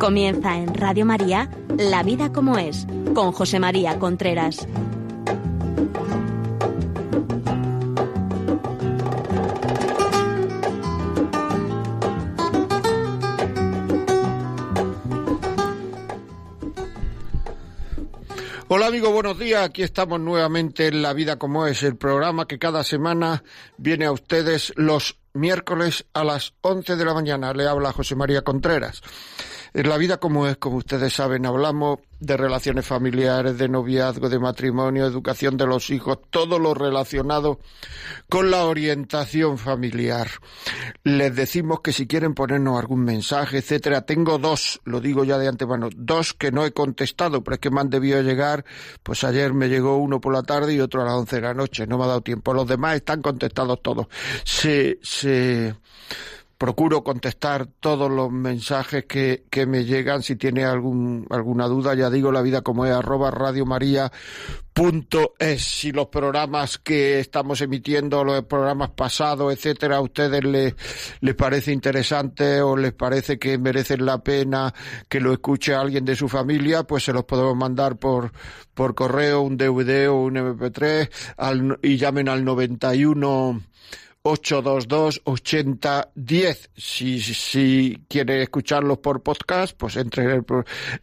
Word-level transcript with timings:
Comienza 0.00 0.56
en 0.56 0.74
Radio 0.74 1.04
María 1.04 1.50
La 1.76 2.02
vida 2.02 2.32
como 2.32 2.56
es, 2.56 2.86
con 3.14 3.32
José 3.32 3.60
María 3.60 3.98
Contreras. 3.98 4.66
Hola 18.68 18.86
amigos, 18.86 19.12
buenos 19.12 19.38
días. 19.38 19.66
Aquí 19.66 19.82
estamos 19.82 20.18
nuevamente 20.18 20.86
en 20.86 21.02
La 21.02 21.12
Vida 21.12 21.38
como 21.38 21.66
es, 21.66 21.82
el 21.82 21.96
programa 21.96 22.46
que 22.46 22.58
cada 22.58 22.84
semana 22.84 23.44
viene 23.76 24.06
a 24.06 24.12
ustedes 24.12 24.72
los 24.76 25.18
miércoles 25.34 26.06
a 26.14 26.24
las 26.24 26.54
11 26.62 26.96
de 26.96 27.04
la 27.04 27.12
mañana. 27.12 27.52
Le 27.52 27.68
habla 27.68 27.92
José 27.92 28.16
María 28.16 28.40
Contreras. 28.40 29.02
La 29.72 29.96
vida 29.98 30.18
como 30.18 30.46
es, 30.48 30.56
como 30.56 30.76
ustedes 30.76 31.12
saben, 31.12 31.46
hablamos 31.46 32.00
de 32.18 32.36
relaciones 32.36 32.84
familiares, 32.84 33.56
de 33.56 33.68
noviazgo, 33.68 34.28
de 34.28 34.38
matrimonio, 34.38 35.06
educación 35.06 35.56
de 35.56 35.66
los 35.66 35.90
hijos, 35.90 36.18
todo 36.30 36.58
lo 36.58 36.74
relacionado 36.74 37.60
con 38.28 38.50
la 38.50 38.64
orientación 38.64 39.58
familiar. 39.58 40.28
Les 41.04 41.34
decimos 41.34 41.80
que 41.80 41.92
si 41.92 42.06
quieren 42.06 42.34
ponernos 42.34 42.78
algún 42.78 43.04
mensaje, 43.04 43.58
etcétera, 43.58 44.02
tengo 44.02 44.38
dos, 44.38 44.80
lo 44.84 45.00
digo 45.00 45.24
ya 45.24 45.38
de 45.38 45.48
antemano, 45.48 45.88
dos 45.94 46.34
que 46.34 46.50
no 46.50 46.64
he 46.66 46.72
contestado, 46.72 47.42
pero 47.42 47.54
es 47.54 47.60
que 47.60 47.70
me 47.70 47.80
han 47.80 47.90
debido 47.90 48.20
llegar, 48.22 48.64
pues 49.02 49.24
ayer 49.24 49.54
me 49.54 49.68
llegó 49.68 49.96
uno 49.96 50.20
por 50.20 50.34
la 50.34 50.42
tarde 50.42 50.74
y 50.74 50.80
otro 50.80 51.02
a 51.02 51.04
las 51.04 51.14
once 51.14 51.36
de 51.36 51.42
la 51.42 51.54
noche, 51.54 51.86
no 51.86 51.96
me 51.96 52.04
ha 52.04 52.08
dado 52.08 52.20
tiempo. 52.22 52.52
Los 52.52 52.66
demás 52.66 52.96
están 52.96 53.22
contestados 53.22 53.80
todos. 53.82 54.08
Se, 54.44 54.98
se, 55.02 55.74
procuro 56.60 57.02
contestar 57.02 57.68
todos 57.80 58.10
los 58.10 58.30
mensajes 58.30 59.06
que, 59.06 59.44
que 59.48 59.64
me 59.64 59.86
llegan. 59.86 60.22
Si 60.22 60.36
tiene 60.36 60.62
algún, 60.66 61.26
alguna 61.30 61.66
duda, 61.66 61.94
ya 61.94 62.10
digo, 62.10 62.30
la 62.30 62.42
vida 62.42 62.60
como 62.60 62.84
es, 62.84 62.92
arroba 62.92 63.32
punto 64.74 65.32
es. 65.38 65.64
Si 65.64 65.90
los 65.90 66.08
programas 66.08 66.76
que 66.76 67.18
estamos 67.18 67.62
emitiendo, 67.62 68.24
los 68.24 68.44
programas 68.44 68.90
pasados, 68.90 69.54
etcétera, 69.54 69.96
a 69.96 70.00
ustedes 70.02 70.44
les, 70.44 70.74
les 71.22 71.34
parece 71.34 71.72
interesante 71.72 72.60
o 72.60 72.76
les 72.76 72.92
parece 72.92 73.38
que 73.38 73.56
merecen 73.56 74.04
la 74.04 74.22
pena 74.22 74.74
que 75.08 75.18
lo 75.18 75.32
escuche 75.32 75.74
alguien 75.74 76.04
de 76.04 76.14
su 76.14 76.28
familia, 76.28 76.82
pues 76.82 77.04
se 77.04 77.14
los 77.14 77.24
podemos 77.24 77.56
mandar 77.56 77.96
por, 77.96 78.32
por 78.74 78.94
correo, 78.94 79.40
un 79.40 79.56
DVD 79.56 80.10
o 80.10 80.20
un 80.24 80.34
MP3 80.34 81.10
al, 81.38 81.78
y 81.80 81.96
llamen 81.96 82.28
al 82.28 82.44
91 82.44 83.62
822-8010. 84.22 86.68
Si, 86.76 87.20
si 87.20 88.04
quiere 88.08 88.42
escucharlos 88.42 88.98
por 88.98 89.22
podcast, 89.22 89.74
pues 89.76 89.96
entre 89.96 90.42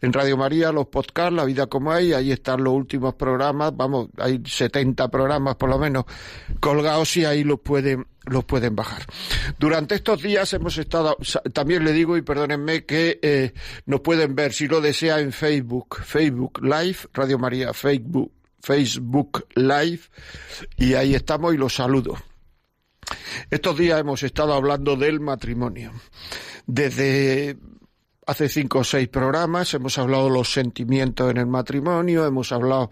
en 0.00 0.12
Radio 0.12 0.36
María, 0.36 0.70
los 0.70 0.86
podcasts, 0.86 1.34
La 1.34 1.44
Vida 1.44 1.66
como 1.66 1.90
hay, 1.92 2.12
ahí 2.12 2.30
están 2.30 2.62
los 2.62 2.74
últimos 2.74 3.14
programas, 3.14 3.76
vamos, 3.76 4.08
hay 4.18 4.40
70 4.44 5.10
programas 5.10 5.56
por 5.56 5.68
lo 5.68 5.78
menos 5.78 6.04
colgados 6.60 7.16
y 7.16 7.24
ahí 7.24 7.42
los 7.42 7.58
pueden 7.60 8.06
los 8.24 8.44
pueden 8.44 8.76
bajar. 8.76 9.04
Durante 9.58 9.94
estos 9.94 10.22
días 10.22 10.52
hemos 10.52 10.76
estado, 10.76 11.16
también 11.54 11.82
le 11.82 11.92
digo 11.92 12.14
y 12.16 12.22
perdónenme 12.22 12.84
que 12.84 13.18
eh, 13.22 13.54
nos 13.86 14.00
pueden 14.00 14.34
ver 14.34 14.52
si 14.52 14.68
lo 14.68 14.82
desea 14.82 15.18
en 15.20 15.32
Facebook, 15.32 15.96
Facebook 16.04 16.62
Live, 16.62 16.98
Radio 17.14 17.38
María, 17.38 17.72
Facebook, 17.72 18.30
Facebook 18.60 19.46
Live, 19.54 20.00
y 20.76 20.92
ahí 20.92 21.14
estamos 21.14 21.54
y 21.54 21.56
los 21.56 21.74
saludo. 21.74 22.18
Estos 23.50 23.78
días 23.78 24.00
hemos 24.00 24.22
estado 24.22 24.54
hablando 24.54 24.96
del 24.96 25.20
matrimonio. 25.20 25.92
Desde 26.66 27.56
hace 28.26 28.48
cinco 28.48 28.80
o 28.80 28.84
seis 28.84 29.08
programas 29.08 29.72
hemos 29.72 29.96
hablado 29.96 30.24
de 30.24 30.34
los 30.34 30.52
sentimientos 30.52 31.30
en 31.30 31.38
el 31.38 31.46
matrimonio, 31.46 32.26
hemos 32.26 32.52
hablado 32.52 32.90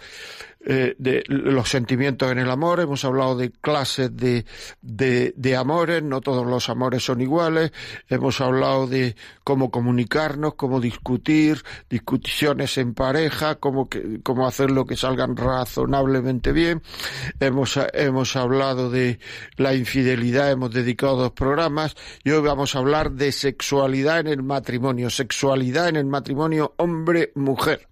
eh, 0.69 0.97
de 0.99 1.23
los 1.29 1.69
sentimientos 1.69 2.33
en 2.33 2.39
el 2.39 2.51
amor, 2.51 2.81
hemos 2.81 3.05
hablado 3.05 3.37
de 3.37 3.53
clases 3.53 4.11
de, 4.17 4.45
de, 4.83 5.57
amores, 5.57 6.03
no 6.03 6.21
todos 6.21 6.45
los 6.45 6.69
amores 6.69 7.05
son 7.05 7.21
iguales, 7.21 7.71
hemos 8.09 8.41
hablado 8.41 8.89
de 8.89 9.15
cómo 9.45 9.71
comunicarnos, 9.71 10.55
cómo 10.55 10.81
discutir, 10.81 11.63
discusiones 11.89 12.79
en 12.79 12.95
pareja, 12.95 13.55
cómo, 13.55 13.89
que, 13.89 14.19
cómo 14.25 14.45
hacerlo 14.45 14.87
que 14.87 14.97
salgan 14.97 15.37
razonablemente 15.37 16.51
bien, 16.51 16.83
hemos, 17.39 17.79
hemos 17.93 18.35
hablado 18.35 18.91
de 18.91 19.21
la 19.59 19.73
infidelidad, 19.73 20.51
hemos 20.51 20.73
dedicado 20.73 21.15
dos 21.15 21.31
programas 21.31 21.95
y 22.25 22.33
hoy 22.33 22.41
vamos 22.43 22.75
a 22.75 22.81
hablar 22.81 23.13
de 23.13 23.31
sexualidad 23.31 24.19
en 24.19 24.27
el 24.27 24.43
matrimonio, 24.43 25.11
sexualidad 25.11 25.91
en 25.91 25.97
el 25.97 26.07
matrimonio 26.07 26.75
hombre-mujer. 26.79 27.87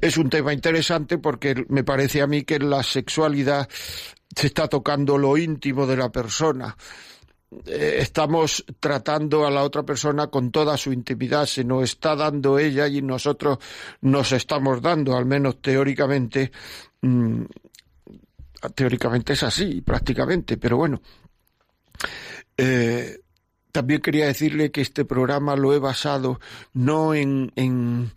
Es 0.00 0.16
un 0.16 0.30
tema 0.30 0.52
interesante 0.52 1.18
porque 1.18 1.64
me 1.68 1.87
parece 1.88 2.20
a 2.20 2.26
mí 2.26 2.42
que 2.42 2.56
en 2.56 2.68
la 2.68 2.82
sexualidad 2.82 3.66
se 4.36 4.48
está 4.48 4.68
tocando 4.68 5.16
lo 5.16 5.38
íntimo 5.38 5.86
de 5.86 5.96
la 5.96 6.12
persona. 6.12 6.76
Eh, 7.64 7.96
estamos 8.00 8.62
tratando 8.78 9.46
a 9.46 9.50
la 9.50 9.62
otra 9.62 9.84
persona 9.84 10.26
con 10.26 10.50
toda 10.50 10.76
su 10.76 10.92
intimidad, 10.92 11.46
se 11.46 11.64
nos 11.64 11.84
está 11.84 12.14
dando 12.14 12.58
ella 12.58 12.86
y 12.88 13.00
nosotros 13.00 13.56
nos 14.02 14.32
estamos 14.32 14.82
dando, 14.82 15.16
al 15.16 15.24
menos 15.24 15.62
teóricamente. 15.62 16.52
Mm, 17.00 17.44
teóricamente 18.74 19.32
es 19.32 19.42
así, 19.42 19.80
prácticamente, 19.80 20.58
pero 20.58 20.76
bueno. 20.76 21.00
Eh, 22.54 23.18
también 23.72 24.00
quería 24.00 24.26
decirle 24.26 24.70
que 24.70 24.80
este 24.80 25.04
programa 25.04 25.56
lo 25.56 25.74
he 25.74 25.78
basado 25.78 26.40
no 26.72 27.14
en, 27.14 27.52
en, 27.56 28.12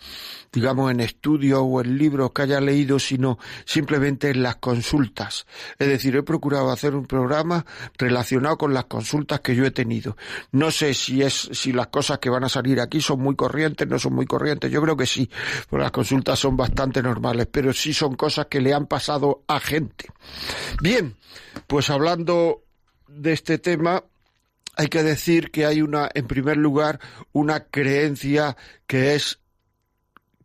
digamos, 0.51 0.91
en 0.91 0.99
estudios 0.99 1.61
o 1.63 1.81
en 1.81 1.97
libros 1.97 2.31
que 2.31 2.43
haya 2.43 2.61
leído, 2.61 2.99
sino 2.99 3.37
simplemente 3.65 4.29
en 4.29 4.43
las 4.43 4.57
consultas. 4.57 5.45
Es 5.77 5.87
decir, 5.87 6.15
he 6.15 6.23
procurado 6.23 6.71
hacer 6.71 6.95
un 6.95 7.05
programa 7.05 7.65
relacionado 7.97 8.57
con 8.57 8.73
las 8.73 8.85
consultas 8.85 9.41
que 9.41 9.55
yo 9.55 9.65
he 9.65 9.71
tenido. 9.71 10.15
No 10.51 10.71
sé 10.71 10.93
si 10.93 11.21
es, 11.21 11.49
si 11.51 11.73
las 11.73 11.87
cosas 11.87 12.19
que 12.19 12.29
van 12.29 12.43
a 12.43 12.49
salir 12.49 12.79
aquí 12.79 13.01
son 13.01 13.19
muy 13.19 13.35
corrientes, 13.35 13.87
no 13.87 13.99
son 13.99 14.13
muy 14.13 14.25
corrientes. 14.25 14.71
Yo 14.71 14.81
creo 14.81 14.97
que 14.97 15.05
sí, 15.05 15.29
porque 15.69 15.83
las 15.83 15.91
consultas 15.91 16.39
son 16.39 16.55
bastante 16.57 17.03
normales, 17.03 17.47
pero 17.51 17.73
sí 17.73 17.93
son 17.93 18.15
cosas 18.15 18.47
que 18.47 18.61
le 18.61 18.73
han 18.73 18.87
pasado 18.87 19.43
a 19.47 19.59
gente. 19.59 20.09
Bien, 20.81 21.15
pues 21.67 21.89
hablando 21.89 22.63
de 23.07 23.33
este 23.33 23.57
tema, 23.57 24.03
hay 24.81 24.87
que 24.87 25.03
decir 25.03 25.51
que 25.51 25.67
hay 25.67 25.83
una, 25.83 26.09
en 26.11 26.25
primer 26.25 26.57
lugar, 26.57 26.99
una 27.33 27.65
creencia 27.65 28.57
que 28.87 29.13
es 29.13 29.39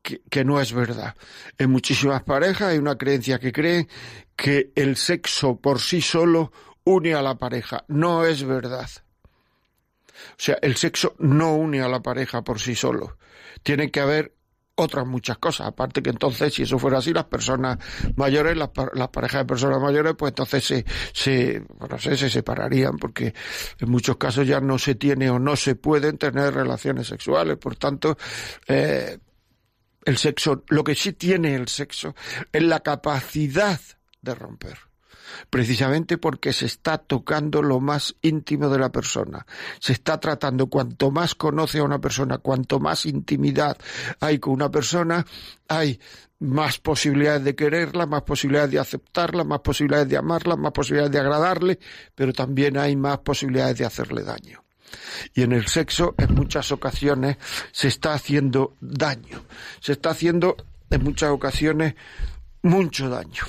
que, 0.03 0.45
no 0.45 0.61
es 0.61 0.75
verdad. 0.75 1.17
En 1.57 1.71
muchísimas 1.71 2.23
parejas 2.23 2.69
hay 2.69 2.79
una 2.79 2.99
creencia 2.99 3.39
que 3.39 3.51
cree 3.51 3.89
que 4.37 4.73
el 4.75 4.97
sexo 4.97 5.57
por 5.57 5.81
sí 5.81 6.03
solo 6.03 6.53
une 6.85 7.15
a 7.15 7.23
la 7.23 7.37
pareja. 7.37 7.87
No 7.89 8.27
es 8.27 8.45
verdad. 8.45 8.91
O 8.95 10.37
sea, 10.37 10.59
el 10.61 10.77
sexo 10.77 11.15
no 11.19 11.55
une 11.55 11.81
a 11.81 11.89
la 11.89 12.03
pareja 12.03 12.43
por 12.43 12.61
sí 12.61 12.75
solo. 12.75 13.17
Tiene 13.63 13.91
que 13.91 14.01
haber 14.01 14.35
otras 14.77 15.07
muchas 15.07 15.39
cosas. 15.39 15.67
Aparte 15.67 16.03
que 16.03 16.11
entonces, 16.11 16.55
si 16.55 16.63
eso 16.63 16.79
fuera 16.79 16.99
así, 16.99 17.13
las 17.13 17.25
personas 17.25 17.79
mayores, 18.15 18.57
las, 18.57 18.69
parejas 18.69 19.43
de 19.43 19.45
personas 19.45 19.81
mayores, 19.81 20.15
pues 20.17 20.31
entonces 20.31 20.65
se, 20.65 20.85
se, 21.13 21.63
no 21.91 21.99
sé, 21.99 22.17
se 22.17 22.31
separarían 22.31 22.97
porque 22.99 23.35
en 23.79 23.91
muchos 23.91 24.17
casos 24.17 24.47
ya 24.47 24.61
no 24.61 24.79
se 24.79 24.95
tiene 24.95 25.29
o 25.31 25.39
no 25.39 25.57
se 25.57 25.75
pueden 25.75 26.19
tener 26.19 26.55
relaciones 26.55 27.09
sexuales. 27.09 27.57
Por 27.57 27.77
tanto, 27.77 28.17
eh, 28.69 29.19
el 30.05 30.17
sexo, 30.19 30.65
lo 30.69 30.85
que 30.85 30.95
sí 30.95 31.15
tiene 31.15 31.55
el 31.55 31.69
sexo 31.69 32.15
es 32.53 32.63
la 32.63 32.81
capacidad 32.81 33.81
de 34.23 34.35
romper 34.35 34.79
precisamente 35.51 36.19
porque 36.19 36.53
se 36.53 36.67
está 36.67 36.99
tocando 36.99 37.63
lo 37.63 37.81
más 37.81 38.15
íntimo 38.23 38.69
de 38.69 38.79
la 38.79 38.91
persona. 38.91 39.47
Se 39.79 39.93
está 39.93 40.19
tratando, 40.19 40.69
cuanto 40.69 41.11
más 41.11 41.35
conoce 41.35 41.79
a 41.79 41.85
una 41.85 42.01
persona, 42.01 42.39
cuanto 42.39 42.81
más 42.81 43.07
intimidad 43.07 43.77
hay 44.21 44.39
con 44.39 44.55
una 44.55 44.71
persona, 44.71 45.25
hay 45.69 45.99
más 46.39 46.79
posibilidades 46.79 47.45
de 47.45 47.55
quererla, 47.55 48.07
más 48.07 48.23
posibilidades 48.23 48.71
de 48.71 48.79
aceptarla, 48.79 49.45
más 49.45 49.61
posibilidades 49.61 50.09
de 50.09 50.17
amarla, 50.17 50.57
más 50.57 50.73
posibilidades 50.73 51.13
de 51.13 51.21
agradarle, 51.21 51.79
pero 52.15 52.33
también 52.33 52.77
hay 52.77 52.95
más 52.97 53.19
posibilidades 53.19 53.79
de 53.79 53.87
hacerle 53.87 54.23
daño. 54.23 54.63
Y 55.35 55.43
en 55.43 55.53
el 55.53 55.67
sexo, 55.67 56.15
en 56.19 56.35
muchas 56.35 56.71
ocasiones, 56.73 57.39
se 57.73 57.89
está 57.89 58.15
haciendo 58.15 58.75
daño. 58.81 59.43
Se 59.81 59.93
está 59.93 60.11
haciendo, 60.11 60.57
en 60.91 61.03
muchas 61.03 61.31
ocasiones, 61.31 61.95
mucho 62.63 63.09
daño. 63.09 63.45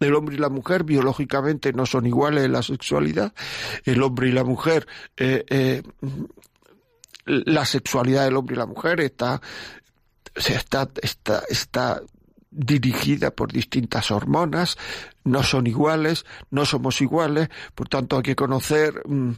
El 0.00 0.14
hombre 0.14 0.36
y 0.36 0.38
la 0.38 0.48
mujer 0.48 0.84
biológicamente 0.84 1.72
no 1.72 1.86
son 1.86 2.06
iguales 2.06 2.44
en 2.44 2.52
la 2.52 2.62
sexualidad. 2.62 3.32
El 3.84 4.02
hombre 4.02 4.28
y 4.28 4.32
la 4.32 4.44
mujer, 4.44 4.86
eh, 5.16 5.44
eh, 5.48 5.82
la 7.24 7.64
sexualidad 7.64 8.24
del 8.24 8.36
hombre 8.36 8.54
y 8.54 8.58
la 8.58 8.66
mujer 8.66 9.00
está, 9.00 9.40
está, 10.34 10.88
está, 11.02 11.42
está 11.48 12.02
dirigida 12.50 13.30
por 13.30 13.52
distintas 13.52 14.10
hormonas, 14.10 14.78
no 15.24 15.42
son 15.42 15.66
iguales, 15.66 16.24
no 16.50 16.64
somos 16.64 17.00
iguales, 17.00 17.48
por 17.74 17.88
tanto 17.88 18.16
hay 18.16 18.22
que 18.22 18.36
conocer 18.36 19.02
mm, 19.06 19.32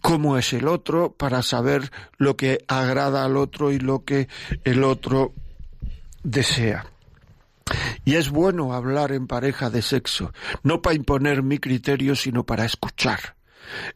cómo 0.00 0.38
es 0.38 0.52
el 0.52 0.68
otro, 0.68 1.12
para 1.12 1.42
saber 1.42 1.90
lo 2.16 2.36
que 2.36 2.64
agrada 2.66 3.24
al 3.24 3.36
otro 3.36 3.72
y 3.72 3.78
lo 3.78 4.04
que 4.04 4.28
el 4.64 4.84
otro 4.84 5.32
desea. 6.22 6.91
Y 8.04 8.16
es 8.16 8.30
bueno 8.30 8.72
hablar 8.72 9.12
en 9.12 9.26
pareja 9.26 9.70
de 9.70 9.82
sexo, 9.82 10.32
no 10.62 10.82
para 10.82 10.96
imponer 10.96 11.42
mi 11.42 11.58
criterio, 11.58 12.16
sino 12.16 12.44
para 12.44 12.64
escuchar. 12.64 13.36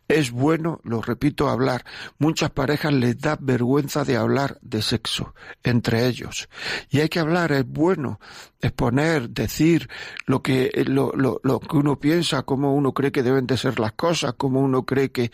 Es 0.08 0.30
bueno, 0.30 0.80
lo 0.84 1.02
repito, 1.02 1.48
hablar. 1.48 1.84
Muchas 2.18 2.50
parejas 2.50 2.92
les 2.92 3.18
da 3.18 3.36
vergüenza 3.40 4.04
de 4.04 4.16
hablar 4.16 4.58
de 4.62 4.82
sexo 4.82 5.34
entre 5.62 6.06
ellos. 6.06 6.48
Y 6.88 7.00
hay 7.00 7.08
que 7.08 7.20
hablar, 7.20 7.52
es 7.52 7.66
bueno 7.66 8.20
exponer, 8.60 9.30
decir 9.30 9.88
lo 10.26 10.42
que, 10.42 10.70
lo, 10.86 11.12
lo, 11.14 11.40
lo 11.42 11.60
que 11.60 11.76
uno 11.76 11.98
piensa, 11.98 12.42
cómo 12.42 12.74
uno 12.74 12.92
cree 12.92 13.12
que 13.12 13.22
deben 13.22 13.46
de 13.46 13.56
ser 13.56 13.78
las 13.78 13.92
cosas, 13.92 14.34
cómo 14.36 14.60
uno 14.60 14.84
cree 14.84 15.10
que, 15.10 15.30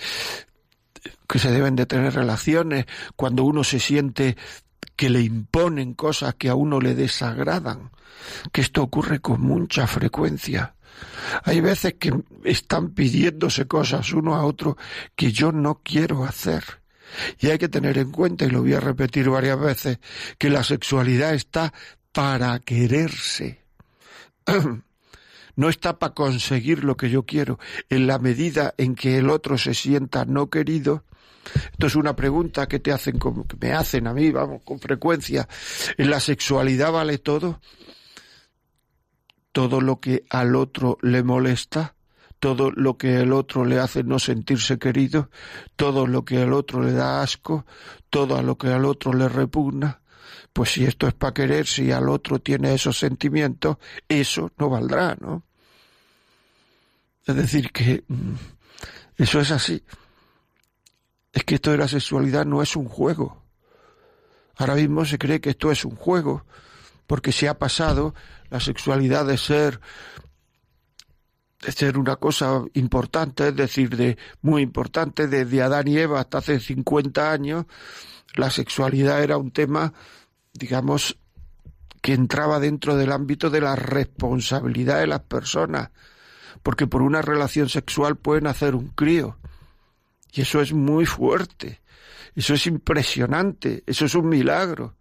que 1.29 1.39
se 1.39 1.51
deben 1.51 1.77
de 1.77 1.87
tener 1.87 2.15
relaciones, 2.15 2.87
cuando 3.17 3.45
uno 3.45 3.65
se 3.65 3.79
siente 3.79 4.37
que 4.97 5.11
le 5.11 5.21
imponen 5.21 5.95
cosas 5.95 6.35
que 6.35 6.49
a 6.49 6.55
uno 6.55 6.81
le 6.81 6.95
desagradan, 6.95 7.91
que 8.53 8.61
esto 8.61 8.83
ocurre 8.83 9.21
con 9.21 9.41
mucha 9.41 9.87
frecuencia. 9.87 10.75
Hay 11.45 11.61
veces 11.61 11.95
que 11.95 12.13
están 12.45 12.91
pidiéndose 12.91 13.67
cosas 13.67 14.13
uno 14.13 14.35
a 14.35 14.45
otro 14.45 14.77
que 15.17 15.33
yo 15.33 15.53
no 15.53 15.81
quiero 15.83 16.25
hacer. 16.25 16.83
Y 17.39 17.49
hay 17.49 17.59
que 17.59 17.69
tener 17.69 17.99
en 17.99 18.11
cuenta, 18.11 18.45
y 18.45 18.51
lo 18.51 18.63
voy 18.63 18.75
a 18.75 18.81
repetir 18.81 19.29
varias 19.29 19.61
veces, 19.61 19.99
que 20.39 20.51
la 20.51 20.65
sexualidad 20.65 21.35
está 21.35 21.73
para 22.13 22.59
quererse. 22.61 23.63
No 25.55 25.69
está 25.69 25.99
para 25.99 26.15
conseguir 26.15 26.83
lo 26.83 26.97
que 26.97 27.11
yo 27.11 27.27
quiero. 27.27 27.59
En 27.91 28.07
la 28.07 28.19
medida 28.19 28.73
en 28.79 28.95
que 28.95 29.19
el 29.19 29.29
otro 29.29 29.59
se 29.59 29.75
sienta 29.75 30.25
no 30.25 30.49
querido, 30.49 31.05
esto 31.73 31.87
es 31.87 31.97
una 31.97 32.15
pregunta 32.15 32.67
que 32.69 32.79
te 32.79 32.93
hacen, 32.93 33.19
que 33.19 33.57
me 33.61 33.73
hacen 33.73 34.07
a 34.07 34.15
mí, 34.15 34.31
vamos, 34.31 34.63
con 34.65 34.79
frecuencia. 34.79 35.49
¿En 35.97 36.11
la 36.11 36.21
sexualidad 36.21 36.93
vale 36.93 37.19
todo? 37.19 37.61
todo 39.53 39.81
lo 39.81 40.01
que 40.01 40.25
al 40.31 40.57
otro 40.57 40.99
le 41.03 41.23
molesta, 41.23 41.95
todo 42.41 42.73
lo 42.73 42.97
que 42.97 43.21
el 43.21 43.33
otro 43.33 43.65
le 43.65 43.79
hace 43.79 44.03
no 44.03 44.19
sentirse 44.19 44.79
querido, 44.79 45.31
todo 45.77 46.07
lo 46.07 46.25
que 46.25 46.43
al 46.43 46.53
otro 46.55 46.83
le 46.83 46.93
da 46.93 47.23
asco, 47.23 47.67
todo 48.11 48.43
lo 48.43 48.59
que 48.59 48.69
al 48.69 48.85
otro 48.85 49.13
le 49.13 49.29
repugna, 49.29 50.01
pues 50.53 50.73
si 50.73 50.85
esto 50.85 51.07
es 51.07 51.15
para 51.15 51.35
querer, 51.35 51.67
si 51.67 51.93
al 51.93 52.09
otro 52.09 52.41
tiene 52.41 52.75
esos 52.75 52.99
sentimientos, 52.99 53.77
eso 54.09 54.51
no 54.59 54.71
valdrá, 54.71 55.17
¿no? 55.21 55.45
Es 57.25 57.37
decir, 57.37 57.71
que 57.71 58.03
mm, 58.09 58.33
eso 59.19 59.41
es 59.41 59.51
así. 59.53 59.85
Es 61.33 61.45
que 61.45 61.57
esto 61.57 61.71
de 61.71 61.79
la 61.79 61.89
sexualidad 61.89 62.45
no 62.45 62.63
es 62.63 62.77
un 62.77 62.87
juego. 62.87 63.43
Ahora 64.57 64.75
mismo 64.75 65.05
se 65.05 65.19
cree 65.19 65.41
que 65.41 65.51
esto 65.51 65.71
es 65.71 65.85
un 65.85 65.97
juego, 65.97 66.45
porque 67.07 67.33
se 67.33 67.49
ha 67.49 67.59
pasado 67.59 68.15
la 68.51 68.61
sexualidad 68.61 69.27
de 69.27 69.39
ser 69.39 69.81
de 71.63 71.71
ser 71.71 71.97
una 71.97 72.17
cosa 72.17 72.65
importante, 72.75 73.49
es 73.49 73.57
decir, 73.57 73.97
de 73.97 74.19
muy 74.43 74.63
importante, 74.63 75.29
desde 75.29 75.63
Adán 75.63 75.87
y 75.87 75.97
Eva 75.97 76.21
hasta 76.21 76.39
hace 76.39 76.59
50 76.59 77.31
años, 77.31 77.67
la 78.35 78.51
sexualidad 78.51 79.23
era 79.23 79.37
un 79.37 79.53
tema, 79.53 79.93
digamos, 80.53 81.17
que 82.01 82.15
entraba 82.15 82.59
dentro 82.59 82.97
del 82.97 83.13
ámbito 83.13 83.49
de 83.49 83.61
la 83.61 83.77
responsabilidad 83.77 84.99
de 84.99 85.07
las 85.07 85.21
personas, 85.21 85.91
porque 86.65 86.89
por 86.89 87.01
una 87.01 87.23
relación 87.23 87.69
sexual 87.69 88.17
pueden 88.17 88.49
hacer 88.49 88.75
un 88.75 88.89
crío. 88.89 89.39
Y 90.33 90.41
eso 90.41 90.61
es 90.61 90.73
muy 90.73 91.05
fuerte, 91.05 91.83
eso 92.35 92.55
es 92.55 92.67
impresionante, 92.67 93.85
eso 93.87 94.07
es 94.07 94.15
un 94.15 94.29
milagro. 94.29 94.97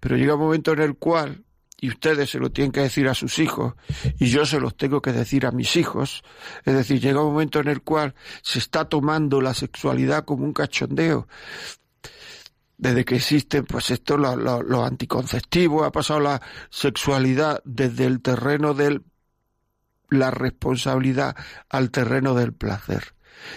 Pero 0.00 0.16
llega 0.16 0.34
un 0.34 0.40
momento 0.40 0.72
en 0.72 0.80
el 0.80 0.96
cual 0.96 1.44
y 1.80 1.88
ustedes 1.88 2.30
se 2.30 2.38
lo 2.38 2.50
tienen 2.50 2.72
que 2.72 2.80
decir 2.80 3.08
a 3.08 3.14
sus 3.14 3.38
hijos 3.38 3.74
y 4.18 4.26
yo 4.26 4.46
se 4.46 4.60
los 4.60 4.76
tengo 4.76 5.02
que 5.02 5.12
decir 5.12 5.44
a 5.44 5.50
mis 5.50 5.76
hijos. 5.76 6.22
Es 6.64 6.74
decir, 6.74 7.00
llega 7.00 7.22
un 7.22 7.32
momento 7.32 7.60
en 7.60 7.68
el 7.68 7.82
cual 7.82 8.14
se 8.42 8.58
está 8.58 8.86
tomando 8.86 9.40
la 9.40 9.54
sexualidad 9.54 10.24
como 10.24 10.44
un 10.44 10.52
cachondeo. 10.52 11.28
Desde 12.76 13.04
que 13.04 13.16
existen, 13.16 13.64
pues 13.66 13.90
esto, 13.90 14.16
los 14.16 14.36
lo, 14.36 14.84
anticonceptivos, 14.84 15.86
ha 15.86 15.92
pasado 15.92 16.20
la 16.20 16.42
sexualidad 16.70 17.60
desde 17.64 18.06
el 18.06 18.20
terreno 18.20 18.74
de 18.74 19.00
la 20.10 20.30
responsabilidad 20.30 21.36
al 21.68 21.90
terreno 21.90 22.34
del 22.34 22.52
placer. 22.52 23.13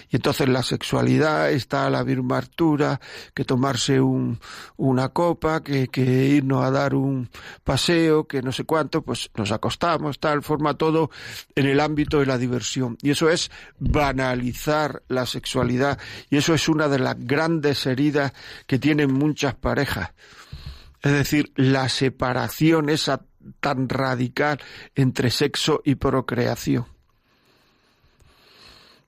Y 0.09 0.17
entonces 0.17 0.47
la 0.49 0.63
sexualidad 0.63 1.51
está 1.51 1.85
a 1.85 1.89
la 1.89 2.03
misma 2.03 2.37
altura 2.37 2.99
que 3.33 3.45
tomarse 3.45 3.99
un, 3.99 4.39
una 4.77 5.09
copa, 5.09 5.61
que, 5.63 5.87
que 5.87 6.01
irnos 6.01 6.63
a 6.63 6.71
dar 6.71 6.95
un 6.95 7.29
paseo, 7.63 8.27
que 8.27 8.41
no 8.41 8.51
sé 8.51 8.63
cuánto, 8.63 9.01
pues 9.01 9.29
nos 9.35 9.51
acostamos, 9.51 10.19
tal, 10.19 10.43
forma 10.43 10.75
todo 10.75 11.09
en 11.55 11.65
el 11.65 11.79
ámbito 11.79 12.19
de 12.19 12.25
la 12.25 12.37
diversión. 12.37 12.97
Y 13.01 13.11
eso 13.11 13.29
es 13.29 13.51
banalizar 13.79 15.03
la 15.07 15.25
sexualidad. 15.25 15.99
Y 16.29 16.37
eso 16.37 16.53
es 16.53 16.67
una 16.69 16.87
de 16.87 16.99
las 16.99 17.15
grandes 17.17 17.85
heridas 17.85 18.33
que 18.65 18.79
tienen 18.79 19.13
muchas 19.13 19.55
parejas. 19.55 20.11
Es 21.01 21.11
decir, 21.11 21.51
la 21.55 21.89
separación 21.89 22.89
esa 22.89 23.21
tan 23.59 23.87
radical 23.87 24.59
entre 24.95 25.31
sexo 25.31 25.81
y 25.85 25.95
procreación 25.95 26.96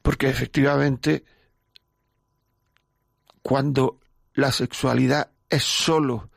porque 0.01 0.30
efectivamente 0.30 1.24
cuando 3.42 4.00
la 4.34 4.51
sexualidad 4.51 5.31
es 5.50 5.63
solo 5.63 6.30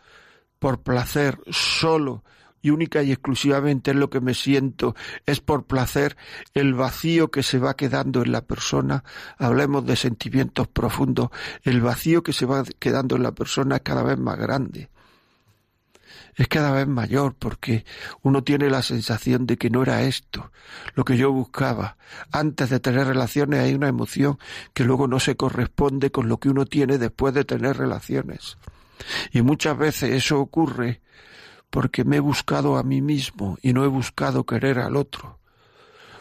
por 0.59 0.83
placer, 0.83 1.39
solo 1.51 2.25
y 2.63 2.71
única 2.71 3.03
y 3.03 3.11
exclusivamente 3.11 3.91
en 3.91 4.01
lo 4.01 4.09
que 4.09 4.21
me 4.21 4.35
siento 4.35 4.95
es 5.27 5.41
por 5.41 5.67
placer, 5.67 6.17
el 6.55 6.75
vacío 6.75 7.31
que 7.31 7.43
se 7.43 7.59
va 7.59 7.75
quedando 7.75 8.23
en 8.23 8.31
la 8.33 8.43
persona, 8.43 9.03
hablemos 9.37 9.85
de 9.85 9.97
sentimientos 9.97 10.69
profundos, 10.69 11.31
el 11.63 11.81
vacío 11.81 12.23
que 12.23 12.33
se 12.33 12.47
va 12.47 12.63
quedando 12.79 13.17
en 13.17 13.25
la 13.25 13.33
persona 13.33 13.77
es 13.77 13.83
cada 13.83 14.05
vez 14.05 14.19
más 14.19 14.39
grande 14.39 14.91
es 16.35 16.49
cada 16.49 16.73
vez 16.73 16.87
mayor 16.87 17.35
porque 17.39 17.85
uno 18.23 18.43
tiene 18.43 18.71
la 18.71 18.83
sensación 18.83 19.47
de 19.47 19.59
que 19.59 19.71
no 19.71 19.83
era 19.83 20.03
esto 20.03 20.51
lo 20.95 21.05
que 21.05 21.17
yo 21.17 21.31
buscaba. 21.33 21.97
Antes 22.31 22.71
de 22.71 22.81
tener 22.81 23.07
relaciones 23.07 23.61
hay 23.61 23.75
una 23.75 23.89
emoción 23.89 24.39
que 24.73 24.85
luego 24.85 25.07
no 25.07 25.21
se 25.21 25.37
corresponde 25.37 26.11
con 26.11 26.29
lo 26.29 26.39
que 26.39 26.49
uno 26.49 26.65
tiene 26.65 26.99
después 26.99 27.35
de 27.35 27.45
tener 27.45 27.77
relaciones. 27.77 28.57
Y 29.33 29.43
muchas 29.43 29.77
veces 29.77 30.13
eso 30.13 30.41
ocurre 30.41 31.01
porque 31.71 32.05
me 32.05 32.17
he 32.17 32.21
buscado 32.21 32.77
a 32.77 32.83
mí 32.83 33.01
mismo 33.01 33.59
y 33.63 33.73
no 33.73 33.85
he 33.85 33.89
buscado 33.89 34.45
querer 34.45 34.79
al 34.79 34.97
otro. 34.97 35.39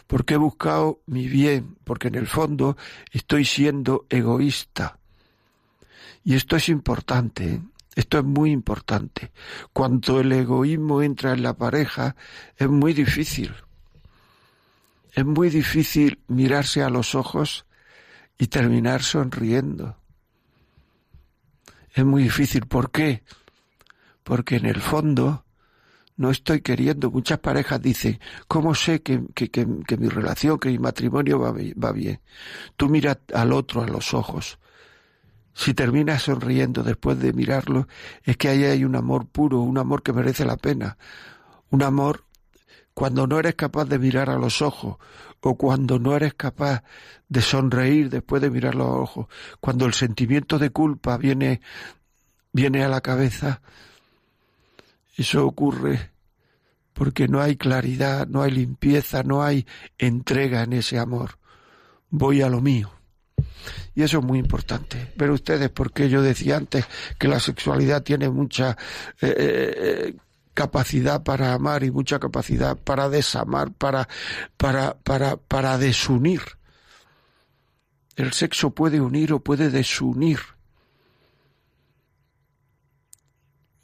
Porque 0.06 0.34
he 0.34 0.38
buscado 0.38 1.00
mi 1.06 1.26
bien, 1.26 1.76
porque 1.84 2.08
en 2.08 2.16
el 2.16 2.26
fondo 2.26 2.76
estoy 3.12 3.44
siendo 3.44 4.06
egoísta. 4.10 4.98
Y 6.24 6.34
esto 6.34 6.56
es 6.56 6.68
importante. 6.68 7.54
¿eh? 7.54 7.62
Esto 7.94 8.18
es 8.18 8.24
muy 8.24 8.50
importante. 8.50 9.32
Cuando 9.72 10.20
el 10.20 10.32
egoísmo 10.32 11.02
entra 11.02 11.32
en 11.32 11.42
la 11.42 11.54
pareja, 11.54 12.16
es 12.56 12.68
muy 12.68 12.94
difícil. 12.94 13.54
Es 15.12 15.24
muy 15.26 15.50
difícil 15.50 16.20
mirarse 16.28 16.82
a 16.82 16.88
los 16.88 17.14
ojos 17.14 17.66
y 18.38 18.46
terminar 18.46 19.02
sonriendo. 19.02 19.96
Es 21.92 22.04
muy 22.04 22.22
difícil. 22.22 22.66
¿Por 22.66 22.90
qué? 22.90 23.22
Porque 24.22 24.56
en 24.56 24.66
el 24.66 24.80
fondo 24.80 25.44
no 26.16 26.30
estoy 26.30 26.62
queriendo. 26.62 27.10
Muchas 27.10 27.40
parejas 27.40 27.82
dicen, 27.82 28.18
¿cómo 28.48 28.74
sé 28.74 29.02
que, 29.02 29.22
que, 29.34 29.66
mi 29.66 30.08
relación, 30.08 30.58
que 30.58 30.70
mi 30.70 30.78
matrimonio 30.78 31.38
va, 31.38 31.52
va 31.52 31.92
bien? 31.92 32.20
Tú 32.76 32.88
miras 32.88 33.18
al 33.34 33.52
otro 33.52 33.82
a 33.82 33.86
los 33.86 34.14
ojos 34.14 34.58
si 35.54 35.74
terminas 35.74 36.22
sonriendo 36.22 36.82
después 36.82 37.18
de 37.18 37.32
mirarlo, 37.32 37.88
es 38.24 38.36
que 38.36 38.48
ahí 38.48 38.64
hay 38.64 38.84
un 38.84 38.96
amor 38.96 39.26
puro, 39.26 39.60
un 39.60 39.78
amor 39.78 40.02
que 40.02 40.12
merece 40.12 40.44
la 40.44 40.56
pena, 40.56 40.96
un 41.70 41.82
amor 41.82 42.24
cuando 42.94 43.26
no 43.26 43.38
eres 43.38 43.54
capaz 43.54 43.86
de 43.86 43.98
mirar 43.98 44.30
a 44.30 44.38
los 44.38 44.62
ojos 44.62 44.96
o 45.40 45.56
cuando 45.56 45.98
no 45.98 46.14
eres 46.14 46.34
capaz 46.34 46.82
de 47.28 47.42
sonreír 47.42 48.10
después 48.10 48.40
de 48.42 48.50
mirar 48.50 48.74
los 48.74 48.88
ojos, 48.88 49.26
cuando 49.60 49.86
el 49.86 49.94
sentimiento 49.94 50.58
de 50.58 50.70
culpa 50.70 51.16
viene 51.16 51.60
viene 52.52 52.84
a 52.84 52.88
la 52.88 53.00
cabeza, 53.00 53.62
eso 55.16 55.46
ocurre 55.46 56.10
porque 56.92 57.26
no 57.26 57.40
hay 57.40 57.56
claridad, 57.56 58.26
no 58.26 58.42
hay 58.42 58.50
limpieza, 58.50 59.22
no 59.22 59.42
hay 59.42 59.66
entrega 59.98 60.62
en 60.62 60.74
ese 60.74 60.98
amor. 60.98 61.38
Voy 62.10 62.42
a 62.42 62.50
lo 62.50 62.60
mío. 62.60 62.92
Y 63.94 64.02
eso 64.02 64.18
es 64.18 64.24
muy 64.24 64.38
importante. 64.38 65.12
Pero 65.16 65.34
ustedes, 65.34 65.70
porque 65.70 66.08
yo 66.08 66.22
decía 66.22 66.56
antes 66.56 66.86
que 67.18 67.28
la 67.28 67.40
sexualidad 67.40 68.02
tiene 68.02 68.28
mucha 68.28 68.76
eh, 69.20 69.34
eh, 69.36 70.16
capacidad 70.54 71.22
para 71.22 71.54
amar 71.54 71.82
y 71.82 71.90
mucha 71.90 72.18
capacidad 72.18 72.76
para 72.76 73.08
desamar, 73.08 73.72
para, 73.72 74.08
para, 74.56 74.94
para, 74.94 75.36
para 75.36 75.78
desunir. 75.78 76.42
el 78.16 78.32
sexo 78.32 78.70
puede 78.70 79.00
unir 79.00 79.32
o 79.32 79.40
puede 79.40 79.70
desunir. 79.70 80.40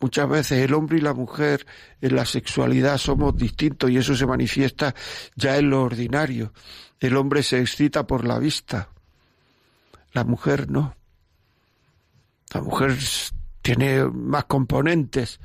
Muchas 0.01 0.29
veces 0.29 0.65
el 0.65 0.75
hombre 0.75 0.99
y 0.99 1.01
la 1.01 1.13
mujer 1.13 1.67
en 2.01 2.15
la 2.15 2.25
sexualidad 2.25 2.99
somos 2.99 3.37
distintos 3.37 3.91
y 3.91 3.97
eso 3.97 4.15
se 4.15 4.27
manifiesta 4.27 4.95
ya 5.35 5.57
en 5.57 5.71
lo 5.71 5.83
ordinario. 5.83 6.53
El 7.01 7.17
hombre 7.17 7.43
se 7.43 7.59
excita 7.61 8.07
por 8.07 8.25
la 8.25 8.39
vista, 8.39 8.91
la 10.19 10.25
mujer 10.25 10.69
no. 10.69 10.97
La 12.53 12.61
mujer 12.61 12.97
tiene 13.63 14.03
más 14.05 14.47
componentes, 14.47 15.39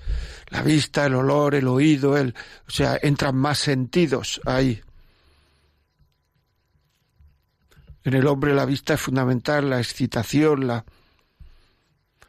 la 0.48 0.64
vista, 0.64 1.06
el 1.06 1.14
olor, 1.14 1.54
el 1.54 1.68
oído, 1.68 2.18
el, 2.18 2.34
o 2.68 2.72
sea, 2.72 2.98
entran 3.00 3.36
más 3.36 3.60
sentidos 3.60 4.42
ahí. 4.46 4.82
En 8.04 8.16
el 8.16 8.26
hombre 8.26 8.56
la 8.56 8.66
vista 8.66 8.96
es 8.96 9.02
fundamental, 9.02 9.70
la 9.70 9.78
excitación, 9.78 10.66
la... 10.66 10.84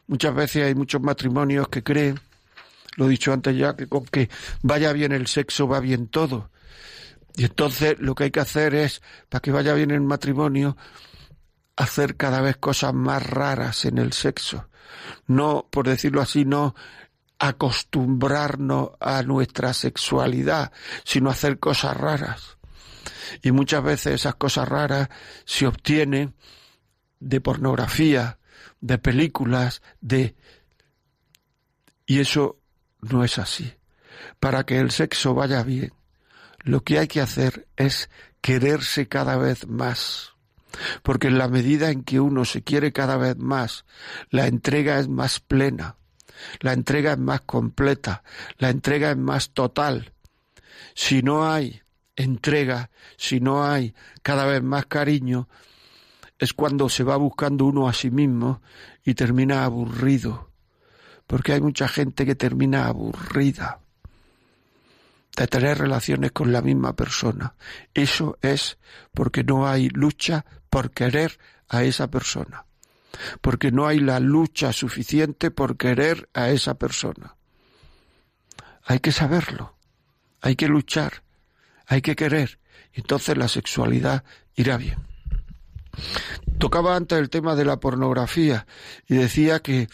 Muchas 0.06 0.34
veces 0.34 0.66
hay 0.66 0.74
muchos 0.74 1.00
matrimonios 1.00 1.68
que 1.68 1.82
creen, 1.82 2.20
lo 2.96 3.06
he 3.06 3.08
dicho 3.08 3.32
antes 3.32 3.56
ya, 3.56 3.74
que 3.74 3.86
con 3.86 4.04
que 4.04 4.28
vaya 4.60 4.92
bien 4.92 5.12
el 5.12 5.28
sexo 5.28 5.66
va 5.66 5.80
bien 5.80 6.08
todo. 6.08 6.50
Y 7.36 7.44
entonces 7.44 7.98
lo 8.00 8.14
que 8.14 8.24
hay 8.24 8.30
que 8.30 8.40
hacer 8.40 8.74
es, 8.74 9.00
para 9.30 9.40
que 9.40 9.50
vaya 9.50 9.72
bien 9.72 9.92
el 9.92 10.02
matrimonio, 10.02 10.76
hacer 11.76 12.16
cada 12.16 12.40
vez 12.40 12.56
cosas 12.56 12.94
más 12.94 13.24
raras 13.24 13.84
en 13.84 13.98
el 13.98 14.12
sexo. 14.12 14.68
No, 15.26 15.68
por 15.70 15.88
decirlo 15.88 16.20
así, 16.20 16.44
no 16.44 16.74
acostumbrarnos 17.38 18.90
a 19.00 19.22
nuestra 19.22 19.74
sexualidad, 19.74 20.72
sino 21.04 21.30
hacer 21.30 21.58
cosas 21.58 21.96
raras. 21.96 22.58
Y 23.42 23.52
muchas 23.52 23.82
veces 23.82 24.14
esas 24.14 24.36
cosas 24.36 24.68
raras 24.68 25.08
se 25.44 25.66
obtienen 25.66 26.34
de 27.20 27.40
pornografía, 27.40 28.38
de 28.80 28.98
películas, 28.98 29.82
de... 30.00 30.36
Y 32.06 32.20
eso 32.20 32.60
no 33.00 33.24
es 33.24 33.38
así. 33.38 33.74
Para 34.40 34.64
que 34.64 34.78
el 34.78 34.90
sexo 34.90 35.34
vaya 35.34 35.62
bien, 35.62 35.92
lo 36.60 36.84
que 36.84 36.98
hay 36.98 37.08
que 37.08 37.20
hacer 37.20 37.66
es 37.76 38.10
quererse 38.40 39.08
cada 39.08 39.36
vez 39.36 39.66
más. 39.66 40.33
Porque 41.02 41.28
en 41.28 41.38
la 41.38 41.48
medida 41.48 41.90
en 41.90 42.02
que 42.02 42.20
uno 42.20 42.44
se 42.44 42.62
quiere 42.62 42.92
cada 42.92 43.16
vez 43.16 43.36
más, 43.36 43.84
la 44.30 44.46
entrega 44.46 44.98
es 44.98 45.08
más 45.08 45.40
plena, 45.40 45.96
la 46.60 46.72
entrega 46.72 47.12
es 47.12 47.18
más 47.18 47.42
completa, 47.42 48.22
la 48.58 48.70
entrega 48.70 49.10
es 49.10 49.16
más 49.16 49.50
total. 49.50 50.12
Si 50.94 51.22
no 51.22 51.50
hay 51.50 51.82
entrega, 52.16 52.90
si 53.16 53.40
no 53.40 53.64
hay 53.64 53.94
cada 54.22 54.46
vez 54.46 54.62
más 54.62 54.86
cariño, 54.86 55.48
es 56.38 56.52
cuando 56.52 56.88
se 56.88 57.04
va 57.04 57.16
buscando 57.16 57.64
uno 57.64 57.88
a 57.88 57.92
sí 57.92 58.10
mismo 58.10 58.60
y 59.04 59.14
termina 59.14 59.64
aburrido, 59.64 60.50
porque 61.26 61.52
hay 61.52 61.60
mucha 61.60 61.88
gente 61.88 62.26
que 62.26 62.34
termina 62.34 62.86
aburrida 62.86 63.80
de 65.36 65.46
tener 65.48 65.78
relaciones 65.78 66.32
con 66.32 66.52
la 66.52 66.62
misma 66.62 66.94
persona. 66.94 67.54
Eso 67.92 68.38
es 68.40 68.78
porque 69.12 69.42
no 69.42 69.66
hay 69.66 69.88
lucha 69.88 70.44
por 70.74 70.90
querer 70.90 71.38
a 71.68 71.84
esa 71.84 72.10
persona, 72.10 72.66
porque 73.40 73.70
no 73.70 73.86
hay 73.86 74.00
la 74.00 74.18
lucha 74.18 74.72
suficiente 74.72 75.52
por 75.52 75.76
querer 75.76 76.28
a 76.34 76.50
esa 76.50 76.74
persona. 76.74 77.36
Hay 78.82 78.98
que 78.98 79.12
saberlo, 79.12 79.76
hay 80.40 80.56
que 80.56 80.66
luchar, 80.66 81.22
hay 81.86 82.02
que 82.02 82.16
querer, 82.16 82.58
entonces 82.92 83.38
la 83.38 83.46
sexualidad 83.46 84.24
irá 84.56 84.76
bien. 84.76 84.98
Tocaba 86.58 86.96
antes 86.96 87.20
el 87.20 87.30
tema 87.30 87.54
de 87.54 87.66
la 87.66 87.78
pornografía 87.78 88.66
y 89.06 89.14
decía 89.14 89.60
que 89.60 89.86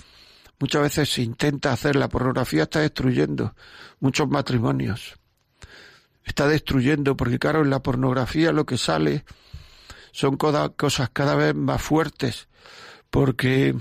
muchas 0.58 0.80
veces 0.80 1.12
se 1.12 1.20
intenta 1.20 1.75
hacer, 1.75 1.94
la 1.94 2.08
pornografía 2.08 2.62
está 2.62 2.80
destruyendo 2.80 3.54
muchos 3.99 4.30
matrimonios. 4.30 5.18
Está 6.25 6.49
destruyendo, 6.49 7.18
porque 7.18 7.38
claro, 7.38 7.60
en 7.64 7.68
la 7.68 7.82
pornografía 7.82 8.50
lo 8.52 8.64
que 8.64 8.78
sale 8.78 9.26
son 10.12 10.36
cosas 10.36 11.10
cada 11.12 11.34
vez 11.34 11.54
más 11.54 11.82
fuertes, 11.82 12.48
porque 13.10 13.74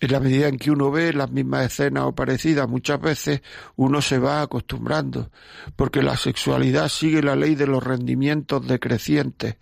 en 0.00 0.12
la 0.12 0.20
medida 0.20 0.48
en 0.48 0.56
que 0.56 0.70
uno 0.70 0.90
ve 0.90 1.12
las 1.12 1.30
mismas 1.30 1.66
escenas 1.66 2.04
o 2.04 2.14
parecidas, 2.14 2.66
muchas 2.66 3.00
veces 3.00 3.42
uno 3.76 4.00
se 4.00 4.18
va 4.18 4.40
acostumbrando, 4.40 5.30
porque 5.76 6.02
la 6.02 6.16
sexualidad 6.16 6.88
sigue 6.88 7.22
la 7.22 7.36
ley 7.36 7.54
de 7.54 7.66
los 7.66 7.82
rendimientos 7.82 8.66
decrecientes, 8.66 9.56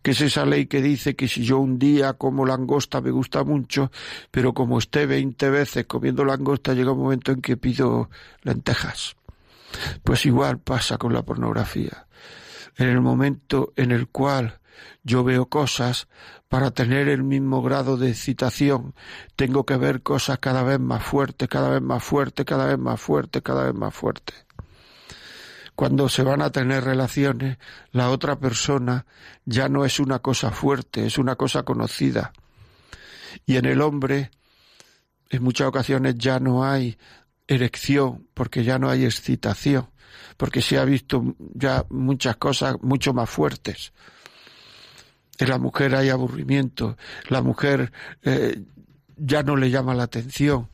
que 0.00 0.12
es 0.12 0.20
esa 0.20 0.46
ley 0.46 0.66
que 0.66 0.80
dice 0.80 1.16
que 1.16 1.26
si 1.26 1.42
yo 1.44 1.58
un 1.58 1.78
día 1.78 2.12
como 2.12 2.46
langosta 2.46 3.00
me 3.00 3.10
gusta 3.10 3.42
mucho, 3.42 3.90
pero 4.30 4.54
como 4.54 4.78
esté 4.78 5.06
veinte 5.06 5.50
veces 5.50 5.86
comiendo 5.86 6.24
langosta 6.24 6.72
llega 6.72 6.92
un 6.92 7.00
momento 7.00 7.32
en 7.32 7.42
que 7.42 7.56
pido 7.56 8.10
lentejas. 8.42 9.16
Pues 10.04 10.24
igual 10.24 10.60
pasa 10.60 10.98
con 10.98 11.12
la 11.12 11.22
pornografía. 11.22 12.06
En 12.76 12.88
el 12.88 13.00
momento 13.00 13.72
en 13.76 13.90
el 13.90 14.06
cual 14.08 14.59
yo 15.02 15.24
veo 15.24 15.46
cosas, 15.46 16.08
para 16.48 16.72
tener 16.72 17.08
el 17.08 17.22
mismo 17.22 17.62
grado 17.62 17.96
de 17.96 18.10
excitación, 18.10 18.94
tengo 19.36 19.64
que 19.64 19.76
ver 19.76 20.02
cosas 20.02 20.38
cada 20.38 20.62
vez 20.62 20.80
más 20.80 21.02
fuertes, 21.02 21.48
cada 21.48 21.70
vez 21.70 21.80
más 21.80 22.02
fuertes, 22.02 22.44
cada 22.44 22.66
vez 22.66 22.78
más 22.78 23.00
fuertes, 23.00 23.42
cada 23.42 23.64
vez 23.64 23.74
más 23.74 23.94
fuertes. 23.94 24.46
Cuando 25.76 26.08
se 26.08 26.22
van 26.22 26.42
a 26.42 26.50
tener 26.50 26.84
relaciones, 26.84 27.58
la 27.92 28.10
otra 28.10 28.38
persona 28.38 29.06
ya 29.44 29.68
no 29.68 29.84
es 29.84 30.00
una 30.00 30.18
cosa 30.18 30.50
fuerte, 30.50 31.06
es 31.06 31.18
una 31.18 31.36
cosa 31.36 31.62
conocida. 31.62 32.32
Y 33.46 33.56
en 33.56 33.64
el 33.64 33.80
hombre, 33.80 34.30
en 35.30 35.42
muchas 35.42 35.68
ocasiones 35.68 36.16
ya 36.18 36.40
no 36.40 36.64
hay 36.64 36.98
erección, 37.46 38.26
porque 38.34 38.64
ya 38.64 38.78
no 38.78 38.90
hay 38.90 39.04
excitación, 39.04 39.88
porque 40.36 40.62
se 40.62 40.78
ha 40.78 40.84
visto 40.84 41.36
ya 41.54 41.86
muchas 41.90 42.36
cosas 42.36 42.76
mucho 42.82 43.14
más 43.14 43.30
fuertes. 43.30 43.92
En 45.40 45.48
la 45.48 45.58
mujer 45.58 45.94
hay 45.94 46.10
aburrimiento, 46.10 46.98
la 47.28 47.40
mujer 47.40 47.92
eh, 48.22 48.62
ya 49.16 49.42
no 49.42 49.56
le 49.56 49.70
llama 49.70 49.94
la 49.94 50.02
atención, 50.02 50.68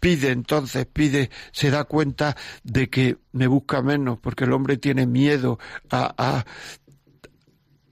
pide 0.00 0.30
entonces, 0.30 0.86
pide, 0.86 1.30
se 1.52 1.70
da 1.70 1.84
cuenta 1.84 2.36
de 2.64 2.90
que 2.90 3.18
me 3.30 3.46
busca 3.46 3.80
menos, 3.80 4.18
porque 4.18 4.42
el 4.44 4.52
hombre 4.52 4.76
tiene 4.76 5.06
miedo 5.06 5.60
a, 5.88 6.14
a, 6.18 6.44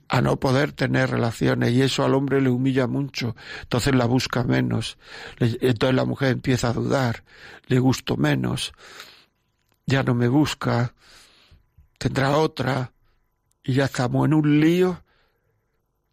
a 0.09 0.21
no 0.21 0.40
poder 0.40 0.73
tener 0.73 1.11
relaciones 1.11 1.71
y 1.73 1.83
eso 1.83 2.04
al 2.04 2.14
hombre 2.14 2.40
le 2.40 2.50
humilla 2.50 2.88
mucho, 2.88 3.37
entonces 3.62 3.95
la 3.95 4.06
busca 4.06 4.42
menos, 4.42 4.99
entonces 5.38 5.95
la 5.95 6.04
mujer 6.04 6.33
empieza 6.33 6.71
a 6.71 6.73
dudar, 6.73 7.23
le 7.68 7.78
gusto 7.78 8.16
menos, 8.16 8.73
ya 9.87 10.02
no 10.02 10.16
me 10.16 10.26
busca, 10.26 10.92
tendrá 11.99 12.37
otra. 12.37 12.92
Y 13.68 13.75
ya 13.75 13.87
estamos 13.87 14.26
en 14.26 14.35
un 14.35 14.61
lío 14.61 15.02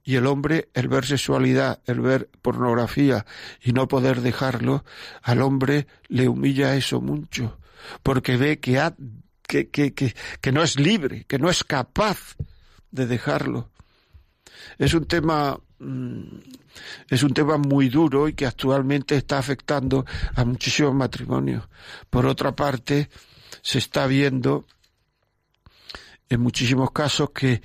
y 0.03 0.15
el 0.15 0.27
hombre, 0.27 0.69
el 0.73 0.87
ver 0.87 1.05
sexualidad, 1.05 1.81
el 1.85 2.01
ver 2.01 2.29
pornografía 2.41 3.25
y 3.61 3.71
no 3.71 3.87
poder 3.87 4.21
dejarlo, 4.21 4.83
al 5.21 5.41
hombre 5.41 5.87
le 6.07 6.27
humilla 6.27 6.75
eso 6.75 7.01
mucho, 7.01 7.57
porque 8.01 8.37
ve 8.37 8.59
que, 8.59 8.79
ha, 8.79 8.95
que, 9.47 9.69
que, 9.69 9.93
que, 9.93 10.13
que 10.41 10.51
no 10.51 10.61
es 10.61 10.79
libre, 10.79 11.25
que 11.25 11.39
no 11.39 11.49
es 11.49 11.63
capaz 11.63 12.35
de 12.91 13.07
dejarlo. 13.07 13.69
Es 14.77 14.93
un 14.93 15.05
tema 15.05 15.59
mm, 15.79 16.23
es 17.09 17.23
un 17.23 17.33
tema 17.33 17.57
muy 17.57 17.89
duro 17.89 18.27
y 18.27 18.33
que 18.33 18.45
actualmente 18.45 19.15
está 19.15 19.37
afectando 19.37 20.05
a 20.35 20.45
muchísimos 20.45 20.93
matrimonios. 20.93 21.67
Por 22.09 22.25
otra 22.25 22.55
parte, 22.55 23.09
se 23.61 23.77
está 23.77 24.07
viendo 24.07 24.65
en 26.33 26.41
muchísimos 26.41 26.91
casos 26.91 27.31
que 27.31 27.61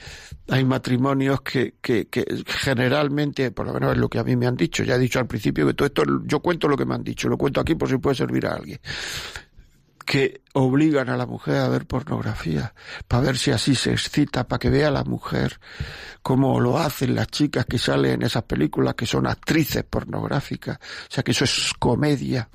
hay 0.48 0.64
matrimonios 0.64 1.40
que, 1.42 1.74
que, 1.80 2.08
que, 2.08 2.24
generalmente, 2.46 3.50
por 3.50 3.66
lo 3.66 3.74
menos 3.74 3.92
es 3.92 3.98
lo 3.98 4.08
que 4.08 4.18
a 4.18 4.24
mí 4.24 4.36
me 4.36 4.46
han 4.46 4.56
dicho, 4.56 4.82
ya 4.84 4.94
he 4.94 4.98
dicho 4.98 5.18
al 5.18 5.26
principio 5.26 5.66
que 5.66 5.74
todo 5.74 5.86
esto, 5.86 6.02
yo 6.24 6.40
cuento 6.40 6.68
lo 6.68 6.76
que 6.76 6.84
me 6.84 6.94
han 6.94 7.04
dicho, 7.04 7.28
lo 7.28 7.36
cuento 7.36 7.60
aquí 7.60 7.74
por 7.74 7.88
si 7.88 7.98
puede 7.98 8.16
servir 8.16 8.46
a 8.46 8.54
alguien, 8.54 8.78
que 10.08 10.40
obligan 10.54 11.10
a 11.10 11.18
la 11.18 11.26
mujer 11.26 11.56
a 11.56 11.68
ver 11.68 11.86
pornografía, 11.86 12.72
para 13.06 13.24
ver 13.24 13.36
si 13.36 13.50
así 13.50 13.74
se 13.74 13.92
excita, 13.92 14.48
para 14.48 14.58
que 14.58 14.70
vea 14.70 14.88
a 14.88 14.90
la 14.90 15.04
mujer 15.04 15.60
como 16.22 16.58
lo 16.60 16.78
hacen 16.78 17.14
las 17.14 17.26
chicas 17.26 17.66
que 17.66 17.76
salen 17.76 18.12
en 18.12 18.22
esas 18.22 18.44
películas, 18.44 18.94
que 18.94 19.04
son 19.04 19.26
actrices 19.26 19.84
pornográficas, 19.84 20.78
o 20.78 21.12
sea 21.12 21.22
que 21.22 21.32
eso 21.32 21.44
es 21.44 21.72
comedia. 21.78 22.48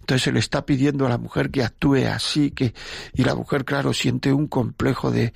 Entonces 0.00 0.22
se 0.22 0.32
le 0.32 0.40
está 0.40 0.64
pidiendo 0.64 1.04
a 1.04 1.10
la 1.10 1.18
mujer 1.18 1.50
que 1.50 1.62
actúe 1.62 2.06
así, 2.10 2.52
que, 2.52 2.72
y 3.12 3.22
la 3.22 3.34
mujer, 3.34 3.66
claro, 3.66 3.92
siente 3.92 4.32
un 4.32 4.46
complejo 4.46 5.10
de, 5.10 5.34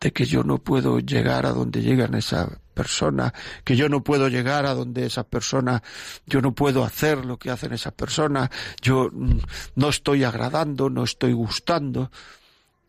de 0.00 0.12
que 0.12 0.24
yo 0.24 0.44
no 0.44 0.58
puedo 0.58 0.98
llegar 1.00 1.46
a 1.46 1.50
donde 1.50 1.82
llegan 1.82 2.14
esas 2.14 2.48
personas, 2.74 3.32
que 3.64 3.76
yo 3.76 3.88
no 3.88 4.02
puedo 4.02 4.28
llegar 4.28 4.66
a 4.66 4.74
donde 4.74 5.06
esas 5.06 5.24
personas, 5.26 5.82
yo 6.26 6.42
no 6.42 6.54
puedo 6.54 6.84
hacer 6.84 7.24
lo 7.24 7.38
que 7.38 7.50
hacen 7.50 7.72
esas 7.72 7.94
personas, 7.94 8.50
yo 8.82 9.10
mm, 9.12 9.38
no 9.76 9.88
estoy 9.88 10.24
agradando, 10.24 10.90
no 10.90 11.04
estoy 11.04 11.32
gustando. 11.32 12.10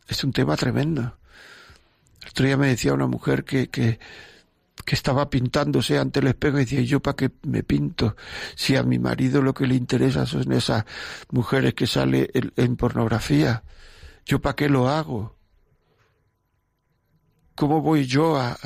Es 0.08 0.22
un 0.24 0.32
tema 0.32 0.56
tremendo. 0.56 1.16
El 2.22 2.28
otro 2.28 2.46
día 2.46 2.56
me 2.56 2.68
decía 2.68 2.92
una 2.92 3.06
mujer 3.06 3.44
que, 3.44 3.68
que, 3.70 3.98
que 4.86 4.94
estaba 4.94 5.28
pintándose 5.30 5.98
ante 5.98 6.20
el 6.20 6.28
espejo 6.28 6.58
y 6.58 6.60
decía, 6.60 6.80
¿yo 6.80 7.00
para 7.00 7.16
qué 7.16 7.30
me 7.42 7.62
pinto? 7.62 8.16
Si 8.54 8.76
a 8.76 8.82
mi 8.82 8.98
marido 8.98 9.42
lo 9.42 9.52
que 9.52 9.66
le 9.66 9.74
interesa 9.74 10.26
son 10.26 10.52
esas 10.52 10.84
mujeres 11.30 11.74
que 11.74 11.86
salen 11.86 12.28
en, 12.32 12.76
pornografía, 12.76 13.64
¿yo 14.24 14.40
para 14.40 14.54
qué 14.54 14.68
lo 14.68 14.88
hago? 14.88 15.35
¿Cómo 17.56 17.80
voy 17.80 18.06
yo 18.06 18.36
a, 18.36 18.56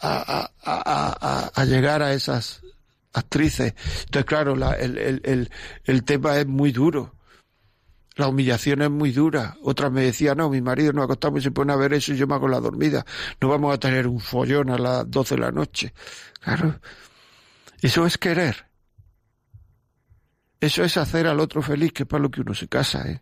a, 0.00 0.50
a, 0.62 1.50
a 1.54 1.64
llegar 1.64 2.02
a 2.02 2.12
esas 2.12 2.60
actrices? 3.14 3.74
Entonces, 4.04 4.24
claro, 4.26 4.54
la, 4.56 4.72
el, 4.72 4.98
el, 4.98 5.50
el 5.84 6.04
tema 6.04 6.36
es 6.36 6.46
muy 6.46 6.72
duro 6.72 7.14
la 8.16 8.28
humillación 8.28 8.82
es 8.82 8.90
muy 8.90 9.12
dura. 9.12 9.56
Otra 9.62 9.90
me 9.90 10.02
decía, 10.02 10.34
no, 10.34 10.50
mi 10.50 10.60
marido 10.60 10.92
nos 10.92 11.04
acostamos 11.04 11.40
y 11.40 11.44
se 11.44 11.50
pone 11.50 11.72
a 11.72 11.76
ver 11.76 11.94
eso 11.94 12.12
y 12.12 12.16
yo 12.16 12.26
me 12.26 12.34
hago 12.34 12.48
la 12.48 12.60
dormida. 12.60 13.04
No 13.40 13.48
vamos 13.48 13.74
a 13.74 13.78
tener 13.78 14.06
un 14.06 14.20
follón 14.20 14.70
a 14.70 14.78
las 14.78 15.10
doce 15.10 15.34
de 15.34 15.40
la 15.40 15.50
noche. 15.50 15.94
Claro. 16.40 16.78
Eso 17.80 18.06
es 18.06 18.18
querer. 18.18 18.66
Eso 20.60 20.84
es 20.84 20.96
hacer 20.96 21.26
al 21.26 21.40
otro 21.40 21.62
feliz, 21.62 21.92
que 21.92 22.04
es 22.04 22.08
para 22.08 22.22
lo 22.22 22.30
que 22.30 22.42
uno 22.42 22.54
se 22.54 22.68
casa, 22.68 23.08
¿eh? 23.08 23.20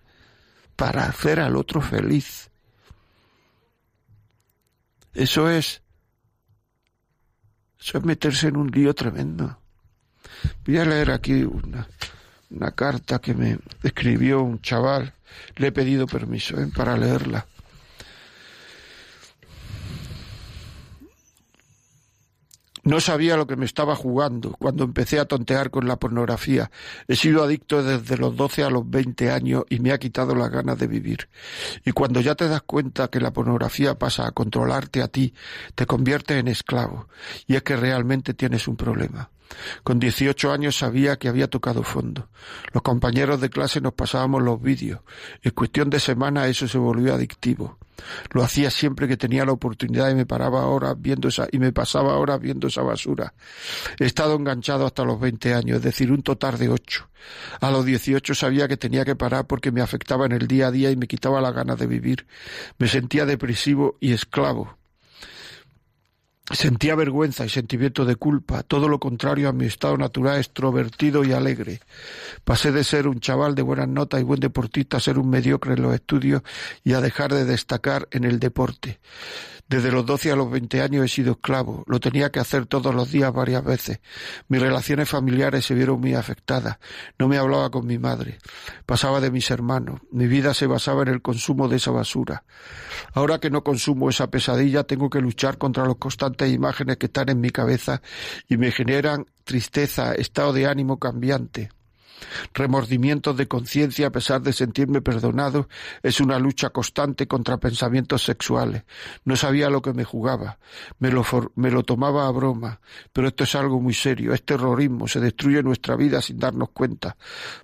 Para 0.77 1.05
hacer 1.05 1.41
al 1.41 1.57
otro 1.57 1.81
feliz. 1.81 2.51
Eso 5.14 5.49
es. 5.50 5.83
Eso 7.81 7.99
es 7.99 8.05
meterse 8.05 8.49
en 8.49 8.57
un 8.57 8.71
lío 8.71 8.95
tremendo. 8.95 9.59
Voy 10.64 10.79
a 10.79 10.85
leer 10.85 11.11
aquí 11.11 11.43
una, 11.43 11.88
una 12.50 12.73
carta 12.73 13.19
que 13.19 13.35
me 13.35 13.59
escribió 13.83 14.43
un 14.43 14.61
chaval. 14.61 15.14
Le 15.57 15.69
he 15.69 15.73
pedido 15.73 16.07
permiso 16.07 16.61
¿eh? 16.61 16.69
para 16.75 16.97
leerla. 16.97 17.47
No 22.83 23.01
sabía 23.01 23.37
lo 23.37 23.47
que 23.47 23.57
me 23.57 23.67
estaba 23.67 23.95
jugando 23.95 24.57
cuando 24.59 24.85
empecé 24.85 25.19
a 25.19 25.27
tontear 25.27 25.71
con 25.71 25.87
la 25.87 25.97
pornografía. 25.97 26.71
He 27.09 27.17
sido 27.17 27.43
adicto 27.43 27.83
desde 27.83 28.17
los 28.17 28.37
12 28.37 28.65
a 28.65 28.71
los 28.71 28.89
20 28.89 29.31
años 29.31 29.65
y 29.69 29.81
me 29.81 29.93
ha 29.93 29.99
quitado 29.99 30.35
las 30.35 30.51
ganas 30.51 30.79
de 30.79 30.87
vivir. 30.87 31.29
Y 31.85 31.93
cuando 31.93 32.21
ya 32.21 32.35
te 32.35 32.49
das 32.49 32.63
cuenta 32.63 33.09
que 33.09 33.21
la 33.21 33.33
pornografía 33.33 33.99
pasa 33.99 34.27
a 34.27 34.33
controlarte 34.33 35.03
a 35.03 35.09
ti, 35.09 35.35
te 35.75 35.87
conviertes 35.87 36.39
en 36.39 36.49
esclavo. 36.49 37.09
Y 37.47 37.57
es 37.57 37.63
que 37.63 37.77
realmente 37.77 38.35
tienes 38.35 38.67
un 38.67 38.77
problema. 38.77 39.31
Con 39.83 39.99
18 39.99 40.52
años 40.52 40.76
sabía 40.76 41.16
que 41.16 41.28
había 41.28 41.49
tocado 41.49 41.83
fondo. 41.83 42.28
Los 42.73 42.83
compañeros 42.83 43.40
de 43.40 43.50
clase 43.50 43.80
nos 43.80 43.95
pasábamos 43.95 44.42
los 44.42 44.61
vídeos. 44.61 45.00
En 45.42 45.52
cuestión 45.52 45.90
de 45.90 46.00
semana 46.00 46.47
eso 46.47 46.69
se 46.69 46.78
volvió 46.78 47.14
adictivo. 47.14 47.78
Lo 48.30 48.42
hacía 48.42 48.71
siempre 48.71 49.09
que 49.09 49.16
tenía 49.16 49.45
la 49.45 49.52
oportunidad 49.52 50.11
y 50.11 50.14
me 50.14 50.26
paraba 50.26 50.62
ahora 50.62 50.95
viendo 50.95 51.28
esa, 51.28 51.49
y 51.50 51.59
me 51.59 51.73
pasaba 51.73 52.16
horas 52.16 52.40
viendo 52.40 52.69
esa 52.69 52.83
basura. 52.83 53.35
He 53.99 54.07
estado 54.07 54.37
enganchado 54.37 54.87
hasta 54.87 55.04
los 55.04 55.21
20 55.21 55.54
años, 55.54 55.76
es 55.78 55.83
decir, 55.83 56.11
un 56.11 56.23
total 56.23 56.59
de 56.59 56.69
ocho. 56.69 57.09
A 57.61 57.71
los 57.71 57.85
18 57.85 58.35
sabía 58.35 58.69
que 58.69 58.76
tenía 58.76 59.04
que 59.04 59.16
parar 59.16 59.47
porque 59.47 59.73
me 59.73 59.83
afectaba 59.83 60.26
en 60.26 60.33
el 60.33 60.47
día 60.47 60.69
a 60.69 60.71
día 60.71 60.90
y 60.90 60.97
me 60.97 61.07
quitaba 61.07 61.40
la 61.40 61.52
ganas 61.52 61.78
de 61.78 61.87
vivir. 61.87 62.26
Me 62.78 62.88
sentía 62.88 63.26
depresivo 63.26 63.97
y 64.00 64.12
esclavo. 64.12 64.80
Sentía 66.52 66.97
vergüenza 66.97 67.47
y 67.47 67.49
sentimiento 67.49 68.04
de 68.04 68.16
culpa, 68.16 68.64
todo 68.64 68.88
lo 68.88 68.99
contrario 68.99 69.49
a 69.49 69.52
mi 69.52 69.66
estado 69.66 69.97
natural 69.97 70.38
extrovertido 70.38 71.23
y 71.25 71.33
alegre. 71.33 71.80
Pasé 72.45 72.73
de 72.73 72.83
ser 72.83 73.07
un 73.07 73.21
chaval 73.21 73.54
de 73.54 73.62
buenas 73.62 73.87
notas 73.87 74.21
y 74.21 74.25
buen 74.25 74.40
deportista 74.40 74.97
a 74.97 75.00
ser 75.00 75.19
un 75.19 75.30
mediocre 75.30 75.75
en 75.75 75.83
los 75.83 75.95
estudios 75.95 76.42
y 76.83 76.95
a 76.95 77.00
dejar 77.00 77.33
de 77.33 77.45
destacar 77.45 78.09
en 78.11 78.25
el 78.25 78.40
deporte. 78.40 78.99
Desde 79.71 79.93
los 79.93 80.05
12 80.05 80.33
a 80.33 80.37
los 80.37 80.50
20 80.50 80.83
años 80.83 81.05
he 81.05 81.09
sido 81.09 81.35
esclavo. 81.35 81.85
Lo 81.87 82.01
tenía 82.01 82.33
que 82.33 82.40
hacer 82.40 82.66
todos 82.66 82.92
los 82.92 83.12
días 83.12 83.33
varias 83.33 83.62
veces. 83.62 84.01
Mis 84.49 84.61
relaciones 84.61 85.09
familiares 85.09 85.64
se 85.64 85.75
vieron 85.75 86.01
muy 86.01 86.14
afectadas. 86.14 86.79
No 87.21 87.29
me 87.29 87.38
hablaba 87.38 87.71
con 87.71 87.87
mi 87.87 87.97
madre. 87.97 88.40
Pasaba 88.85 89.21
de 89.21 89.31
mis 89.31 89.49
hermanos. 89.49 90.01
Mi 90.11 90.27
vida 90.27 90.55
se 90.55 90.66
basaba 90.66 91.03
en 91.03 91.09
el 91.11 91.23
consumo 91.23 91.68
de 91.68 91.77
esa 91.77 91.92
basura. 91.92 92.42
Ahora 93.14 93.38
que 93.38 93.49
no 93.49 93.62
consumo 93.62 94.11
esa 94.11 94.29
pesadilla, 94.29 94.83
tengo 94.83 95.09
que 95.09 95.21
luchar 95.21 95.57
contra 95.57 95.87
las 95.87 95.94
constantes 95.99 96.53
imágenes 96.53 96.97
que 96.97 97.07
están 97.07 97.29
en 97.29 97.40
mi 97.40 97.51
cabeza 97.51 98.03
y 98.49 98.57
me 98.57 98.73
generan 98.73 99.27
tristeza, 99.44 100.16
estado 100.16 100.53
de 100.53 100.66
ánimo 100.66 100.99
cambiante 100.99 101.71
remordimientos 102.54 103.37
de 103.37 103.48
conciencia 103.48 104.09
a 104.09 104.11
pesar 104.11 104.42
de 104.42 104.52
sentirme 104.52 105.00
perdonado, 105.00 105.68
es 106.02 106.20
una 106.20 106.38
lucha 106.38 106.70
constante 106.70 107.26
contra 107.26 107.59
pensamientos 107.59 108.24
sexuales. 108.24 108.85
No 109.24 109.37
sabía 109.37 109.70
lo 109.70 109.83
que 109.83 109.92
me 109.92 110.04
jugaba, 110.04 110.59
me 110.98 111.11
lo, 111.11 111.24
me 111.54 111.70
lo 111.70 111.83
tomaba 111.83 112.26
a 112.26 112.30
broma, 112.30 112.80
pero 113.12 113.28
esto 113.28 113.44
es 113.44 113.54
algo 113.54 113.80
muy 113.80 113.94
serio, 113.94 114.35
es 114.35 114.44
terrorismo, 114.44 115.09
se 115.09 115.20
destruye 115.20 115.62
nuestra 115.62 115.96
vida 115.96 116.20
sin 116.20 116.38
darnos 116.38 116.70
cuenta. 116.70 117.16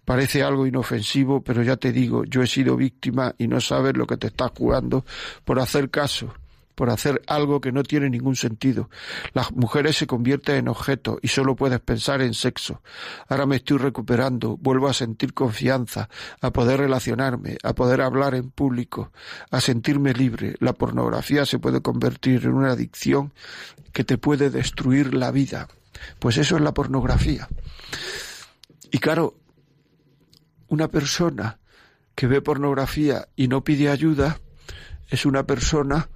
Parece 0.05 0.43
algo 0.43 0.67
inofensivo, 0.67 1.43
pero 1.43 1.63
ya 1.63 1.77
te 1.77 1.93
digo, 1.93 2.25
yo 2.25 2.43
he 2.43 2.47
sido 2.47 2.77
víctima 2.77 3.35
y 3.39 3.47
no 3.49 3.61
sabes 3.61 3.97
lo 3.97 4.07
que 4.07 4.17
te 4.17 4.29
estás 4.29 4.53
jugando 4.57 5.05
por 5.45 5.59
hacer 5.61 5.91
caso 5.91 6.33
por 6.77 6.91
hacer 6.91 7.23
algo 7.27 7.61
que 7.61 7.73
no 7.73 7.83
tiene 7.83 8.09
ningún 8.09 8.37
sentido. 8.37 8.91
Las 9.33 9.51
mujeres 9.51 9.97
se 9.97 10.07
convierten 10.07 10.57
en 10.57 10.69
objetos 10.69 11.19
y 11.23 11.29
solo 11.29 11.57
puedes 11.57 11.81
pensar 11.81 12.21
en 12.21 12.35
sexo. 12.35 12.83
Ahora 13.29 13.47
me 13.47 13.57
estoy 13.57 13.79
recuperando, 13.79 14.59
vuelvo 14.59 14.87
a 14.87 14.93
sentir 14.93 15.33
confianza, 15.33 16.09
a 16.41 16.53
poder 16.53 16.81
relacionarme, 16.81 17.57
a 17.65 17.75
poder 17.75 18.03
hablar 18.03 18.35
en 18.35 18.51
público, 18.51 19.11
a 19.51 19.61
sentirme 19.61 20.13
libre. 20.13 20.55
La 20.61 20.75
pornografía 20.75 21.47
se 21.47 21.59
puede 21.59 21.81
convertir 21.81 22.45
en 22.45 22.53
una 22.53 22.73
adicción 22.73 23.33
que 23.93 24.05
te 24.05 24.19
puede 24.19 24.51
destruir 24.51 25.15
la 25.15 25.31
vida. 25.31 25.69
Pues 26.19 26.37
eso 26.37 26.57
es 26.57 26.63
la 26.63 26.75
pornografía. 26.75 27.49
Y 28.91 28.99
claro, 28.99 29.35
una 30.69 30.89
persona 30.89 31.59
que 32.15 32.27
ve 32.27 32.43
pornografía 32.43 33.29
y 33.35 33.49
no 33.49 33.65
pide 33.65 33.89
ayuda 33.89 34.39
es 35.09 35.25
una 35.25 35.47
persona 35.47 36.11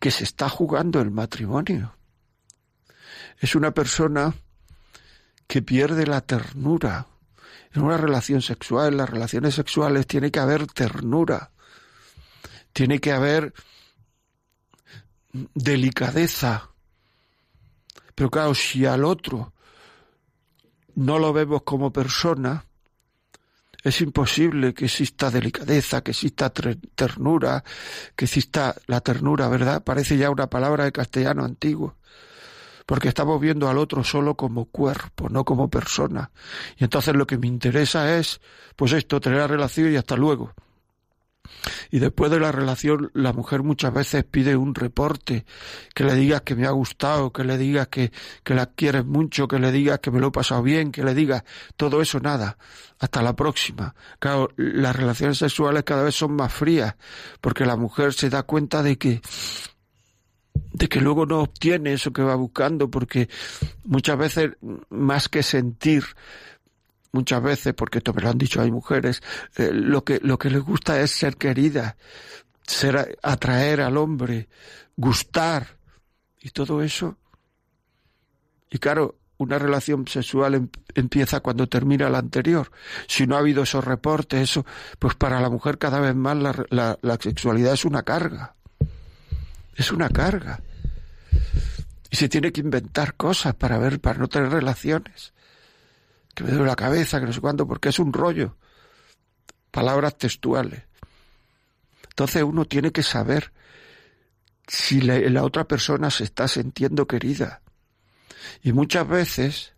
que 0.00 0.10
se 0.10 0.24
está 0.24 0.48
jugando 0.48 1.00
el 1.00 1.10
matrimonio. 1.10 1.94
Es 3.38 3.54
una 3.54 3.72
persona 3.72 4.34
que 5.46 5.62
pierde 5.62 6.06
la 6.06 6.22
ternura. 6.22 7.06
En 7.72 7.82
una 7.82 7.98
relación 7.98 8.42
sexual, 8.42 8.88
en 8.88 8.96
las 8.96 9.10
relaciones 9.10 9.54
sexuales 9.54 10.06
tiene 10.06 10.30
que 10.30 10.40
haber 10.40 10.66
ternura, 10.66 11.52
tiene 12.72 12.98
que 12.98 13.12
haber 13.12 13.52
delicadeza. 15.54 16.70
Pero 18.14 18.30
claro, 18.30 18.54
si 18.54 18.86
al 18.86 19.04
otro 19.04 19.52
no 20.94 21.18
lo 21.18 21.32
vemos 21.32 21.62
como 21.62 21.92
persona, 21.92 22.64
es 23.82 24.00
imposible 24.00 24.74
que 24.74 24.86
exista 24.86 25.30
delicadeza, 25.30 26.02
que 26.02 26.10
exista 26.10 26.50
ternura, 26.50 27.64
que 28.14 28.26
exista 28.26 28.74
la 28.86 29.00
ternura, 29.00 29.48
¿verdad? 29.48 29.82
Parece 29.82 30.16
ya 30.16 30.30
una 30.30 30.48
palabra 30.48 30.84
de 30.84 30.92
castellano 30.92 31.44
antiguo. 31.44 31.96
Porque 32.86 33.08
estamos 33.08 33.40
viendo 33.40 33.68
al 33.68 33.78
otro 33.78 34.02
solo 34.02 34.34
como 34.34 34.66
cuerpo, 34.66 35.28
no 35.28 35.44
como 35.44 35.70
persona. 35.70 36.30
Y 36.76 36.84
entonces 36.84 37.14
lo 37.14 37.26
que 37.26 37.38
me 37.38 37.46
interesa 37.46 38.18
es, 38.18 38.40
pues 38.76 38.92
esto, 38.92 39.20
tener 39.20 39.38
la 39.38 39.46
relación 39.46 39.92
y 39.92 39.96
hasta 39.96 40.16
luego. 40.16 40.52
Y 41.90 41.98
después 41.98 42.30
de 42.30 42.40
la 42.40 42.52
relación, 42.52 43.10
la 43.14 43.32
mujer 43.32 43.62
muchas 43.62 43.92
veces 43.92 44.24
pide 44.24 44.56
un 44.56 44.74
reporte, 44.74 45.44
que 45.94 46.04
le 46.04 46.14
digas 46.14 46.42
que 46.42 46.54
me 46.54 46.66
ha 46.66 46.70
gustado, 46.70 47.32
que 47.32 47.44
le 47.44 47.58
digas 47.58 47.88
que, 47.88 48.12
que 48.42 48.54
la 48.54 48.66
quieres 48.66 49.04
mucho, 49.04 49.48
que 49.48 49.58
le 49.58 49.72
digas 49.72 50.00
que 50.00 50.10
me 50.10 50.20
lo 50.20 50.28
he 50.28 50.32
pasado 50.32 50.62
bien, 50.62 50.92
que 50.92 51.04
le 51.04 51.14
digas 51.14 51.44
todo 51.76 52.00
eso, 52.00 52.20
nada. 52.20 52.56
Hasta 52.98 53.22
la 53.22 53.34
próxima. 53.34 53.94
Claro, 54.18 54.50
las 54.56 54.94
relaciones 54.94 55.38
sexuales 55.38 55.84
cada 55.84 56.02
vez 56.02 56.14
son 56.14 56.32
más 56.32 56.52
frías, 56.52 56.96
porque 57.40 57.64
la 57.64 57.76
mujer 57.76 58.12
se 58.12 58.30
da 58.30 58.42
cuenta 58.42 58.82
de 58.82 58.98
que 58.98 59.20
de 60.72 60.88
que 60.88 61.00
luego 61.00 61.26
no 61.26 61.40
obtiene 61.40 61.92
eso 61.92 62.12
que 62.12 62.22
va 62.22 62.34
buscando, 62.34 62.90
porque 62.90 63.28
muchas 63.84 64.18
veces 64.18 64.50
más 64.88 65.28
que 65.28 65.42
sentir 65.42 66.04
muchas 67.12 67.42
veces, 67.42 67.74
porque 67.74 67.98
esto 67.98 68.12
me 68.12 68.22
lo 68.22 68.30
han 68.30 68.38
dicho 68.38 68.60
hay 68.60 68.70
mujeres, 68.70 69.22
eh, 69.56 69.70
lo 69.72 70.04
que 70.04 70.20
lo 70.22 70.38
que 70.38 70.50
les 70.50 70.62
gusta 70.62 71.00
es 71.00 71.10
ser 71.10 71.36
querida, 71.36 71.96
ser 72.62 73.18
atraer 73.22 73.80
al 73.80 73.96
hombre, 73.96 74.48
gustar 74.96 75.78
y 76.40 76.50
todo 76.50 76.82
eso. 76.82 77.16
Y 78.70 78.78
claro, 78.78 79.18
una 79.38 79.58
relación 79.58 80.06
sexual 80.06 80.54
em, 80.54 80.68
empieza 80.94 81.40
cuando 81.40 81.68
termina 81.68 82.08
la 82.08 82.18
anterior. 82.18 82.70
Si 83.08 83.26
no 83.26 83.36
ha 83.36 83.40
habido 83.40 83.62
esos 83.62 83.84
reportes, 83.84 84.40
eso, 84.40 84.64
pues 84.98 85.14
para 85.14 85.40
la 85.40 85.50
mujer 85.50 85.78
cada 85.78 85.98
vez 85.98 86.14
más 86.14 86.36
la, 86.36 86.64
la, 86.70 86.98
la 87.02 87.18
sexualidad 87.20 87.72
es 87.72 87.84
una 87.84 88.02
carga. 88.02 88.54
Es 89.74 89.90
una 89.92 90.08
carga. 90.08 90.60
Y 92.10 92.16
se 92.16 92.28
tiene 92.28 92.52
que 92.52 92.60
inventar 92.60 93.14
cosas 93.14 93.54
para 93.54 93.78
ver, 93.78 94.00
para 94.00 94.18
no 94.18 94.28
tener 94.28 94.50
relaciones 94.50 95.32
que 96.34 96.44
me 96.44 96.50
duele 96.50 96.66
la 96.66 96.76
cabeza, 96.76 97.20
que 97.20 97.26
no 97.26 97.32
sé 97.32 97.40
cuánto, 97.40 97.66
porque 97.66 97.88
es 97.88 97.98
un 97.98 98.12
rollo. 98.12 98.56
Palabras 99.70 100.18
textuales. 100.18 100.82
Entonces 102.08 102.42
uno 102.42 102.64
tiene 102.64 102.92
que 102.92 103.02
saber 103.02 103.52
si 104.66 105.00
la, 105.00 105.42
otra 105.42 105.64
persona 105.64 106.10
se 106.10 106.24
está 106.24 106.46
sintiendo 106.46 107.06
querida. 107.06 107.62
Y 108.62 108.72
muchas 108.72 109.08
veces, 109.08 109.72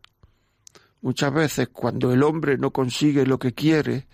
muchas 1.00 1.32
veces 1.32 1.68
cuando 1.72 2.12
el 2.12 2.22
hombre 2.22 2.58
no 2.58 2.72
consigue 2.72 3.24
lo 3.24 3.38
que 3.38 3.54
quiere, 3.54 4.06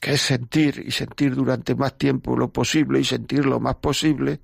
que 0.00 0.12
es 0.12 0.20
sentir 0.20 0.82
y 0.84 0.90
sentir 0.90 1.34
durante 1.34 1.74
más 1.74 1.96
tiempo 1.96 2.36
lo 2.36 2.52
posible 2.52 3.00
y 3.00 3.04
sentir 3.04 3.46
lo 3.46 3.60
más 3.60 3.76
posible, 3.76 4.40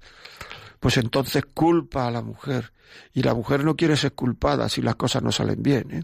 pues 0.80 0.96
entonces 0.96 1.44
culpa 1.54 2.06
a 2.06 2.10
la 2.10 2.22
mujer. 2.22 2.72
Y 3.12 3.22
la 3.22 3.34
mujer 3.34 3.64
no 3.64 3.76
quiere 3.76 3.96
ser 3.96 4.12
culpada 4.14 4.68
si 4.68 4.82
las 4.82 4.96
cosas 4.96 5.22
no 5.22 5.32
salen 5.32 5.62
bien. 5.62 5.90
¿eh? 5.90 6.02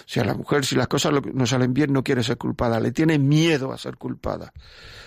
O 0.00 0.04
sea, 0.06 0.24
la 0.24 0.34
mujer, 0.34 0.64
si 0.64 0.76
las 0.76 0.88
cosas 0.88 1.12
no 1.32 1.46
salen 1.46 1.74
bien, 1.74 1.92
no 1.92 2.02
quiere 2.02 2.22
ser 2.22 2.38
culpada, 2.38 2.80
le 2.80 2.92
tiene 2.92 3.18
miedo 3.18 3.72
a 3.72 3.78
ser 3.78 3.96
culpada. 3.96 4.52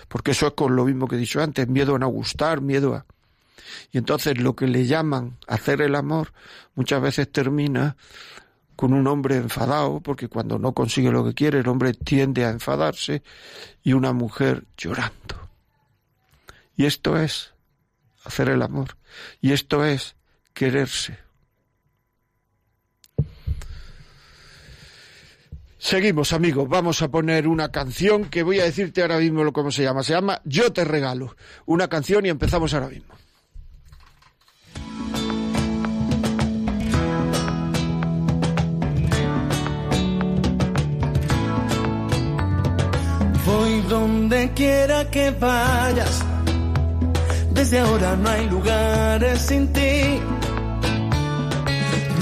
Porque 0.08 0.32
eso 0.32 0.48
es 0.48 0.52
con 0.52 0.76
lo 0.76 0.84
mismo 0.84 1.08
que 1.08 1.16
he 1.16 1.18
dicho 1.18 1.40
antes, 1.40 1.68
miedo 1.68 1.94
a 1.94 1.98
no 1.98 2.08
gustar, 2.08 2.60
miedo 2.60 2.94
a... 2.94 3.06
Y 3.90 3.98
entonces 3.98 4.38
lo 4.38 4.54
que 4.54 4.66
le 4.66 4.86
llaman 4.86 5.38
hacer 5.46 5.80
el 5.80 5.94
amor 5.94 6.32
muchas 6.74 7.00
veces 7.00 7.30
termina 7.32 7.96
con 8.76 8.92
un 8.92 9.06
hombre 9.06 9.36
enfadado, 9.36 10.00
porque 10.00 10.28
cuando 10.28 10.58
no 10.58 10.72
consigue 10.72 11.10
lo 11.10 11.24
que 11.24 11.34
quiere, 11.34 11.60
el 11.60 11.68
hombre 11.68 11.94
tiende 11.94 12.44
a 12.44 12.50
enfadarse, 12.50 13.22
y 13.82 13.92
una 13.92 14.12
mujer 14.12 14.64
llorando. 14.76 15.48
Y 16.76 16.86
esto 16.86 17.16
es 17.16 17.51
hacer 18.24 18.48
el 18.48 18.62
amor. 18.62 18.96
Y 19.40 19.52
esto 19.52 19.84
es 19.84 20.16
quererse. 20.54 21.18
Seguimos, 25.82 26.32
amigos. 26.32 26.68
Vamos 26.68 27.02
a 27.02 27.10
poner 27.10 27.48
una 27.48 27.72
canción 27.72 28.26
que 28.26 28.44
voy 28.44 28.60
a 28.60 28.64
decirte 28.64 29.02
ahora 29.02 29.18
mismo 29.18 29.52
cómo 29.52 29.72
se 29.72 29.82
llama. 29.82 30.04
Se 30.04 30.12
llama 30.12 30.40
Yo 30.44 30.72
te 30.72 30.84
regalo. 30.84 31.34
Una 31.66 31.88
canción 31.88 32.24
y 32.24 32.28
empezamos 32.28 32.72
ahora 32.72 32.88
mismo. 32.88 33.12
Voy 43.44 43.80
donde 43.88 44.52
quiera 44.54 45.10
que 45.10 45.32
vayas. 45.32 46.31
Desde 47.54 47.78
ahora 47.78 48.16
no 48.16 48.28
hay 48.28 48.48
lugares 48.48 49.40
sin 49.40 49.72
ti 49.72 50.20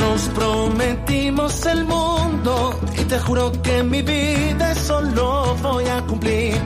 nos 0.00 0.22
prometimos 0.30 1.66
el 1.66 1.84
mundo 1.84 2.80
y 2.98 3.04
te 3.04 3.18
juro 3.18 3.52
que 3.62 3.82
mi 3.82 4.02
vida 4.02 4.72
eso 4.72 5.00
lo 5.00 5.54
voy 5.56 5.86
a 5.86 6.00
cumplir. 6.02 6.56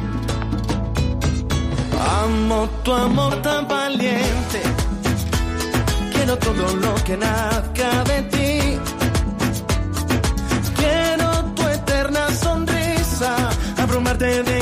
Amo 2.22 2.68
tu 2.84 2.92
amor 2.92 3.34
tan 3.42 3.66
valiente, 3.68 4.60
quiero 6.12 6.36
todo 6.38 6.76
lo 6.84 6.94
que 7.06 7.16
nazca 7.16 7.90
de 8.10 8.22
ti. 8.34 8.78
Quiero 10.80 11.28
tu 11.56 11.62
eterna 11.68 12.30
sonrisa, 12.30 13.30
abrumarte 13.78 14.42
de 14.42 14.53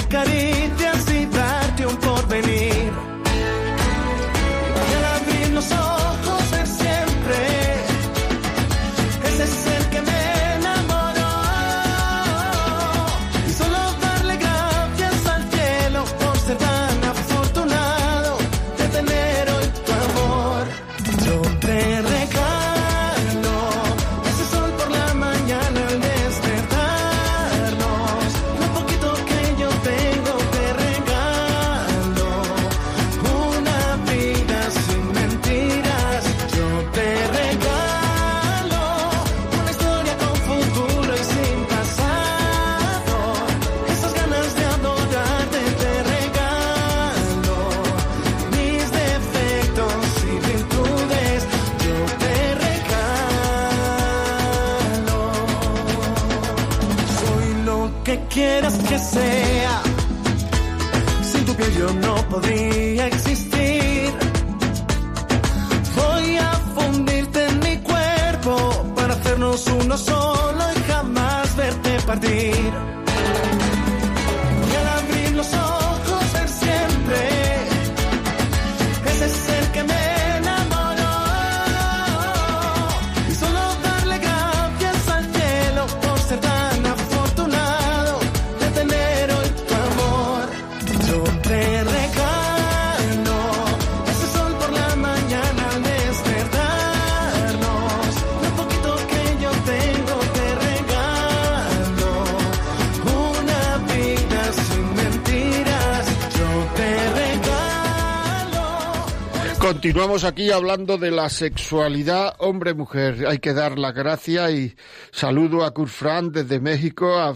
Continuamos 110.12 110.38
aquí 110.38 110.50
hablando 110.50 110.98
de 110.98 111.10
la 111.10 111.30
sexualidad 111.30 112.34
hombre-mujer. 112.40 113.26
Hay 113.26 113.38
que 113.38 113.54
dar 113.54 113.78
la 113.78 113.92
gracia 113.92 114.50
y 114.50 114.76
saludo 115.10 115.64
a 115.64 115.72
Fran 115.86 116.30
desde 116.30 116.60
México, 116.60 117.18
a, 117.18 117.34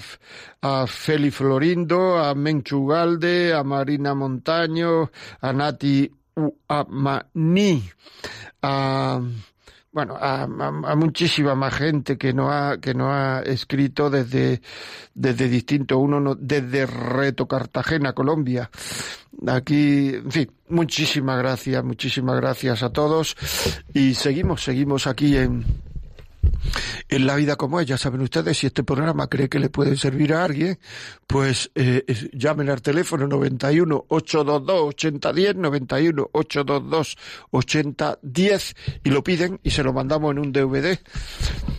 a 0.60 0.86
Feli 0.86 1.30
Florindo, 1.30 2.18
a 2.18 2.34
Menchu 2.34 2.86
Galde, 2.86 3.54
a 3.54 3.64
Marina 3.64 4.14
Montaño, 4.14 5.10
a 5.40 5.52
Nati 5.54 6.12
Uamani, 6.34 7.82
a 8.60 9.22
bueno, 9.96 10.14
a, 10.20 10.46
muchísima 10.94 11.54
más 11.54 11.72
gente 11.72 12.18
que 12.18 12.34
no 12.34 12.52
ha, 12.52 12.76
que 12.76 12.92
no 12.92 13.10
ha 13.10 13.40
escrito 13.40 14.10
desde, 14.10 14.60
desde 15.14 15.48
distinto, 15.48 15.96
uno 15.96 16.20
no- 16.20 16.34
desde 16.34 16.84
Reto 16.84 17.48
Cartagena, 17.48 18.12
Colombia. 18.12 18.68
Aquí, 19.46 20.10
en 20.16 20.30
fin, 20.30 20.50
muchísimas 20.68 21.38
gracias, 21.38 21.82
muchísimas 21.82 22.36
gracias 22.36 22.82
a 22.82 22.90
todos. 22.90 23.36
Y 23.94 24.12
seguimos, 24.12 24.62
seguimos 24.62 25.06
aquí 25.06 25.34
en, 25.38 25.64
en 27.08 27.26
la 27.26 27.36
vida 27.36 27.56
como 27.56 27.80
es. 27.80 27.86
Ya 27.86 27.98
saben 27.98 28.20
ustedes, 28.20 28.58
si 28.58 28.66
este 28.66 28.84
programa 28.84 29.28
cree 29.28 29.48
que 29.48 29.58
le 29.58 29.70
puede 29.70 29.96
servir 29.96 30.34
a 30.34 30.44
alguien, 30.44 30.78
pues 31.26 31.70
eh, 31.74 32.04
llamen 32.32 32.70
al 32.70 32.82
teléfono 32.82 33.26
91 33.26 34.06
822 34.08 34.88
8010, 34.88 35.56
91 35.56 36.30
822 36.32 37.18
8010 37.50 38.76
y 39.04 39.10
lo 39.10 39.24
piden 39.24 39.60
y 39.62 39.70
se 39.70 39.82
lo 39.82 39.92
mandamos 39.92 40.32
en 40.32 40.38
un 40.38 40.52
DVD. 40.52 40.98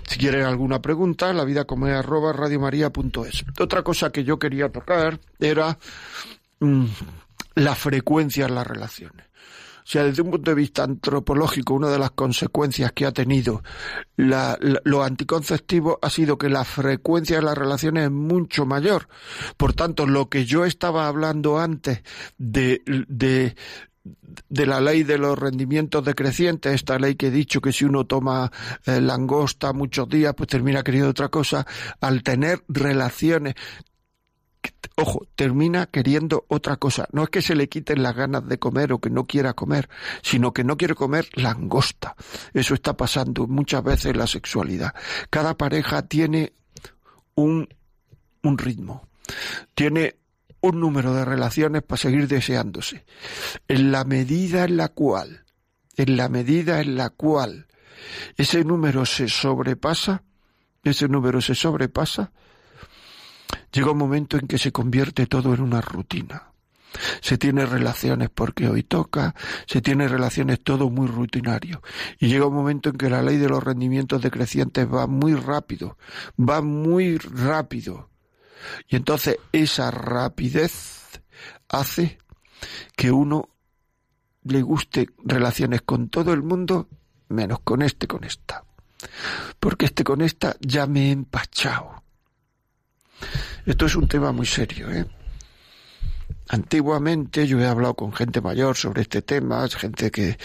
Si 0.08 0.18
quieren 0.18 0.46
alguna 0.46 0.82
pregunta, 0.82 1.34
la 1.34 1.44
vida 1.44 1.66
como 1.66 1.88
es 1.88 1.94
arroba 1.94 2.34
radiomaria.es. 2.34 3.46
Otra 3.60 3.84
cosa 3.84 4.12
que 4.12 4.24
yo 4.24 4.40
quería 4.40 4.70
tocar 4.70 5.20
era 5.40 5.78
mm, 6.60 6.86
la 7.56 7.76
frecuencia 7.76 8.46
en 8.46 8.56
las 8.56 8.66
relaciones. 8.66 9.27
Sea, 9.90 10.04
desde 10.04 10.22
un 10.22 10.32
punto 10.32 10.52
de 10.52 10.56
vista 10.56 10.84
antropológico, 10.84 11.74
una 11.74 11.90
de 11.90 11.98
las 11.98 12.12
consecuencias 12.12 12.92
que 12.92 13.06
ha 13.06 13.14
tenido 13.14 13.64
la, 14.18 14.58
la- 14.60 14.82
lo 14.84 15.02
anticonceptivo 15.02 15.98
ha 16.02 16.10
sido 16.10 16.38
que 16.38 16.50
la 16.50 16.66
frecuencia 16.66 17.38
de 17.38 17.44
las 17.44 17.58
relaciones 17.58 18.04
es 18.04 18.12
mucho 18.12 18.66
mayor. 18.66 19.08
Por 19.56 19.72
tanto, 19.74 20.06
lo 20.06 20.28
que 20.28 20.44
yo 20.44 20.66
estaba 20.66 21.08
hablando 21.08 21.58
antes 21.58 22.02
de 22.38 22.84
la 24.50 24.82
ley 24.82 25.04
de 25.04 25.18
los 25.18 25.40
rendimientos 25.40 26.04
decrecientes, 26.04 26.74
esta 26.74 27.00
ley 27.00 27.16
que 27.16 27.28
he 27.28 27.32
dicho 27.32 27.62
que 27.62 27.72
si 27.72 27.86
uno 27.86 28.06
toma 28.06 28.52
eh, 28.86 29.00
langosta 29.00 29.72
muchos 29.74 30.10
días, 30.10 30.34
pues 30.36 30.50
termina 30.50 30.84
queriendo 30.84 31.10
otra 31.12 31.30
cosa, 31.30 31.66
al 32.02 32.24
tener 32.24 32.62
relaciones 32.68 33.56
ojo, 34.96 35.28
termina 35.36 35.86
queriendo 35.86 36.46
otra 36.48 36.78
cosa. 36.78 37.08
No 37.12 37.24
es 37.24 37.30
que 37.30 37.42
se 37.42 37.56
le 37.56 37.70
quiten 37.70 38.02
las 38.02 38.16
ganas 38.16 38.48
de 38.48 38.58
comer 38.58 38.92
o 38.94 39.00
que 39.00 39.10
no 39.10 39.26
quiera 39.26 39.54
comer, 39.54 39.90
sino 40.22 40.54
que 40.54 40.64
no 40.64 40.76
quiere 40.78 40.96
comer 40.96 41.30
langosta. 41.34 42.16
Eso 42.54 42.74
está 42.74 42.98
pasando 42.98 43.48
muchas 43.48 43.84
veces 43.84 44.08
en 44.08 44.18
la 44.18 44.28
sexualidad. 44.28 44.94
Cada 45.30 45.56
pareja 45.56 46.08
tiene 46.08 46.54
un, 47.36 47.70
un 48.42 48.58
ritmo, 48.58 49.08
tiene 49.76 50.16
un 50.62 50.80
número 50.80 51.14
de 51.14 51.26
relaciones 51.26 51.84
para 51.84 52.02
seguir 52.02 52.28
deseándose. 52.28 53.06
En 53.68 53.92
la 53.92 54.04
medida 54.04 54.64
en 54.64 54.78
la 54.78 54.90
cual, 54.90 55.46
en 55.96 56.18
la 56.18 56.30
medida 56.30 56.82
en 56.82 56.96
la 56.96 57.12
cual 57.12 57.68
ese 58.36 58.64
número 58.64 59.06
se 59.06 59.28
sobrepasa, 59.28 60.24
ese 60.84 61.08
número 61.08 61.42
se 61.42 61.54
sobrepasa, 61.54 62.32
llega 63.72 63.92
un 63.92 63.98
momento 63.98 64.38
en 64.38 64.48
que 64.48 64.58
se 64.58 64.72
convierte 64.72 65.28
todo 65.28 65.54
en 65.54 65.62
una 65.62 65.82
rutina. 65.82 66.52
Se 67.22 67.38
tiene 67.38 67.66
relaciones 67.66 68.30
porque 68.30 68.68
hoy 68.68 68.84
toca, 68.84 69.36
se 69.66 69.82
tiene 69.82 70.08
relaciones 70.08 70.64
todo 70.64 70.90
muy 70.90 71.08
rutinario. 71.08 71.82
Y 72.20 72.28
llega 72.28 72.48
un 72.48 72.56
momento 72.56 72.90
en 72.90 72.98
que 72.98 73.10
la 73.10 73.22
ley 73.22 73.38
de 73.38 73.50
los 73.50 73.64
rendimientos 73.64 74.22
decrecientes 74.22 74.88
va 74.92 75.06
muy 75.08 75.36
rápido, 75.36 75.98
va 76.40 76.62
muy 76.62 77.18
rápido. 77.18 78.10
Y 78.88 78.96
entonces 78.96 79.38
esa 79.52 79.92
rapidez 79.92 81.22
hace 81.70 82.18
que 82.96 83.12
uno 83.12 83.50
le 84.44 84.62
guste 84.62 85.10
relaciones 85.24 85.82
con 85.82 86.10
todo 86.10 86.34
el 86.34 86.42
mundo, 86.42 86.88
menos 87.30 87.60
con 87.60 87.82
este, 87.82 88.08
con 88.08 88.24
esta. 88.24 88.64
Porque 89.60 89.86
este 89.86 90.04
con 90.04 90.22
esta 90.22 90.56
ya 90.60 90.88
me 90.88 91.10
he 91.10 91.12
empachado. 91.12 92.04
Esto 93.68 93.86
es 93.86 93.98
un 93.98 94.08
tema 94.08 94.32
muy 94.32 94.46
serio, 94.46 94.90
¿eh? 94.90 95.06
Antiguamente 96.48 97.46
yo 97.46 97.60
he 97.60 97.66
hablado 97.66 97.96
con 97.96 98.14
gente 98.14 98.40
mayor 98.40 98.78
sobre 98.78 99.02
este 99.02 99.22
tema, 99.22 99.68
gente 99.68 100.10
que, 100.10 100.38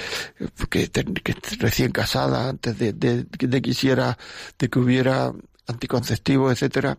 que, 0.68 1.37
recién 1.61 1.92
casada, 1.92 2.48
antes 2.48 2.76
de, 2.76 2.92
de, 2.92 3.62
quisiera, 3.62 4.18
de 4.58 4.68
que 4.68 4.78
hubiera 4.80 5.32
anticonceptivo, 5.68 6.50
etcétera. 6.50 6.98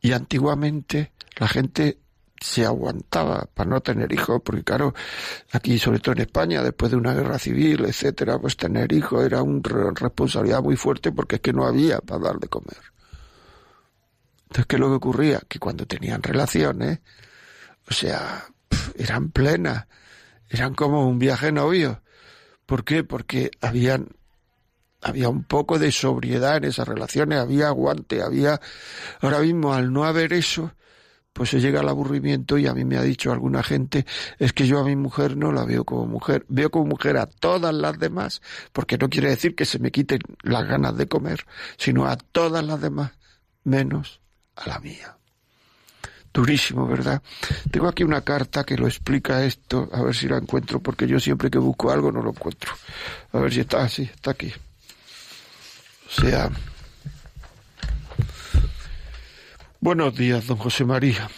Y 0.00 0.12
antiguamente 0.12 1.10
la 1.36 1.48
gente 1.48 1.98
se 2.40 2.64
aguantaba 2.64 3.48
para 3.52 3.70
no 3.70 3.80
tener 3.80 4.12
hijos, 4.12 4.40
porque 4.44 4.62
claro, 4.62 4.94
aquí 5.50 5.80
sobre 5.80 5.98
todo 5.98 6.12
en 6.12 6.20
España, 6.20 6.62
después 6.62 6.92
de 6.92 6.96
una 6.96 7.12
guerra 7.12 7.40
civil, 7.40 7.86
etcétera, 7.86 8.38
pues 8.38 8.56
tener 8.56 8.92
hijos 8.92 9.24
era 9.24 9.42
una 9.42 9.90
responsabilidad 9.96 10.62
muy 10.62 10.76
fuerte 10.76 11.10
porque 11.10 11.36
es 11.36 11.40
que 11.40 11.52
no 11.52 11.66
había 11.66 11.98
para 11.98 12.20
dar 12.20 12.38
de 12.38 12.46
comer. 12.46 12.93
Entonces, 14.54 14.68
¿qué 14.68 14.76
es 14.76 14.80
lo 14.80 14.88
que 14.88 14.94
ocurría? 14.94 15.42
Que 15.48 15.58
cuando 15.58 15.84
tenían 15.84 16.22
relaciones, 16.22 17.00
o 17.90 17.92
sea, 17.92 18.44
eran 18.96 19.32
plenas, 19.32 19.88
eran 20.48 20.74
como 20.74 21.08
un 21.08 21.18
viaje 21.18 21.50
novio. 21.50 22.02
¿Por 22.64 22.84
qué? 22.84 23.02
Porque 23.02 23.50
habían 23.60 24.10
había 25.02 25.28
un 25.28 25.42
poco 25.42 25.80
de 25.80 25.90
sobriedad 25.90 26.58
en 26.58 26.64
esas 26.64 26.86
relaciones, 26.86 27.40
había 27.40 27.66
aguante, 27.66 28.22
había 28.22 28.60
ahora 29.20 29.40
mismo 29.40 29.74
al 29.74 29.92
no 29.92 30.04
haber 30.04 30.32
eso, 30.32 30.72
pues 31.32 31.50
se 31.50 31.60
llega 31.60 31.80
al 31.80 31.88
aburrimiento 31.88 32.56
y 32.56 32.68
a 32.68 32.74
mí 32.74 32.84
me 32.84 32.96
ha 32.96 33.02
dicho 33.02 33.32
alguna 33.32 33.64
gente, 33.64 34.06
es 34.38 34.52
que 34.52 34.68
yo 34.68 34.78
a 34.78 34.84
mi 34.84 34.94
mujer 34.94 35.36
no 35.36 35.50
la 35.50 35.64
veo 35.64 35.84
como 35.84 36.06
mujer, 36.06 36.46
veo 36.48 36.70
como 36.70 36.86
mujer 36.86 37.16
a 37.16 37.26
todas 37.26 37.74
las 37.74 37.98
demás, 37.98 38.40
porque 38.72 38.98
no 38.98 39.10
quiere 39.10 39.30
decir 39.30 39.56
que 39.56 39.64
se 39.64 39.80
me 39.80 39.90
quiten 39.90 40.20
las 40.44 40.64
ganas 40.64 40.96
de 40.96 41.08
comer, 41.08 41.44
sino 41.76 42.06
a 42.06 42.16
todas 42.16 42.64
las 42.64 42.80
demás, 42.80 43.10
menos 43.64 44.23
a 44.56 44.68
la 44.68 44.78
mía. 44.78 45.16
Durísimo, 46.32 46.86
¿verdad? 46.86 47.22
Tengo 47.70 47.86
aquí 47.86 48.02
una 48.02 48.22
carta 48.22 48.64
que 48.64 48.76
lo 48.76 48.86
explica 48.88 49.44
esto, 49.44 49.88
a 49.92 50.02
ver 50.02 50.16
si 50.16 50.26
la 50.26 50.38
encuentro, 50.38 50.80
porque 50.80 51.06
yo 51.06 51.20
siempre 51.20 51.48
que 51.50 51.58
busco 51.58 51.92
algo 51.92 52.10
no 52.10 52.22
lo 52.22 52.30
encuentro. 52.30 52.72
A 53.32 53.38
ver 53.38 53.52
si 53.52 53.60
está 53.60 53.84
así, 53.84 54.02
está 54.02 54.32
aquí. 54.32 54.52
O 56.08 56.20
sea... 56.20 56.50
Buenos 59.78 60.16
días, 60.16 60.46
don 60.46 60.56
José 60.56 60.84
María. 60.84 61.28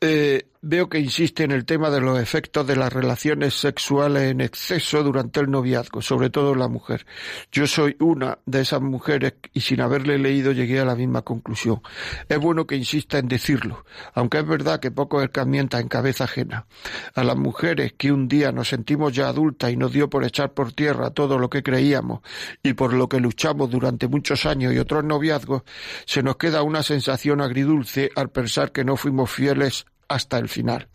Eh, 0.00 0.46
veo 0.66 0.88
que 0.88 0.98
insiste 0.98 1.44
en 1.44 1.50
el 1.50 1.66
tema 1.66 1.90
de 1.90 2.00
los 2.00 2.18
efectos 2.18 2.66
de 2.66 2.74
las 2.74 2.90
relaciones 2.90 3.52
sexuales 3.52 4.30
en 4.30 4.40
exceso 4.40 5.02
durante 5.02 5.40
el 5.40 5.50
noviazgo, 5.50 6.00
sobre 6.00 6.30
todo 6.30 6.54
la 6.54 6.68
mujer. 6.68 7.04
Yo 7.52 7.66
soy 7.66 7.96
una 8.00 8.38
de 8.46 8.62
esas 8.62 8.80
mujeres 8.80 9.34
y 9.52 9.60
sin 9.60 9.82
haberle 9.82 10.18
leído 10.18 10.52
llegué 10.52 10.80
a 10.80 10.86
la 10.86 10.96
misma 10.96 11.20
conclusión. 11.20 11.82
Es 12.30 12.38
bueno 12.38 12.66
que 12.66 12.76
insista 12.76 13.18
en 13.18 13.28
decirlo, 13.28 13.84
aunque 14.14 14.38
es 14.38 14.46
verdad 14.46 14.80
que 14.80 14.90
poco 14.90 15.20
escarmienta 15.20 15.80
en 15.80 15.88
cabeza 15.88 16.24
ajena. 16.24 16.66
A 17.14 17.24
las 17.24 17.36
mujeres 17.36 17.92
que 17.98 18.10
un 18.10 18.26
día 18.26 18.50
nos 18.50 18.68
sentimos 18.68 19.12
ya 19.12 19.28
adultas 19.28 19.70
y 19.70 19.76
nos 19.76 19.92
dio 19.92 20.08
por 20.08 20.24
echar 20.24 20.54
por 20.54 20.72
tierra 20.72 21.10
todo 21.10 21.38
lo 21.38 21.50
que 21.50 21.62
creíamos 21.62 22.20
y 22.62 22.72
por 22.72 22.94
lo 22.94 23.06
que 23.06 23.20
luchamos 23.20 23.68
durante 23.68 24.08
muchos 24.08 24.46
años 24.46 24.72
y 24.72 24.78
otros 24.78 25.04
noviazgos, 25.04 25.62
se 26.06 26.22
nos 26.22 26.36
queda 26.36 26.62
una 26.62 26.82
sensación 26.82 27.42
agridulce 27.42 28.10
al 28.16 28.30
pensar 28.30 28.72
que 28.72 28.84
no 28.84 28.96
fuimos 28.96 29.30
fieles 29.30 29.84
hasta 30.08 30.38
el 30.38 30.48
final. 30.48 30.88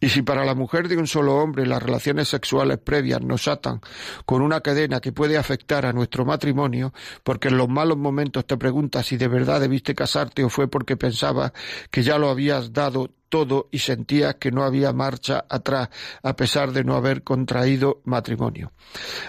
Y 0.00 0.08
si 0.08 0.22
para 0.22 0.44
la 0.44 0.54
mujer 0.54 0.88
de 0.88 0.96
un 0.96 1.06
solo 1.06 1.36
hombre 1.36 1.66
las 1.66 1.82
relaciones 1.82 2.28
sexuales 2.28 2.78
previas 2.78 3.20
nos 3.22 3.48
atan 3.48 3.80
con 4.24 4.42
una 4.42 4.60
cadena 4.60 5.00
que 5.00 5.12
puede 5.12 5.36
afectar 5.36 5.86
a 5.86 5.92
nuestro 5.92 6.24
matrimonio, 6.24 6.92
porque 7.22 7.48
en 7.48 7.58
los 7.58 7.68
malos 7.68 7.98
momentos 7.98 8.46
te 8.46 8.56
preguntas 8.56 9.06
si 9.06 9.16
de 9.16 9.28
verdad 9.28 9.60
debiste 9.60 9.94
casarte 9.94 10.44
o 10.44 10.48
fue 10.48 10.68
porque 10.68 10.96
pensabas 10.96 11.52
que 11.90 12.02
ya 12.02 12.18
lo 12.18 12.30
habías 12.30 12.72
dado 12.72 13.10
todo 13.30 13.68
y 13.70 13.78
sentía 13.78 14.34
que 14.34 14.50
no 14.50 14.64
había 14.64 14.92
marcha 14.92 15.46
atrás, 15.48 15.88
a 16.22 16.36
pesar 16.36 16.72
de 16.72 16.84
no 16.84 16.96
haber 16.96 17.22
contraído 17.22 18.02
matrimonio. 18.04 18.72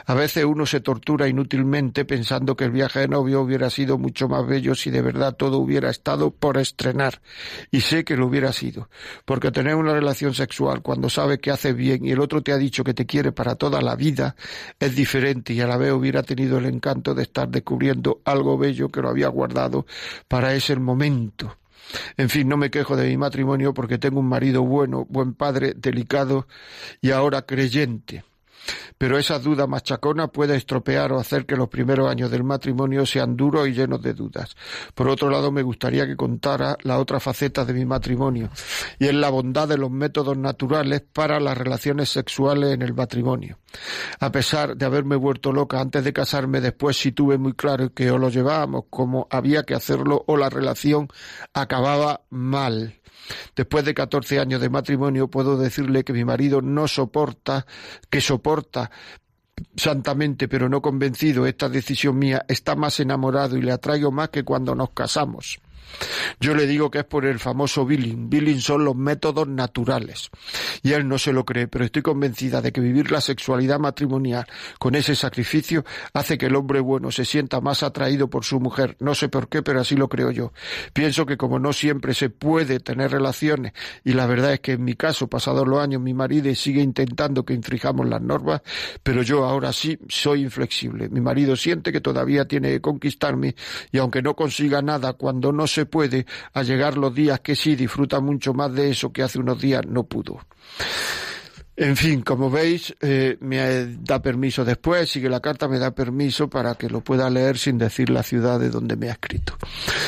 A 0.08 0.16
veces 0.16 0.44
uno 0.44 0.66
se 0.66 0.82
tortura 0.82 1.28
inútilmente 1.28 2.04
pensando 2.04 2.58
que 2.58 2.66
el 2.66 2.72
viaje 2.72 3.02
de 3.02 3.08
novio 3.08 3.42
hubiera 3.42 3.70
sido 3.70 3.98
mucho 3.98 4.28
más 4.28 4.46
bello 4.46 4.76
si 4.76 4.90
de 4.90 5.04
verdad 5.04 5.36
todo 5.36 5.60
hubiera 5.60 5.90
estado 5.90 6.32
por 6.32 6.58
estrenar. 6.58 7.22
Y 7.70 7.82
sé 7.82 8.04
que 8.04 8.18
lo 8.18 8.26
hubiera 8.26 8.52
sido, 8.52 8.90
porque 9.24 9.52
tener 9.52 9.76
una 9.76 9.94
relación 9.94 10.21
sexual 10.30 10.82
cuando 10.82 11.10
sabe 11.10 11.40
que 11.40 11.52
hace 11.52 11.74
bien 11.74 12.06
y 12.06 12.12
el 12.12 12.20
otro 12.20 12.42
te 12.42 12.52
ha 12.52 12.58
dicho 12.58 12.84
que 12.84 12.94
te 12.94 13.06
quiere 13.06 13.32
para 13.32 13.56
toda 13.56 13.82
la 13.82 13.96
vida 13.96 14.36
es 14.80 14.96
diferente 14.96 15.54
y 15.54 15.62
a 15.62 15.68
la 15.68 15.78
vez 15.78 15.92
hubiera 15.92 16.24
tenido 16.24 16.60
el 16.60 16.66
encanto 16.66 17.16
de 17.16 17.24
estar 17.24 17.50
descubriendo 17.50 18.22
algo 18.26 18.58
bello 18.58 18.90
que 18.90 19.02
lo 19.02 19.10
había 19.10 19.28
guardado 19.28 19.86
para 20.28 20.54
ese 20.54 20.76
momento. 20.76 21.58
En 22.16 22.30
fin, 22.30 22.48
no 22.48 22.56
me 22.56 22.70
quejo 22.70 22.96
de 22.96 23.10
mi 23.10 23.18
matrimonio 23.18 23.74
porque 23.74 23.98
tengo 23.98 24.20
un 24.20 24.30
marido 24.30 24.64
bueno, 24.64 25.06
buen 25.10 25.34
padre, 25.34 25.74
delicado 25.76 26.48
y 27.02 27.12
ahora 27.12 27.42
creyente 27.42 28.24
pero 28.98 29.18
esa 29.18 29.40
duda 29.40 29.68
machacona 29.68 30.28
puede 30.28 30.56
estropear 30.56 31.12
o 31.12 31.20
hacer 31.20 31.46
que 31.46 31.56
los 31.56 31.70
primeros 31.70 32.10
años 32.10 32.32
del 32.32 32.44
matrimonio 32.44 33.06
sean 33.06 33.36
duros 33.36 33.68
y 33.68 33.74
llenos 33.74 34.02
de 34.02 34.14
dudas. 34.14 34.56
Por 34.94 35.10
otro 35.10 35.30
lado, 35.30 35.52
me 35.52 35.62
gustaría 35.62 36.06
que 36.06 36.16
contara 36.16 36.78
la 36.84 37.00
otra 37.00 37.20
faceta 37.20 37.66
de 37.66 37.74
mi 37.74 37.86
matrimonio, 37.86 38.50
y 39.00 39.08
es 39.08 39.14
la 39.14 39.30
bondad 39.30 39.68
de 39.68 39.78
los 39.78 39.92
métodos 39.92 40.38
naturales 40.38 41.02
para 41.14 41.40
las 41.40 41.58
relaciones 41.58 42.10
sexuales 42.10 42.74
en 42.74 42.82
el 42.82 42.94
matrimonio. 42.94 43.58
A 44.20 44.32
pesar 44.32 44.76
de 44.76 44.86
haberme 44.86 45.16
vuelto 45.16 45.52
loca 45.52 45.80
antes 45.80 46.04
de 46.04 46.14
casarme, 46.14 46.62
después 46.62 46.98
sí 46.98 47.12
tuve 47.12 47.38
muy 47.38 47.54
claro 47.54 47.94
que 47.94 48.12
o 48.12 48.18
lo 48.18 48.30
llevábamos 48.30 48.86
como 48.90 49.28
había 49.30 49.64
que 49.64 49.76
hacerlo 49.76 50.24
o 50.28 50.38
la 50.38 50.50
relación 50.50 51.08
acababa 51.54 52.22
mal. 52.30 53.01
Después 53.56 53.86
de 53.86 53.94
catorce 53.94 54.40
años 54.40 54.62
de 54.62 54.70
matrimonio 54.70 55.28
puedo 55.28 55.58
decirle 55.58 56.04
que 56.04 56.14
mi 56.14 56.26
marido 56.26 56.62
no 56.62 56.88
soporta, 56.88 57.66
que 58.10 58.22
soporta 58.22 58.92
santamente 59.76 60.48
pero 60.48 60.70
no 60.70 60.82
convencido 60.82 61.46
esta 61.46 61.70
decisión 61.70 62.18
mía, 62.18 62.46
está 62.48 62.76
más 62.76 63.00
enamorado 63.00 63.58
y 63.58 63.62
le 63.62 63.72
atraigo 63.72 64.12
más 64.12 64.30
que 64.30 64.44
cuando 64.44 64.76
nos 64.76 64.92
casamos. 64.92 65.60
Yo 66.40 66.56
le 66.56 66.68
digo 66.68 66.90
que 66.90 67.00
es 67.00 67.06
por 67.06 67.26
el 67.26 67.40
famoso 67.40 67.86
billing. 67.86 68.30
Billing 68.30 68.62
son 68.62 68.86
los 68.86 68.96
métodos 68.96 69.48
naturales. 69.48 70.30
Y 70.82 70.94
él 70.94 71.08
no 71.08 71.18
se 71.18 71.34
lo 71.34 71.46
cree, 71.46 71.68
pero 71.68 71.86
estoy 71.86 72.02
convencida 72.02 72.62
de 72.62 72.72
que 72.72 72.82
vivir 72.82 73.12
la 73.12 73.22
sexualidad 73.22 73.80
matrimonial 73.80 74.46
con 74.80 74.96
ese 74.96 75.16
sacrificio 75.16 75.86
hace 76.14 76.38
que 76.38 76.48
el 76.48 76.56
hombre 76.56 76.80
bueno 76.80 77.12
se 77.12 77.26
sienta 77.26 77.62
más 77.62 77.84
atraído 77.84 78.30
por 78.30 78.46
su 78.46 78.60
mujer. 78.60 78.98
No 79.00 79.16
sé 79.16 79.30
por 79.30 79.50
qué, 79.50 79.62
pero 79.62 79.82
así 79.82 79.96
lo 79.96 80.10
creo 80.10 80.32
yo. 80.32 80.54
Pienso 80.94 81.26
que 81.26 81.38
como 81.38 81.60
no 81.60 81.74
siempre 81.74 82.14
se 82.14 82.30
puede 82.30 82.80
tener 82.80 83.12
relaciones, 83.12 83.74
y 84.04 84.14
la 84.14 84.26
verdad 84.26 84.54
es 84.54 84.60
que 84.60 84.74
en 84.74 84.84
mi 84.84 84.96
caso, 84.96 85.28
pasados 85.28 85.68
los 85.68 85.80
años, 85.80 86.02
mi 86.02 86.14
marido 86.14 86.54
sigue 86.56 86.82
intentando 86.82 87.46
que 87.46 87.54
infrijamos 87.54 88.08
las 88.08 88.22
normas, 88.22 88.62
pero 89.04 89.22
yo 89.22 89.46
ahora 89.46 89.74
sí 89.74 89.98
soy 90.10 90.42
inflexible. 90.44 91.10
Mi 91.10 91.22
marido 91.22 91.56
siente 91.56 91.92
que 91.92 92.02
todavía 92.02 92.46
tiene 92.46 92.70
que 92.70 92.82
conquistarme 92.82 93.56
y 93.92 93.98
aunque 93.98 94.22
no 94.22 94.36
consiga 94.36 94.82
nada 94.82 95.14
cuando 95.14 95.52
no 95.52 95.68
se 95.72 95.86
puede, 95.86 96.26
llegar 96.64 96.98
los 96.98 97.14
días 97.14 97.40
que 97.40 97.56
sí 97.56 97.76
disfruta 97.76 98.20
mucho 98.20 98.54
más 98.54 98.74
de 98.74 98.92
eso 98.92 99.12
que 99.12 99.24
hace 99.24 99.40
unos 99.40 99.60
días 99.60 99.86
no 99.88 100.04
pudo. 100.04 100.40
En 101.82 101.98
fin, 101.98 102.22
como 102.22 102.52
veis, 102.52 102.96
eh, 103.02 103.38
me 103.40 103.58
da 104.02 104.22
permiso 104.22 104.64
después, 104.64 105.10
sigue 105.10 105.28
la 105.30 105.40
carta, 105.40 105.68
me 105.68 105.80
da 105.80 105.90
permiso 105.90 106.48
para 106.48 106.76
que 106.76 106.88
lo 106.88 107.02
pueda 107.02 107.28
leer 107.28 107.58
sin 107.58 107.80
decir 107.80 108.12
la 108.12 108.22
ciudad 108.22 108.60
de 108.60 108.70
donde 108.70 108.96
me 108.96 109.10
ha 109.10 109.14
escrito. 109.14 109.58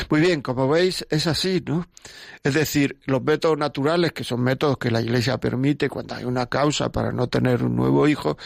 Muy 0.08 0.20
bien, 0.20 0.40
como 0.40 0.68
veis, 0.68 1.04
es 1.10 1.26
así, 1.26 1.64
¿no? 1.66 1.88
Es 2.44 2.52
decir, 2.52 2.98
los 3.06 3.24
métodos 3.24 3.56
naturales, 3.56 4.12
que 4.12 4.22
son 4.22 4.42
métodos 4.42 4.76
que 4.76 4.90
la 4.90 5.00
Iglesia 5.00 5.38
permite 5.38 5.88
cuando 5.88 6.14
hay 6.14 6.24
una 6.24 6.44
causa 6.44 6.92
para 6.92 7.10
no 7.10 7.26
tener 7.26 7.64
un 7.64 7.74
nuevo 7.74 8.06
hijo, 8.06 8.36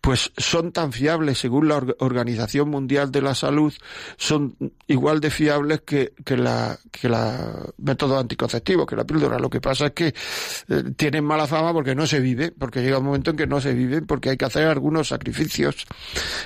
pues 0.00 0.32
son 0.36 0.70
tan 0.70 0.92
fiables 0.92 1.38
según 1.38 1.66
la 1.66 1.84
Organización 1.98 2.70
Mundial 2.70 3.10
de 3.10 3.20
la 3.20 3.34
Salud, 3.34 3.74
son 4.16 4.56
igual 4.86 5.20
de 5.20 5.30
fiables 5.30 5.80
que, 5.80 6.12
que 6.24 6.36
la, 6.36 6.78
que 6.92 7.08
la 7.08 7.66
método 7.78 8.16
anticonceptivo, 8.18 8.86
que 8.86 8.94
la 8.94 9.04
píldora. 9.04 9.40
Lo 9.40 9.50
que 9.50 9.60
pasa 9.60 9.86
es 9.86 9.92
que 9.92 10.06
eh, 10.06 10.82
tienen 10.96 11.24
mala 11.24 11.48
fama 11.48 11.72
porque 11.72 11.96
no 11.96 12.06
se 12.06 12.20
vive, 12.20 12.52
porque 12.62 12.80
llega 12.80 12.98
un 12.98 13.06
momento 13.06 13.32
en 13.32 13.36
que 13.36 13.48
no 13.48 13.60
se 13.60 13.74
vive, 13.74 14.02
porque 14.02 14.30
hay 14.30 14.36
que 14.36 14.44
hacer 14.44 14.68
algunos 14.68 15.08
sacrificios. 15.08 15.84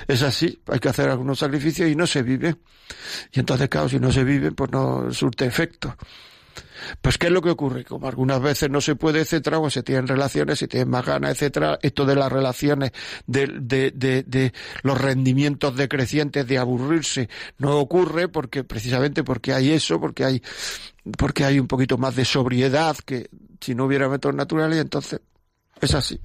Es 0.07 0.23
así, 0.23 0.59
hay 0.65 0.79
que 0.79 0.89
hacer 0.89 1.11
algunos 1.11 1.37
sacrificios 1.37 1.91
y 1.91 1.95
no 1.95 2.07
se 2.07 2.23
vive. 2.23 2.55
Y 3.31 3.39
entonces, 3.39 3.69
claro, 3.69 3.87
si 3.87 3.99
no 3.99 4.11
se 4.11 4.23
vive, 4.23 4.51
pues 4.51 4.71
no 4.71 5.13
surte 5.13 5.45
efecto. 5.45 5.95
Pues 7.03 7.19
¿qué 7.19 7.27
es 7.27 7.33
lo 7.33 7.43
que 7.43 7.51
ocurre? 7.51 7.83
Como 7.83 8.07
algunas 8.07 8.41
veces 8.41 8.67
no 8.71 8.81
se 8.81 8.95
puede, 8.95 9.19
etcétera, 9.19 9.59
o 9.59 9.69
se 9.69 9.83
tienen 9.83 10.07
relaciones, 10.07 10.57
se 10.57 10.67
tienen 10.67 10.89
más 10.89 11.05
ganas, 11.05 11.33
etcétera, 11.33 11.77
esto 11.83 12.03
de 12.03 12.15
las 12.15 12.31
relaciones, 12.31 12.93
de, 13.27 13.45
de, 13.61 13.91
de, 13.91 14.23
de, 14.23 14.53
los 14.81 14.99
rendimientos 14.99 15.75
decrecientes, 15.75 16.47
de 16.47 16.57
aburrirse, 16.57 17.29
no 17.59 17.77
ocurre 17.77 18.27
porque, 18.27 18.63
precisamente 18.63 19.23
porque 19.23 19.53
hay 19.53 19.69
eso, 19.69 19.99
porque 19.99 20.25
hay, 20.25 20.41
porque 21.15 21.45
hay 21.45 21.59
un 21.59 21.67
poquito 21.67 21.99
más 21.99 22.15
de 22.15 22.25
sobriedad 22.25 22.97
que 23.05 23.29
si 23.61 23.75
no 23.75 23.85
hubiera 23.85 24.09
métodos 24.09 24.35
naturales, 24.35 24.79
entonces 24.79 25.19
es 25.81 25.93
así. 25.93 26.19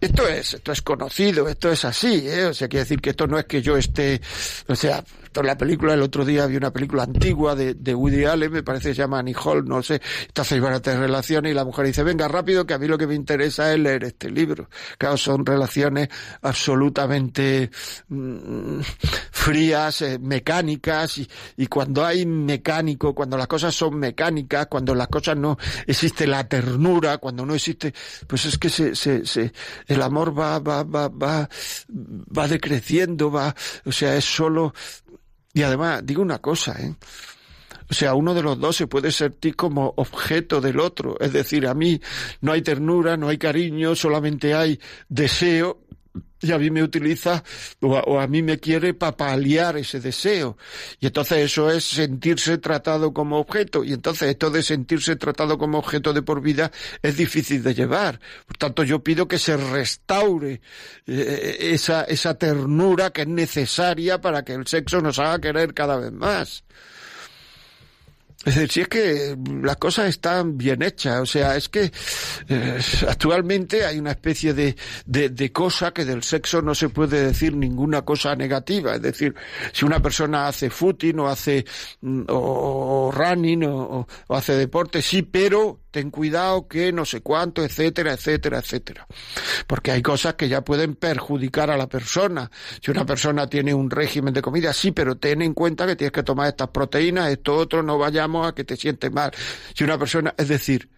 Esto 0.00 0.26
es, 0.26 0.54
esto 0.54 0.72
es 0.72 0.82
conocido, 0.82 1.48
esto 1.48 1.70
es 1.70 1.84
así, 1.84 2.28
¿eh? 2.28 2.46
O 2.46 2.54
sea, 2.54 2.68
quiere 2.68 2.84
decir 2.84 3.00
que 3.00 3.10
esto 3.10 3.26
no 3.26 3.38
es 3.38 3.44
que 3.44 3.62
yo 3.62 3.76
esté, 3.76 4.20
o 4.66 4.74
sea, 4.74 5.04
en 5.32 5.46
la 5.46 5.56
película, 5.56 5.94
el 5.94 6.02
otro 6.02 6.24
día 6.24 6.46
vi 6.46 6.56
una 6.56 6.72
película 6.72 7.04
antigua 7.04 7.54
de, 7.54 7.94
Woody 7.94 8.24
Allen, 8.24 8.50
me 8.50 8.62
parece 8.62 8.88
que 8.88 8.94
se 8.94 9.02
llama 9.02 9.20
Annie 9.20 9.34
Hall, 9.44 9.64
no 9.64 9.82
sé, 9.82 10.00
estas 10.26 10.50
a 10.52 10.80
tener 10.80 11.00
relaciones 11.00 11.52
y 11.52 11.54
la 11.54 11.64
mujer 11.64 11.86
dice, 11.86 12.02
venga 12.02 12.26
rápido 12.26 12.66
que 12.66 12.74
a 12.74 12.78
mí 12.78 12.88
lo 12.88 12.98
que 12.98 13.06
me 13.06 13.14
interesa 13.14 13.72
es 13.72 13.78
leer 13.78 14.04
este 14.04 14.30
libro. 14.30 14.68
Claro, 14.98 15.16
son 15.16 15.46
relaciones 15.46 16.08
absolutamente 16.42 17.70
mm, 18.08 18.80
frías, 19.30 20.02
eh, 20.02 20.18
mecánicas 20.18 21.18
y, 21.18 21.28
y 21.56 21.66
cuando 21.66 22.04
hay 22.04 22.26
mecánico, 22.26 23.14
cuando 23.14 23.36
las 23.36 23.46
cosas 23.46 23.74
son 23.74 23.98
mecánicas, 23.98 24.66
cuando 24.66 24.94
las 24.94 25.08
cosas 25.08 25.36
no 25.36 25.56
existe 25.86 26.26
la 26.26 26.48
ternura, 26.48 27.18
cuando 27.18 27.46
no 27.46 27.54
existe, 27.54 27.94
pues 28.26 28.46
es 28.46 28.58
que 28.58 28.68
se, 28.94 29.52
el 29.86 30.02
amor 30.02 30.38
va, 30.38 30.58
va, 30.58 30.82
va, 30.82 31.08
va, 31.08 31.48
va 31.88 32.48
decreciendo, 32.48 33.30
va, 33.30 33.54
o 33.84 33.92
sea, 33.92 34.16
es 34.16 34.24
solo 34.24 34.72
y 35.52 35.62
además, 35.62 36.02
digo 36.04 36.22
una 36.22 36.38
cosa, 36.38 36.76
¿eh? 36.80 36.94
O 37.90 37.94
sea, 37.94 38.14
uno 38.14 38.34
de 38.34 38.42
los 38.42 38.58
dos 38.60 38.76
se 38.76 38.86
puede 38.86 39.10
sentir 39.10 39.56
como 39.56 39.92
objeto 39.96 40.60
del 40.60 40.78
otro. 40.78 41.16
Es 41.18 41.32
decir, 41.32 41.66
a 41.66 41.74
mí 41.74 42.00
no 42.40 42.52
hay 42.52 42.62
ternura, 42.62 43.16
no 43.16 43.28
hay 43.28 43.36
cariño, 43.36 43.96
solamente 43.96 44.54
hay 44.54 44.78
deseo 45.08 45.80
y 46.42 46.52
a 46.52 46.58
mí 46.58 46.70
me 46.70 46.82
utiliza 46.82 47.42
o 47.80 48.18
a, 48.18 48.26
mí 48.26 48.42
me 48.42 48.58
quiere 48.58 48.94
para 48.94 49.16
paliar 49.16 49.76
ese 49.76 50.00
deseo. 50.00 50.56
Y 50.98 51.06
entonces 51.06 51.38
eso 51.38 51.70
es 51.70 51.84
sentirse 51.84 52.58
tratado 52.58 53.12
como 53.12 53.38
objeto. 53.38 53.84
Y 53.84 53.92
entonces 53.92 54.30
esto 54.30 54.50
de 54.50 54.62
sentirse 54.62 55.16
tratado 55.16 55.58
como 55.58 55.78
objeto 55.78 56.12
de 56.12 56.22
por 56.22 56.40
vida 56.40 56.70
es 57.02 57.16
difícil 57.16 57.62
de 57.62 57.74
llevar. 57.74 58.20
Por 58.46 58.56
tanto, 58.56 58.82
yo 58.84 59.02
pido 59.02 59.28
que 59.28 59.38
se 59.38 59.56
restaure 59.56 60.60
eh, 61.06 61.56
esa, 61.72 62.04
esa 62.04 62.34
ternura 62.34 63.10
que 63.10 63.22
es 63.22 63.28
necesaria 63.28 64.20
para 64.20 64.44
que 64.44 64.54
el 64.54 64.66
sexo 64.66 65.00
nos 65.00 65.18
haga 65.18 65.40
querer 65.40 65.74
cada 65.74 65.96
vez 65.96 66.12
más. 66.12 66.64
Es 68.42 68.54
decir, 68.54 68.70
si 68.72 68.80
es 68.80 68.88
que 68.88 69.36
las 69.62 69.76
cosas 69.76 70.08
están 70.08 70.56
bien 70.56 70.80
hechas, 70.80 71.20
o 71.20 71.26
sea, 71.26 71.56
es 71.56 71.68
que 71.68 71.92
eh, 72.48 72.78
actualmente 73.06 73.84
hay 73.84 73.98
una 73.98 74.12
especie 74.12 74.54
de, 74.54 74.76
de, 75.04 75.28
de, 75.28 75.52
cosa 75.52 75.92
que 75.92 76.06
del 76.06 76.22
sexo 76.22 76.62
no 76.62 76.74
se 76.74 76.88
puede 76.88 77.22
decir 77.26 77.54
ninguna 77.54 78.00
cosa 78.00 78.34
negativa. 78.34 78.94
Es 78.94 79.02
decir, 79.02 79.34
si 79.72 79.84
una 79.84 80.00
persona 80.00 80.48
hace 80.48 80.70
footing 80.70 81.18
o 81.18 81.28
hace 81.28 81.66
mm, 82.00 82.22
o, 82.28 83.12
running 83.12 83.64
o, 83.64 84.06
o 84.28 84.34
hace 84.34 84.54
deporte, 84.54 85.02
sí, 85.02 85.20
pero 85.20 85.80
ten 85.90 86.10
cuidado 86.10 86.68
que 86.68 86.92
no 86.92 87.04
sé 87.04 87.20
cuánto, 87.20 87.64
etcétera, 87.64 88.12
etcétera, 88.12 88.58
etcétera. 88.58 89.06
Porque 89.66 89.90
hay 89.90 90.02
cosas 90.02 90.34
que 90.34 90.48
ya 90.48 90.62
pueden 90.62 90.94
perjudicar 90.94 91.70
a 91.70 91.76
la 91.76 91.88
persona. 91.88 92.50
Si 92.80 92.90
una 92.90 93.04
persona 93.04 93.48
tiene 93.48 93.74
un 93.74 93.90
régimen 93.90 94.32
de 94.32 94.42
comida, 94.42 94.72
sí, 94.72 94.92
pero 94.92 95.16
ten 95.16 95.42
en 95.42 95.54
cuenta 95.54 95.86
que 95.86 95.96
tienes 95.96 96.12
que 96.12 96.22
tomar 96.22 96.48
estas 96.48 96.68
proteínas, 96.68 97.30
esto 97.30 97.56
otro, 97.56 97.82
no 97.82 97.98
vayamos 97.98 98.46
a 98.46 98.54
que 98.54 98.64
te 98.64 98.76
sientes 98.76 99.10
mal. 99.12 99.32
Si 99.74 99.84
una 99.84 99.98
persona, 99.98 100.34
es 100.36 100.48
decir, 100.48 100.88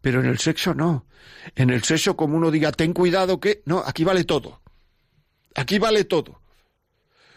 pero 0.00 0.20
en 0.20 0.26
el 0.26 0.38
sexo 0.38 0.74
no. 0.74 1.06
En 1.54 1.70
el 1.70 1.82
sexo, 1.82 2.16
como 2.16 2.36
uno 2.36 2.50
diga, 2.50 2.72
ten 2.72 2.92
cuidado 2.92 3.40
que, 3.40 3.62
no, 3.66 3.82
aquí 3.84 4.04
vale 4.04 4.24
todo. 4.24 4.60
Aquí 5.54 5.78
vale 5.78 6.04
todo 6.04 6.42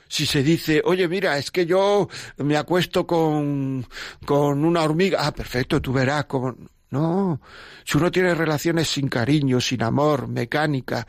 si 0.07 0.25
se 0.25 0.43
dice, 0.43 0.81
oye, 0.85 1.07
mira, 1.07 1.37
es 1.37 1.51
que 1.51 1.65
yo 1.65 2.07
me 2.37 2.57
acuesto 2.57 3.07
con, 3.07 3.85
con 4.25 4.63
una 4.63 4.83
hormiga, 4.83 5.19
ah, 5.25 5.33
perfecto, 5.33 5.81
tú 5.81 5.93
verás 5.93 6.25
cómo, 6.25 6.55
no, 6.95 7.41
si 7.83 7.97
uno 7.97 8.09
tiene 8.09 8.33
relaciones 8.33 8.87
sin 8.87 9.07
cariño, 9.07 9.59
sin 9.59 9.83
amor, 9.83 10.27
mecánica, 10.27 11.05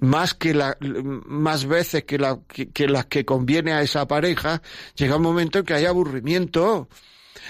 más 0.00 0.34
que 0.34 0.52
la, 0.52 0.76
más 0.80 1.64
veces 1.64 2.04
que, 2.04 2.18
la, 2.18 2.40
que 2.48 2.88
las 2.88 3.06
que 3.06 3.24
conviene 3.24 3.72
a 3.72 3.82
esa 3.82 4.06
pareja, 4.06 4.60
llega 4.94 5.16
un 5.16 5.22
momento 5.22 5.60
en 5.60 5.64
que 5.64 5.74
hay 5.74 5.84
aburrimiento 5.84 6.88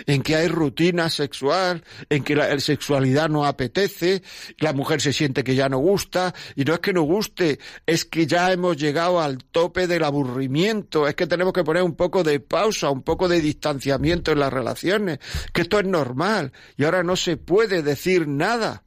en 0.06 0.22
que 0.22 0.36
hay 0.36 0.48
rutina 0.48 1.10
sexual, 1.10 1.84
en 2.08 2.24
que 2.24 2.36
la 2.36 2.58
sexualidad 2.60 3.28
no 3.28 3.44
apetece, 3.44 4.22
la 4.58 4.72
mujer 4.72 5.00
se 5.00 5.12
siente 5.12 5.44
que 5.44 5.54
ya 5.54 5.68
no 5.68 5.78
gusta, 5.78 6.34
y 6.54 6.64
no 6.64 6.74
es 6.74 6.80
que 6.80 6.92
no 6.92 7.02
guste, 7.02 7.58
es 7.86 8.04
que 8.04 8.26
ya 8.26 8.52
hemos 8.52 8.76
llegado 8.76 9.20
al 9.20 9.44
tope 9.44 9.86
del 9.86 10.04
aburrimiento, 10.04 11.08
es 11.08 11.14
que 11.14 11.26
tenemos 11.26 11.52
que 11.52 11.64
poner 11.64 11.82
un 11.82 11.94
poco 11.94 12.22
de 12.22 12.40
pausa, 12.40 12.90
un 12.90 13.02
poco 13.02 13.28
de 13.28 13.40
distanciamiento 13.40 14.32
en 14.32 14.40
las 14.40 14.52
relaciones, 14.52 15.18
que 15.52 15.62
esto 15.62 15.78
es 15.78 15.86
normal, 15.86 16.52
y 16.76 16.84
ahora 16.84 17.02
no 17.02 17.16
se 17.16 17.36
puede 17.36 17.82
decir 17.82 18.28
nada. 18.28 18.84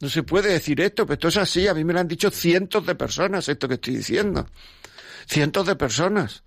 No 0.00 0.08
se 0.08 0.22
puede 0.22 0.52
decir 0.52 0.80
esto, 0.80 1.06
pero 1.06 1.14
esto 1.14 1.28
es 1.28 1.36
así, 1.38 1.66
a 1.66 1.74
mí 1.74 1.82
me 1.82 1.92
lo 1.92 1.98
han 1.98 2.06
dicho 2.06 2.30
cientos 2.30 2.86
de 2.86 2.94
personas 2.94 3.48
esto 3.48 3.66
que 3.66 3.74
estoy 3.74 3.96
diciendo. 3.96 4.46
Cientos 5.26 5.66
de 5.66 5.74
personas. 5.74 6.44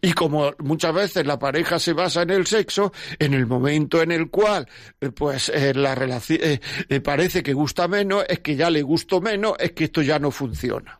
Y 0.00 0.12
como 0.12 0.52
muchas 0.58 0.94
veces 0.94 1.26
la 1.26 1.38
pareja 1.38 1.78
se 1.78 1.92
basa 1.92 2.22
en 2.22 2.30
el 2.30 2.46
sexo, 2.46 2.92
en 3.18 3.34
el 3.34 3.46
momento 3.46 4.00
en 4.00 4.12
el 4.12 4.30
cual 4.30 4.68
eh, 5.00 5.10
pues 5.10 5.48
eh, 5.50 5.74
la 5.74 5.94
relación 5.94 6.38
eh, 6.42 7.00
parece 7.00 7.42
que 7.42 7.52
gusta 7.52 7.88
menos, 7.88 8.24
es 8.28 8.40
que 8.40 8.56
ya 8.56 8.70
le 8.70 8.82
gustó 8.82 9.20
menos, 9.20 9.54
es 9.58 9.72
que 9.72 9.84
esto 9.84 10.02
ya 10.02 10.18
no 10.18 10.30
funciona. 10.30 10.98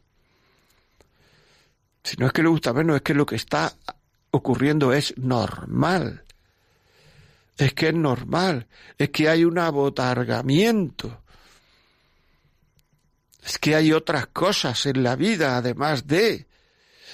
Si 2.03 2.17
no 2.17 2.27
es 2.27 2.33
que 2.33 2.43
le 2.43 2.49
gusta 2.49 2.73
menos, 2.73 2.97
es 2.97 3.03
que 3.03 3.15
lo 3.15 3.25
que 3.25 3.37
está 3.37 3.73
ocurriendo 4.33 4.93
es 4.93 5.17
normal. 5.17 6.23
Es 7.57 7.75
que 7.75 7.89
es 7.89 7.95
normal, 7.95 8.67
es 8.99 9.11
que 9.11 9.29
hay 9.29 9.45
un 9.45 9.59
abotargamiento. 9.59 11.23
Es 13.45 13.59
que 13.59 13.75
hay 13.75 13.93
otras 13.93 14.29
cosas 14.29 14.87
en 14.87 15.03
la 15.03 15.17
vida 15.17 15.57
además 15.57 16.07
de 16.07 16.47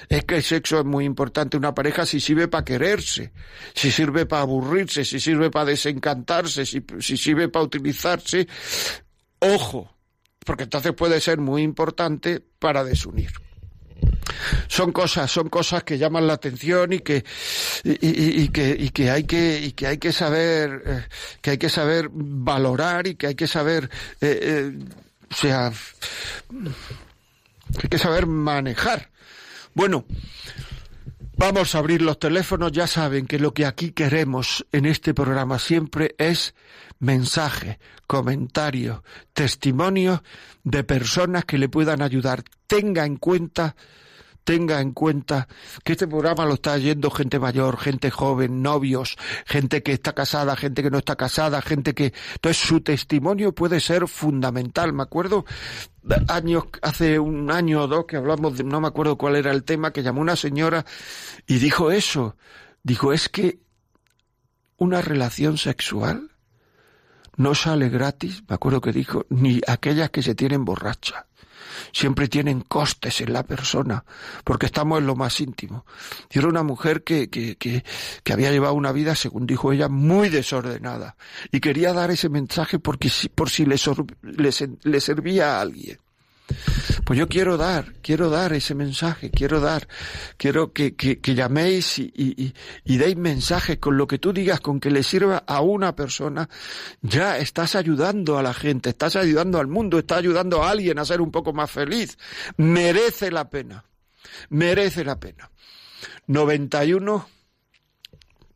es 0.09 0.25
que 0.25 0.37
el 0.37 0.43
sexo 0.43 0.81
es 0.81 0.85
muy 0.85 1.05
importante 1.05 1.57
una 1.57 1.75
pareja 1.75 2.07
si 2.07 2.21
sirve 2.21 2.49
para 2.49 2.65
quererse, 2.65 3.33
si 3.75 3.91
sirve 3.91 4.27
para 4.27 4.43
aburrirse, 4.43 5.05
si 5.05 5.21
sirve 5.21 5.51
para 5.51 5.67
desencantarse, 5.67 6.65
si, 6.65 6.85
si 7.01 7.17
sirve 7.17 7.49
para 7.49 7.65
utilizarse. 7.65 8.47
Ojo, 9.41 9.97
porque 10.45 10.65
entonces 10.65 10.93
puede 10.93 11.21
ser 11.21 11.39
muy 11.39 11.63
importante 11.63 12.43
para 12.59 12.85
desunir 12.85 13.31
son 14.69 14.93
cosas 14.93 15.31
son 15.31 15.49
cosas 15.49 15.85
que 15.85 15.99
llaman 15.99 16.27
la 16.27 16.35
atención 16.35 16.93
y 16.93 17.01
que 17.01 17.25
y, 17.85 18.49
que 18.49 18.77
y 18.79 18.91
que 18.91 19.11
hay 19.11 19.25
que 19.25 19.61
y 19.61 19.73
que 19.73 19.87
hay 19.87 19.99
que 19.99 20.13
saber 20.13 20.83
eh, 20.87 21.05
que 21.41 21.51
hay 21.51 21.59
que 21.59 21.69
saber 21.69 22.09
valorar 22.13 23.07
y 23.07 23.15
que 23.15 23.29
hay 23.29 23.35
que 23.35 23.47
saber 23.47 23.91
eh, 24.21 24.39
eh, 24.43 24.79
o 25.31 25.35
sea 25.35 25.73
hay 27.83 27.89
que 27.89 27.99
saber 27.99 28.27
manejar 28.27 29.11
bueno, 29.79 30.07
vamos 31.37 31.77
a 31.77 31.79
abrir 31.79 32.03
los 32.03 32.19
teléfonos. 32.19 32.73
Ya 32.73 32.89
saben 32.89 33.29
que 33.29 33.39
lo 33.39 33.55
que 33.55 33.65
aquí 33.65 33.93
queremos 33.93 34.67
en 34.73 34.87
este 34.87 35.15
programa 35.15 35.61
siempre 35.61 36.17
es 36.19 36.57
mensaje, 36.99 37.79
comentario, 38.09 39.05
testimonio 39.35 40.25
de 40.65 40.83
personas 40.83 41.45
que 41.45 41.59
le 41.59 41.69
puedan 41.69 42.03
ayudar. 42.03 42.43
Tenga 42.67 43.07
en 43.07 43.19
cuenta 43.19 43.77
tenga 44.49 44.81
en 44.81 44.93
cuenta 44.93 45.47
que 45.85 45.93
este 45.93 46.09
programa 46.09 46.47
lo 46.47 46.55
está 46.55 46.79
yendo 46.79 47.11
gente 47.11 47.39
mayor, 47.39 47.77
gente 47.77 48.11
joven, 48.11 48.63
novios, 48.63 49.19
gente 49.45 49.83
que 49.83 49.93
está 49.93 50.15
casada, 50.15 50.57
gente 50.57 50.83
que 50.83 50.91
no 50.91 50.97
está 50.97 51.17
casada, 51.17 51.61
gente 51.61 51.93
que... 51.93 52.15
Entonces 52.37 52.67
su 52.67 52.81
testimonio 52.81 53.55
puede 53.55 53.79
ser 53.79 54.09
fundamental. 54.09 54.95
Me 54.95 55.03
acuerdo 55.03 55.45
años, 56.29 56.65
hace 56.81 57.19
un 57.19 57.51
año 57.51 57.83
o 57.83 57.89
dos 57.89 58.07
que 58.07 58.17
hablamos 58.17 58.57
de, 58.57 58.65
no 58.65 58.81
me 58.81 58.89
acuerdo 58.89 59.19
cuál 59.19 59.37
era 59.37 59.51
el 59.51 59.65
tema, 59.65 59.93
que 59.93 60.03
llamó 60.03 60.23
una 60.23 60.35
señora 60.35 60.87
y 61.47 61.59
dijo 61.59 61.91
eso. 61.91 62.35
Dijo, 62.83 63.13
es 63.13 63.29
que 63.29 63.59
una 64.79 65.03
relación 65.03 65.59
sexual 65.59 66.31
no 67.37 67.55
sale 67.55 67.91
gratis, 67.91 68.45
me 68.49 68.55
acuerdo 68.55 68.81
que 68.81 68.93
dijo, 68.93 69.27
ni 69.29 69.61
aquellas 69.67 70.09
que 70.09 70.23
se 70.23 70.35
tienen 70.35 70.65
borracha. 70.65 71.28
Siempre 71.93 72.29
tienen 72.29 72.61
costes 72.61 73.21
en 73.21 73.33
la 73.33 73.43
persona, 73.43 74.05
porque 74.45 74.67
estamos 74.67 74.99
en 74.99 75.07
lo 75.07 75.17
más 75.17 75.41
íntimo. 75.41 75.85
Y 76.31 76.39
era 76.39 76.49
una 76.49 76.63
mujer 76.63 77.05
que, 77.05 77.31
que, 77.31 77.57
que, 77.57 77.85
que 78.23 78.33
había 78.33 78.51
llevado 78.51 78.75
una 78.75 78.93
vida, 78.93 79.15
según 79.15 79.47
dijo 79.47 79.73
ella, 79.73 79.89
muy 79.89 80.29
desordenada. 80.29 81.17
Y 81.53 81.61
quería 81.61 81.93
dar 81.93 82.11
ese 82.11 82.29
mensaje 82.29 82.79
porque, 82.79 83.11
por 83.35 83.51
si 83.51 83.65
le, 83.65 83.77
le, 84.23 84.51
le 84.83 85.01
servía 85.01 85.57
a 85.57 85.61
alguien. 85.61 85.99
Pues 87.05 87.19
yo 87.19 87.29
quiero 87.29 87.57
dar, 87.57 87.95
quiero 88.03 88.31
dar 88.31 88.53
ese 88.53 88.75
mensaje, 88.75 89.31
quiero 89.31 89.61
dar, 89.61 89.89
quiero 90.37 90.73
que, 90.73 90.95
llaméis 91.23 91.99
y, 91.99 92.13
y, 92.15 92.55
y, 92.85 92.97
deis 92.97 93.17
mensajes 93.17 93.79
con 93.79 93.97
lo 93.97 94.07
que 94.07 94.19
tú 94.19 94.33
digas, 94.33 94.61
con 94.61 94.81
que 94.81 94.91
le 94.91 95.03
sirva 95.03 95.45
a 95.47 95.61
una 95.61 95.95
persona, 95.95 96.49
ya 97.03 97.39
estás 97.39 97.75
ayudando 97.75 98.39
a 98.39 98.43
la 98.43 98.55
gente, 98.55 98.91
estás 98.91 99.17
ayudando 99.17 99.59
al 99.59 99.69
mundo, 99.69 99.99
estás 99.99 100.19
ayudando 100.19 100.63
a 100.63 100.71
alguien 100.71 100.99
a 100.99 101.05
ser 101.05 101.21
un 101.21 101.31
poco 101.31 101.53
más 101.53 101.71
feliz. 101.71 102.19
Merece 102.57 103.31
la 103.31 103.49
pena, 103.49 103.85
merece 104.51 105.05
la 105.05 105.19
pena. 105.19 105.51
91 106.27 107.29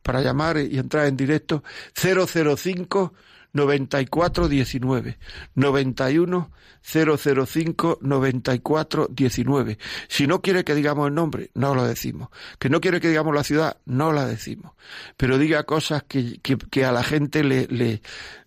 para 0.03 0.21
llamar 0.21 0.59
y 0.59 0.79
entrar 0.79 1.07
en 1.07 1.17
directo 1.17 1.63
005 1.95 3.15
94 3.53 4.49
19 4.49 5.19
91 5.55 6.51
005 6.83 7.99
94 8.01 9.09
19. 9.11 9.79
Si 10.09 10.27
no 10.27 10.43
quiere 10.43 10.65
que 10.65 10.75
digamos 10.75 11.09
el 11.09 11.15
nombre, 11.15 11.51
no 11.55 11.75
lo 11.75 11.85
decimos. 11.85 12.29
Que 12.59 12.69
no 12.69 12.81
quiere 12.81 13.01
que 13.01 13.09
digamos 13.09 13.35
la 13.35 13.45
ciudad, 13.45 13.77
no 13.85 14.13
la 14.13 14.27
decimos. 14.27 14.73
Pero 15.17 15.39
diga 15.39 15.65
cosas 15.65 16.03
que, 16.03 16.39
que, 16.41 16.57
que 16.57 16.85
a 16.85 16.93
la 16.93 17.05
gente 17.05 17.45
le, 17.45 17.67
le, 17.69 18.03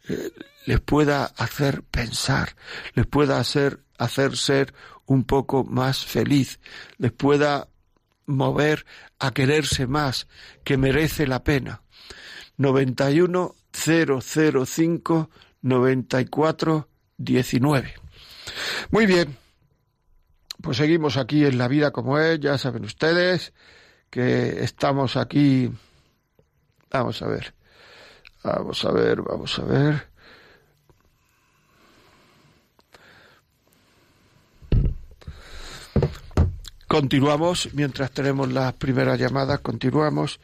eh, 0.10 0.32
les 0.66 0.80
pueda 0.82 1.26
hacer 1.26 1.84
pensar, 1.84 2.56
les 2.94 3.06
pueda 3.06 3.40
hacer, 3.40 3.80
hacer 3.98 4.36
ser 4.36 4.74
un 5.06 5.24
poco 5.24 5.64
más 5.64 6.04
feliz, 6.04 6.60
les 6.98 7.12
pueda 7.12 7.70
mover 8.26 8.86
a 9.20 9.32
quererse 9.32 9.88
más, 9.88 10.28
que 10.64 10.78
merece 10.78 11.28
la 11.28 11.44
pena. 11.44 11.84
91 12.58 13.56
005 13.76 15.30
94 15.62 16.88
19. 17.18 17.94
Muy 18.92 19.06
bien. 19.06 19.38
Pues 20.62 20.78
seguimos 20.78 21.18
aquí 21.18 21.46
en 21.46 21.58
la 21.58 21.68
vida 21.68 21.92
como 21.92 22.18
es, 22.18 22.40
ya 22.40 22.58
saben 22.58 22.86
ustedes 22.86 23.54
que 24.10 24.64
estamos 24.64 25.18
aquí. 25.18 25.72
Vamos 26.92 27.22
a 27.22 27.28
ver. 27.28 27.54
Vamos 28.44 28.86
a 28.86 28.92
ver, 28.92 29.22
vamos 29.22 29.60
a 29.60 29.64
ver. 29.64 30.08
Continuamos, 36.88 37.74
mientras 37.74 38.12
tenemos 38.12 38.52
las 38.54 38.74
primeras 38.74 39.20
llamadas, 39.20 39.60
continuamos. 39.60 40.40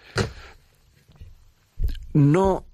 No 2.13 2.65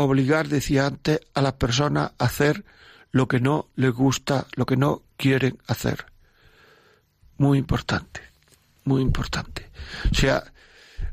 obligar, 0.00 0.48
decía 0.48 0.86
antes, 0.86 1.20
a 1.34 1.42
las 1.42 1.54
personas 1.54 2.12
a 2.18 2.24
hacer 2.24 2.64
lo 3.10 3.28
que 3.28 3.40
no 3.40 3.68
les 3.74 3.92
gusta, 3.92 4.46
lo 4.54 4.66
que 4.66 4.76
no 4.76 5.02
quieren 5.16 5.58
hacer. 5.66 6.06
Muy 7.38 7.58
importante, 7.58 8.20
muy 8.84 9.02
importante. 9.02 9.70
O 10.10 10.14
sea, 10.14 10.44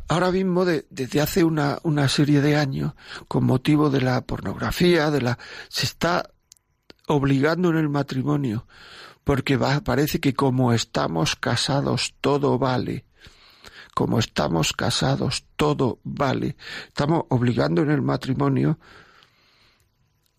ahora 0.08 0.32
mismo, 0.32 0.66
desde 0.66 1.22
hace 1.22 1.44
una, 1.44 1.80
una 1.84 2.08
serie 2.08 2.42
de 2.42 2.56
años, 2.56 2.94
con 3.28 3.46
motivo 3.46 3.90
de 3.90 4.02
la 4.02 4.22
pornografía, 4.22 5.10
de 5.10 5.22
la, 5.22 5.40
se 5.70 5.86
está 5.86 6.30
obligando 7.08 7.70
en 7.70 7.78
el 7.78 7.90
matrimonio, 7.90 8.68
porque 9.24 9.58
va, 9.58 9.82
parece 9.82 10.20
que 10.20 10.34
como 10.34 10.74
estamos 10.74 11.36
casados 11.36 12.16
todo 12.22 12.58
vale 12.60 13.07
como 13.98 14.20
estamos 14.20 14.74
casados, 14.74 15.46
todo 15.56 16.00
vale. 16.04 16.56
Estamos 16.88 17.24
obligando 17.30 17.82
en 17.82 17.90
el 17.90 18.04
matrimonio 18.04 18.78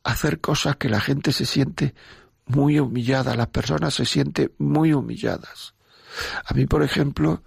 a 0.04 0.12
hacer 0.12 0.40
cosas 0.40 0.76
que 0.76 0.88
la 0.88 1.00
gente 1.00 1.32
se 1.32 1.44
siente 1.44 1.92
muy 2.46 2.78
humillada, 2.78 3.34
las 3.34 3.48
personas 3.48 3.94
se 3.94 4.04
sienten 4.04 4.52
muy 4.58 4.92
humilladas. 4.92 5.74
A 6.44 6.54
mí, 6.54 6.66
por 6.66 6.84
ejemplo, 6.84 7.42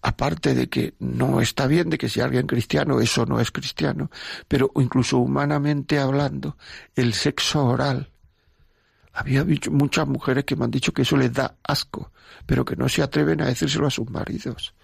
aparte 0.00 0.54
de 0.54 0.70
que 0.70 0.94
no 0.98 1.42
está 1.42 1.66
bien 1.66 1.90
de 1.90 1.98
que 1.98 2.08
sea 2.08 2.24
alguien 2.24 2.46
cristiano, 2.46 3.02
eso 3.02 3.26
no 3.26 3.38
es 3.38 3.50
cristiano, 3.50 4.10
pero 4.48 4.70
incluso 4.76 5.18
humanamente 5.18 5.98
hablando, 5.98 6.56
el 6.94 7.12
sexo 7.12 7.66
oral 7.66 8.09
había 9.12 9.44
muchas 9.70 10.06
mujeres 10.06 10.44
que 10.44 10.56
me 10.56 10.64
han 10.64 10.70
dicho 10.70 10.92
que 10.92 11.02
eso 11.02 11.16
les 11.16 11.32
da 11.32 11.56
asco, 11.64 12.12
pero 12.46 12.64
que 12.64 12.76
no 12.76 12.88
se 12.88 13.02
atreven 13.02 13.40
a 13.40 13.46
decírselo 13.46 13.86
a 13.86 13.90
sus 13.90 14.08
maridos. 14.10 14.74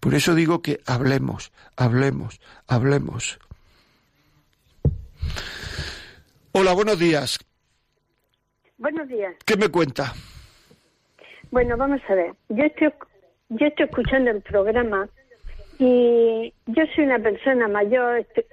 Por 0.00 0.14
eso 0.14 0.34
digo 0.34 0.62
que 0.62 0.80
hablemos, 0.86 1.52
hablemos, 1.76 2.40
hablemos. 2.66 3.38
Hola, 6.52 6.72
buenos 6.72 6.98
días. 6.98 7.38
Buenos 8.78 9.08
días. 9.08 9.34
¿Qué 9.44 9.56
me 9.56 9.68
cuenta? 9.68 10.12
Bueno, 11.50 11.76
vamos 11.76 12.00
a 12.08 12.14
ver. 12.14 12.32
Yo 12.48 12.64
estoy, 12.64 12.92
yo 13.48 13.66
estoy 13.66 13.86
escuchando 13.86 14.30
el 14.30 14.42
programa 14.42 15.08
y 15.78 16.52
yo 16.66 16.82
soy 16.94 17.04
una 17.04 17.18
persona 17.18 17.68
mayor, 17.68 18.18
estoy, 18.18 18.44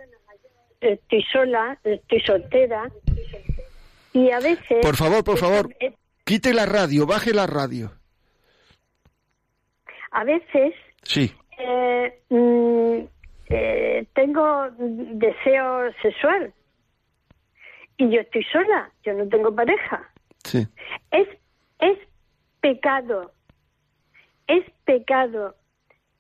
estoy 0.82 1.24
sola, 1.32 1.78
estoy 1.84 2.22
soltera 2.22 2.92
y 4.16 4.32
a 4.32 4.40
veces... 4.40 4.80
Por 4.82 4.96
favor, 4.96 5.24
por 5.26 5.38
favor, 5.38 5.76
quite 6.24 6.54
la 6.54 6.66
radio, 6.66 7.06
baje 7.06 7.34
la 7.34 7.46
radio. 7.46 7.92
A 10.12 10.24
veces... 10.24 10.74
Sí. 11.04 11.32
Eh, 11.58 12.22
mm, 12.30 13.00
eh, 13.50 14.08
tengo 14.14 14.70
deseo 14.78 15.92
sexual 16.02 16.54
y 17.98 18.10
yo 18.10 18.22
estoy 18.22 18.44
sola, 18.46 18.90
yo 19.04 19.14
no 19.14 19.28
tengo 19.28 19.54
pareja. 19.54 20.10
Sí. 20.44 20.66
Es, 21.12 21.28
es 21.80 22.00
pecado, 22.62 23.34
es 24.48 24.64
pecado. 24.86 25.56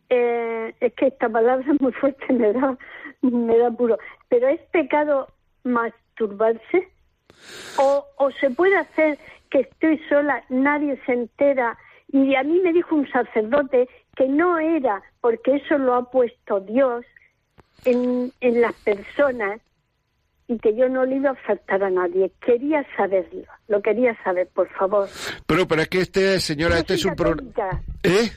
Eh, 0.10 0.76
es 0.82 0.94
que 0.96 1.08
esta 1.08 1.30
palabra 1.30 1.66
es 1.74 1.82
muy 1.82 1.94
fuerte, 1.94 2.34
me 2.34 2.52
da, 2.52 2.78
me 3.22 3.58
da 3.58 3.72
puro. 3.72 3.98
Pero 4.28 4.50
es 4.50 4.60
pecado 4.72 5.28
masturbarse. 5.64 6.90
O, 7.78 8.06
o 8.18 8.32
se 8.32 8.50
puede 8.50 8.78
hacer 8.78 9.20
que 9.50 9.62
estoy 9.62 10.00
sola, 10.10 10.44
nadie 10.50 11.00
se 11.06 11.14
entera. 11.14 11.78
Y 12.12 12.36
a 12.36 12.44
mí 12.44 12.60
me 12.60 12.74
dijo 12.74 12.96
un 12.96 13.10
sacerdote 13.10 13.88
que 14.16 14.28
no 14.28 14.58
era 14.58 15.02
porque 15.22 15.56
eso 15.56 15.78
lo 15.78 15.96
ha 15.96 16.10
puesto 16.10 16.60
Dios 16.62 17.06
en, 17.84 18.32
en 18.42 18.62
las 18.62 18.74
personas 18.74 19.62
y 20.48 20.60
que 20.60 20.76
yo 20.76 20.88
no 20.90 21.06
le 21.06 21.16
iba 21.18 21.32
a 21.32 21.36
faltar 21.36 21.84
a 21.84 21.90
nadie. 21.90 22.32
Quería 22.40 22.86
saberlo, 22.96 23.44
lo 23.68 23.82
quería 23.82 24.16
saber, 24.24 24.48
por 24.54 24.70
favor. 24.70 25.10
Pero, 25.48 25.68
pero 25.68 25.82
es 25.82 25.90
que 25.90 26.02
este, 26.02 26.40
señora, 26.40 26.78
este 26.80 26.96
es 26.96 27.06
un 27.06 27.16
programa... 27.16 27.82
¿Eh? 28.04 28.32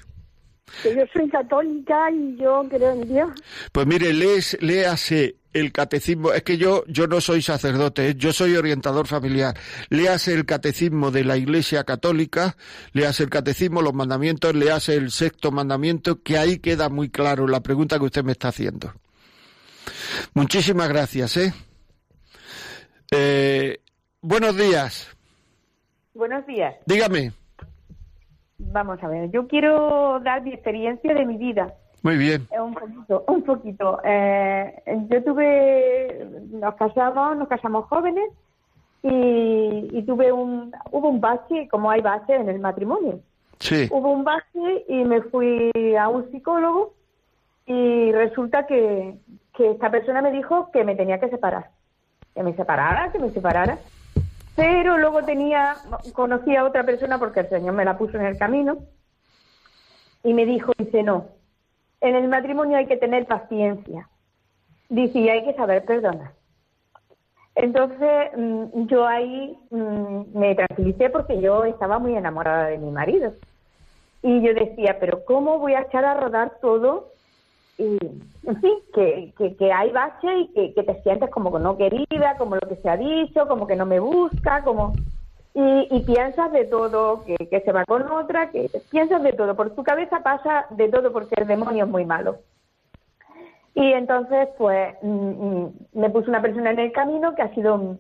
Que 0.83 0.95
yo 0.95 1.03
soy 1.13 1.29
católica 1.31 2.11
y 2.11 2.37
yo 2.37 2.67
creo 2.69 2.93
en 2.93 3.09
Dios. 3.09 3.31
Pues 3.73 3.87
mire, 3.87 4.13
léase 4.13 5.37
el 5.59 5.73
catecismo, 5.73 6.33
es 6.33 6.43
que 6.43 6.57
yo, 6.57 6.85
yo 6.87 7.07
no 7.07 7.21
soy 7.21 7.43
sacerdote, 7.43 8.09
¿eh? 8.09 8.15
yo 8.17 8.33
soy 8.33 8.57
orientador 8.57 9.07
familiar. 9.07 9.57
Léase 9.89 10.35
el 10.35 10.47
catecismo 10.47 11.11
de 11.11 11.25
la 11.25 11.37
Iglesia 11.37 11.85
Católica, 11.85 12.57
léase 12.93 13.25
el 13.25 13.31
catecismo, 13.31 13.83
los 13.83 13.95
mandamientos, 13.95 14.55
léase 14.55 14.95
el 14.95 15.11
sexto 15.11 15.51
mandamiento, 15.51 16.23
que 16.23 16.39
ahí 16.39 16.59
queda 16.59 16.89
muy 16.89 17.11
claro 17.11 17.47
la 17.47 17.61
pregunta 17.61 17.99
que 17.99 18.05
usted 18.05 18.25
me 18.25 18.33
está 18.33 18.49
haciendo. 18.49 18.93
Muchísimas 20.35 20.89
gracias, 20.89 21.37
¿eh? 21.37 21.53
eh 23.11 23.81
buenos 24.21 24.57
días. 24.57 25.09
Buenos 26.15 26.47
días. 26.47 26.75
Dígame. 26.87 27.33
Vamos 28.59 29.03
a 29.03 29.09
ver, 29.09 29.31
yo 29.31 29.47
quiero 29.47 30.21
dar 30.21 30.43
mi 30.43 30.53
experiencia 30.53 31.15
de 31.15 31.25
mi 31.25 31.37
vida. 31.37 31.75
Muy 32.03 32.17
bien. 32.17 32.47
Eh, 32.51 32.61
un 32.61 32.75
poquito, 32.75 33.25
un 33.27 33.43
poquito. 33.43 34.01
Eh, 34.05 34.83
yo 35.11 35.25
tuve, 35.25 36.27
nos 36.51 36.75
casamos, 36.77 37.37
nos 37.37 37.49
casamos 37.49 37.87
jóvenes 37.87 38.31
y, 39.03 40.03
tuve 40.03 40.33
un, 40.33 40.73
hubo 40.91 41.09
un 41.09 41.21
bache, 41.21 41.69
como 41.69 41.91
hay 41.91 42.01
bache 42.01 42.35
en 42.35 42.49
el 42.49 42.61
matrimonio. 42.61 43.21
Sí. 43.59 43.89
Hubo 43.91 44.13
un 44.13 44.25
baje 44.25 44.85
y 44.89 45.05
me 45.05 45.23
fui 45.23 45.73
a 45.99 46.09
un 46.09 46.31
psicólogo 46.31 46.95
y 47.67 48.13
resulta 48.13 48.67
que, 48.67 49.17
que 49.55 49.73
esta 49.73 49.91
persona 49.91 50.23
me 50.23 50.31
dijo 50.31 50.71
que 50.73 50.85
me 50.85 50.95
tenía 50.95 51.19
que 51.19 51.29
separar. 51.29 51.71
Que 52.35 52.43
me 52.43 52.55
separara, 52.55 53.11
que 53.11 53.19
me 53.19 53.31
separara. 53.31 53.79
Pero 54.55 54.99
luego 54.99 55.23
tenía, 55.23 55.77
conocí 56.13 56.57
a 56.57 56.65
otra 56.65 56.85
persona 56.85 57.19
porque 57.19 57.41
el 57.41 57.49
Señor 57.49 57.75
me 57.75 57.85
la 57.85 57.99
puso 57.99 58.17
en 58.17 58.27
el 58.27 58.39
camino 58.39 58.79
y 60.25 60.35
me 60.35 60.45
dijo, 60.47 60.73
dice, 60.79 61.03
no, 61.03 61.27
en 62.01 62.17
el 62.17 62.29
matrimonio 62.29 62.77
hay 62.77 62.87
que 62.87 62.97
tener 62.97 63.27
paciencia. 63.27 64.09
Dice, 64.89 65.19
y 65.19 65.29
hay 65.29 65.45
que 65.45 65.55
saber 65.55 65.85
perdonar. 65.85 66.33
Entonces 67.55 68.31
mm, 68.37 68.87
yo 68.87 69.07
ahí 69.07 69.59
mm, 69.71 70.39
me 70.39 70.55
tranquilicé 70.55 71.11
porque 71.11 71.41
yo 71.41 71.65
estaba 71.65 71.99
muy 71.99 72.15
enamorada 72.15 72.67
de 72.67 72.79
mi 72.79 72.91
marido. 72.91 73.33
Y 74.23 74.41
yo 74.43 74.55
decía, 74.55 74.99
pero 75.01 75.25
¿cómo 75.25 75.59
voy 75.59 75.75
a 75.75 75.83
echar 75.83 76.05
a 76.05 76.15
rodar 76.15 76.59
todo? 76.61 77.13
Y, 77.77 77.97
en 78.45 78.61
fin, 78.61 78.75
que, 78.93 79.73
hay 79.73 79.91
bache 79.91 80.35
y 80.37 80.49
que, 80.49 80.75
que, 80.75 80.83
te 80.83 81.01
sientes 81.03 81.31
como 81.31 81.57
no 81.59 81.77
querida, 81.77 82.37
como 82.37 82.57
lo 82.57 82.69
que 82.69 82.77
se 82.77 82.89
ha 82.89 82.97
dicho, 82.97 83.47
como 83.47 83.67
que 83.67 83.77
no 83.77 83.87
me 83.87 84.01
busca, 84.01 84.65
como... 84.65 84.95
Y, 85.61 86.01
piensas 86.05 86.53
de 86.53 86.67
todo, 86.67 87.25
que, 87.25 87.35
que 87.35 87.61
se 87.63 87.73
va 87.73 87.85
con 87.85 88.09
otra, 88.13 88.51
que 88.51 88.71
piensas 88.93 89.21
de 89.25 89.33
todo. 89.33 89.57
Por 89.57 89.75
tu 89.75 89.83
cabeza 89.83 90.21
pasa 90.23 90.67
de 90.71 90.89
todo 90.89 91.13
porque 91.13 91.35
el 91.37 91.49
demonio 91.49 91.85
es 91.85 91.91
muy 91.91 92.05
malo. 92.05 92.39
Y 93.75 93.93
entonces, 93.93 94.49
pues, 94.57 94.95
mm, 95.03 95.09
mm, 95.09 95.73
me 95.95 96.11
puso 96.11 96.31
una 96.31 96.41
persona 96.43 96.71
en 96.71 96.79
el 96.79 96.93
camino 96.93 97.35
que 97.35 97.43
ha 97.43 97.53
sido 97.55 97.99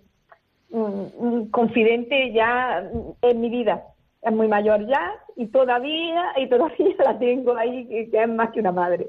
mm, 0.70 1.50
confidente 1.50 2.32
ya 2.32 2.88
en 3.22 3.40
mi 3.40 3.50
vida. 3.50 3.82
Es 4.22 4.32
muy 4.32 4.46
mayor 4.46 4.86
ya 4.86 5.14
y 5.34 5.48
todavía, 5.48 6.32
y 6.36 6.48
todavía 6.48 6.94
la 7.04 7.18
tengo 7.18 7.56
ahí, 7.56 7.88
que, 7.88 8.22
es 8.22 8.28
más 8.28 8.50
que 8.50 8.60
una 8.60 8.70
madre. 8.70 9.08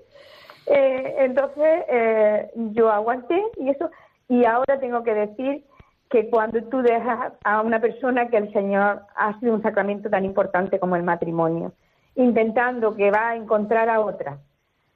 Eh, 0.65 1.15
entonces, 1.19 1.85
eh, 1.87 2.49
yo 2.73 2.89
aguanté 2.89 3.43
y 3.57 3.69
eso, 3.69 3.91
y 4.27 4.45
ahora 4.45 4.79
tengo 4.79 5.03
que 5.03 5.13
decir 5.13 5.65
que 6.09 6.29
cuando 6.29 6.61
tú 6.63 6.81
dejas 6.81 7.33
a 7.43 7.61
una 7.61 7.79
persona 7.79 8.29
que 8.29 8.37
el 8.37 8.51
Señor 8.51 9.03
ha 9.15 9.39
sido 9.39 9.53
un 9.53 9.61
sacramento 9.61 10.09
tan 10.09 10.25
importante 10.25 10.79
como 10.79 10.95
el 10.95 11.03
matrimonio, 11.03 11.73
intentando 12.15 12.95
que 12.95 13.11
va 13.11 13.29
a 13.29 13.35
encontrar 13.35 13.89
a 13.89 14.01
otra, 14.01 14.39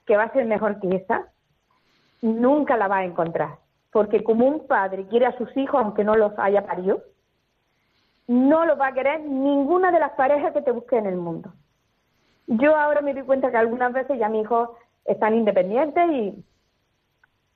que 0.05 0.17
va 0.17 0.23
a 0.23 0.33
ser 0.33 0.45
mejor 0.45 0.79
que 0.79 0.95
esa, 0.95 1.27
nunca 2.21 2.77
la 2.77 2.87
va 2.87 2.97
a 2.97 3.05
encontrar. 3.05 3.59
Porque 3.91 4.23
como 4.23 4.47
un 4.47 4.65
padre 4.65 5.05
quiere 5.07 5.27
a 5.27 5.37
sus 5.37 5.55
hijos 5.55 5.79
aunque 5.79 6.03
no 6.03 6.15
los 6.15 6.33
haya 6.37 6.65
parido, 6.65 7.03
no 8.27 8.65
lo 8.65 8.77
va 8.77 8.87
a 8.87 8.93
querer 8.93 9.21
ninguna 9.21 9.91
de 9.91 9.99
las 9.99 10.13
parejas 10.13 10.53
que 10.53 10.61
te 10.61 10.71
busque 10.71 10.97
en 10.97 11.05
el 11.05 11.17
mundo. 11.17 11.53
Yo 12.47 12.75
ahora 12.75 13.01
me 13.01 13.13
doy 13.13 13.23
cuenta 13.23 13.51
que 13.51 13.57
algunas 13.57 13.93
veces 13.93 14.17
ya 14.17 14.29
mis 14.29 14.43
hijos 14.43 14.69
están 15.05 15.35
independientes 15.35 16.09
y, 16.09 16.43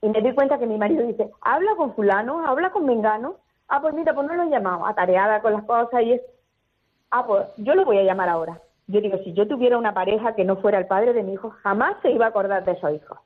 y 0.02 0.10
me 0.10 0.22
doy 0.22 0.36
cuenta 0.36 0.60
que 0.60 0.68
mi 0.68 0.78
marido 0.78 1.06
dice, 1.08 1.32
habla 1.42 1.76
con 1.76 1.96
fulano, 1.96 2.46
habla 2.46 2.72
con 2.72 2.86
mengano. 2.86 3.38
Ah, 3.68 3.82
pues 3.82 3.94
mira, 3.94 4.14
pues 4.14 4.28
no 4.28 4.36
lo 4.36 4.44
he 4.44 4.50
llamado, 4.50 4.86
atareada 4.86 5.42
con 5.42 5.54
las 5.54 5.64
cosas 5.64 6.02
y 6.04 6.14
es... 6.14 6.22
Ah, 7.12 7.26
pues 7.26 7.48
yo 7.58 7.76
lo 7.76 7.86
voy 7.86 7.98
a 7.98 8.04
llamar 8.04 8.30
ahora. 8.30 8.62
Yo 8.88 9.02
digo, 9.02 9.18
si 9.24 9.34
yo 9.34 9.48
tuviera 9.48 9.78
una 9.78 9.94
pareja 9.94 10.36
que 10.36 10.46
no 10.46 10.58
fuera 10.58 10.78
el 10.78 10.88
padre 10.88 11.14
de 11.14 11.24
mi 11.24 11.34
hijo, 11.34 11.50
jamás 11.62 11.98
se 12.02 12.12
iba 12.12 12.26
a 12.26 12.30
acordar 12.30 12.64
de 12.64 12.72
esos 12.72 12.94
hijos. 12.94 13.20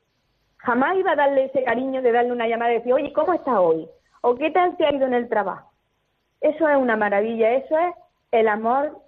Jamás 0.58 0.96
iba 0.96 1.12
a 1.12 1.16
darle 1.16 1.44
ese 1.44 1.62
cariño 1.64 2.02
de 2.02 2.12
darle 2.12 2.32
una 2.32 2.48
llamada 2.48 2.72
y 2.72 2.78
decir, 2.78 2.92
oye, 2.92 3.12
¿cómo 3.12 3.32
estás 3.32 3.56
hoy? 3.58 3.88
¿O 4.20 4.34
qué 4.34 4.50
tal 4.50 4.76
te 4.76 4.86
ha 4.86 4.92
ido 4.92 5.06
en 5.06 5.14
el 5.14 5.28
trabajo? 5.28 5.70
Eso 6.40 6.68
es 6.68 6.76
una 6.76 6.96
maravilla, 6.96 7.52
eso 7.52 7.78
es 7.78 7.94
el 8.32 8.48
amor 8.48 8.98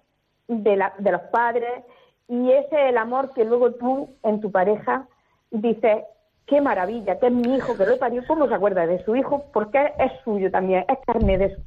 de, 0.46 0.76
la, 0.76 0.94
de 0.98 1.12
los 1.12 1.22
padres 1.22 1.84
y 2.28 2.52
ese 2.52 2.84
es 2.84 2.90
el 2.90 2.98
amor 2.98 3.32
que 3.34 3.44
luego 3.44 3.72
tú 3.72 4.16
en 4.22 4.40
tu 4.40 4.50
pareja 4.50 5.06
dices, 5.50 6.04
qué 6.46 6.60
maravilla, 6.60 7.18
que 7.18 7.26
es 7.26 7.32
mi 7.32 7.56
hijo, 7.56 7.76
que 7.76 7.86
lo 7.86 7.94
he 7.94 7.96
parido, 7.96 8.22
¿cómo 8.26 8.48
se 8.48 8.54
acuerda 8.54 8.86
de 8.86 9.02
su 9.04 9.16
hijo? 9.16 9.44
Porque 9.52 9.92
es 9.98 10.12
suyo 10.24 10.50
también, 10.50 10.84
es 10.88 10.98
carne 11.06 11.38
de 11.38 11.54
su. 11.54 11.62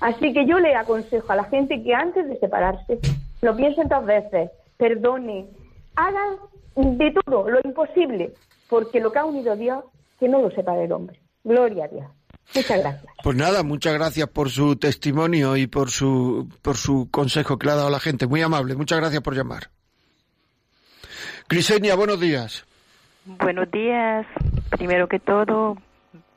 Así 0.00 0.32
que 0.32 0.46
yo 0.46 0.58
le 0.58 0.74
aconsejo 0.74 1.32
a 1.32 1.36
la 1.36 1.44
gente 1.44 1.82
que 1.82 1.94
antes 1.94 2.28
de 2.28 2.38
separarse 2.38 2.98
lo 3.42 3.56
piensen 3.56 3.88
dos 3.88 4.04
veces, 4.04 4.50
perdone, 4.76 5.46
hagan 5.96 6.36
de 6.76 7.12
todo 7.12 7.48
lo 7.48 7.58
imposible 7.64 8.32
porque 8.68 9.00
lo 9.00 9.12
que 9.12 9.18
ha 9.18 9.24
unido 9.24 9.56
Dios, 9.56 9.84
que 10.18 10.28
no 10.28 10.40
lo 10.40 10.50
sepa 10.50 10.74
del 10.74 10.92
hombre. 10.92 11.20
Gloria 11.44 11.84
a 11.84 11.88
Dios. 11.88 12.06
Muchas 12.54 12.80
gracias. 12.80 13.12
Pues 13.22 13.36
nada, 13.36 13.62
muchas 13.62 13.94
gracias 13.94 14.28
por 14.28 14.50
su 14.50 14.76
testimonio 14.76 15.56
y 15.56 15.66
por 15.66 15.90
su, 15.90 16.48
por 16.62 16.76
su 16.76 17.08
consejo 17.10 17.58
que 17.58 17.66
le 17.66 17.72
ha 17.72 17.76
dado 17.76 17.88
a 17.88 17.90
la 17.90 18.00
gente. 18.00 18.26
Muy 18.26 18.42
amable, 18.42 18.74
muchas 18.76 18.98
gracias 18.98 19.22
por 19.22 19.34
llamar. 19.34 19.70
Crisenia, 21.48 21.94
buenos 21.94 22.20
días. 22.20 22.64
Buenos 23.26 23.70
días. 23.70 24.26
Primero 24.70 25.08
que 25.08 25.18
todo, 25.18 25.76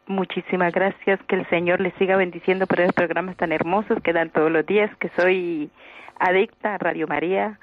muchísimas 0.08 0.74
gracias. 0.74 1.20
Que 1.28 1.36
el 1.36 1.50
Señor 1.50 1.82
le 1.82 1.92
siga 1.92 2.18
bendiciendo 2.18 2.68
por 2.68 2.80
esos 2.80 2.94
programas 2.94 3.38
tan 3.38 3.52
hermosos 3.52 4.02
que 4.04 4.14
dan 4.14 4.30
todos 4.32 4.52
los 4.52 4.66
días, 4.66 4.90
que 4.98 5.10
soy 5.16 5.70
adicta 6.20 6.76
a 6.76 6.78
Radio 6.78 7.08
María 7.08 7.60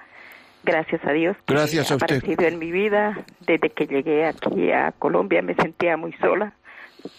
Gracias 0.66 1.00
a 1.04 1.12
Dios. 1.12 1.36
Que 1.46 1.54
Gracias 1.54 1.90
ha 1.90 1.94
a 1.94 1.96
usted. 1.96 2.16
aparecido 2.16 2.44
en 2.44 2.58
mi 2.58 2.72
vida. 2.72 3.24
Desde 3.46 3.70
que 3.70 3.86
llegué 3.86 4.26
aquí 4.26 4.72
a 4.72 4.90
Colombia 4.90 5.40
me 5.40 5.54
sentía 5.54 5.96
muy 5.96 6.12
sola. 6.14 6.52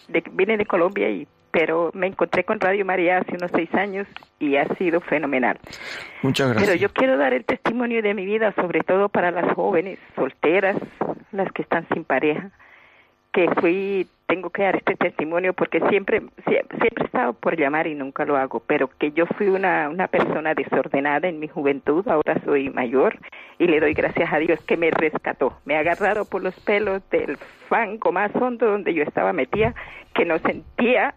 De, 0.10 0.22
vine 0.34 0.58
de 0.58 0.66
Colombia 0.66 1.10
y 1.10 1.26
pero 1.52 1.92
me 1.94 2.08
encontré 2.08 2.44
con 2.44 2.60
Radio 2.60 2.86
María 2.86 3.20
hace 3.20 3.36
unos 3.36 3.52
seis 3.54 3.74
años 3.74 4.08
y 4.40 4.56
ha 4.58 4.68
sido 4.76 5.02
fenomenal. 5.02 5.60
Muchas 6.22 6.50
gracias. 6.50 6.70
Pero 6.70 6.80
yo 6.80 6.94
quiero 6.94 7.18
dar 7.18 7.34
el 7.34 7.46
testimonio 7.46 8.02
de 8.02 8.14
mi 8.14 8.26
vida, 8.26 8.54
sobre 8.54 8.82
todo 8.82 9.10
para 9.10 9.32
las 9.32 9.54
jóvenes 9.54 10.00
solteras, 10.16 10.78
las 11.32 11.52
que 11.52 11.62
están 11.62 11.88
sin 11.94 12.04
pareja, 12.04 12.52
que 13.32 13.50
fui 13.62 14.08
tengo 14.28 14.50
que 14.50 14.64
dar 14.64 14.76
este 14.76 14.96
testimonio 14.96 15.54
porque 15.54 15.80
siempre, 15.90 16.20
siempre, 16.46 16.78
siempre 16.80 17.04
he 17.04 17.06
estado 17.06 17.34
por 17.34 17.58
llamar 17.58 17.88
y 17.88 17.96
nunca 17.96 18.26
lo 18.26 18.36
hago, 18.36 18.60
pero 18.60 18.90
que 19.00 19.12
yo 19.14 19.26
fui 19.26 19.48
una, 19.48 19.90
una 19.90 20.08
persona 20.08 20.54
desordenada 20.54 21.30
en 21.30 21.40
mi 21.40 21.48
juventud, 21.48 22.06
ahora 22.08 22.40
soy 22.44 22.70
mayor 22.70 23.18
y 23.58 23.68
le 23.68 23.80
doy 23.80 23.94
gracias 23.94 24.32
a 24.32 24.38
Dios 24.38 24.60
que 24.66 24.76
me 24.76 24.92
rescató, 24.92 25.58
me 25.66 25.78
ha 25.78 25.80
agarrado 25.80 26.26
por 26.26 26.44
los 26.44 26.60
pelos 26.60 27.02
del 27.10 27.38
fango 27.70 28.12
más 28.12 28.36
hondo 28.36 28.70
donde 28.70 28.94
yo 28.94 29.04
estaba 29.04 29.32
metida, 29.32 29.74
que 30.14 30.26
no 30.26 30.38
sentía 30.40 31.16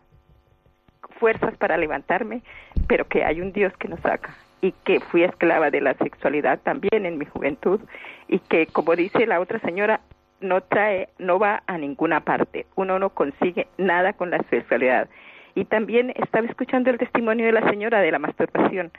fuerzas 1.21 1.57
para 1.59 1.77
levantarme, 1.77 2.43
pero 2.89 3.07
que 3.07 3.23
hay 3.23 3.41
un 3.41 3.53
Dios 3.53 3.73
que 3.77 3.87
nos 3.87 4.01
saca 4.01 4.35
y 4.63 4.73
que 4.85 5.01
fui 5.01 5.23
esclava 5.23 5.71
de 5.71 5.81
la 5.81 5.95
sexualidad 5.95 6.59
también 6.61 7.07
en 7.07 7.19
mi 7.19 7.27
juventud 7.27 7.81
y 8.29 8.41
que 8.41 8.67
como 8.67 8.97
dice 8.97 9.27
la 9.27 9.41
otra 9.41 9.61
señora 9.61 10.01
no 10.41 10.63
trae, 10.63 11.11
no 11.19 11.39
va 11.39 11.63
a 11.67 11.77
ninguna 11.77 12.21
parte. 12.21 12.67
Uno 12.75 12.99
no 12.99 13.11
consigue 13.11 13.69
nada 13.77 14.15
con 14.15 14.31
la 14.31 14.39
sexualidad. 14.49 15.09
Y 15.55 15.67
también 15.67 16.15
estaba 16.17 16.47
escuchando 16.47 16.89
el 16.89 16.97
testimonio 16.97 17.45
de 17.45 17.53
la 17.53 17.69
señora 17.69 18.01
de 18.01 18.11
la 18.11 18.19
masturbación, 18.19 18.91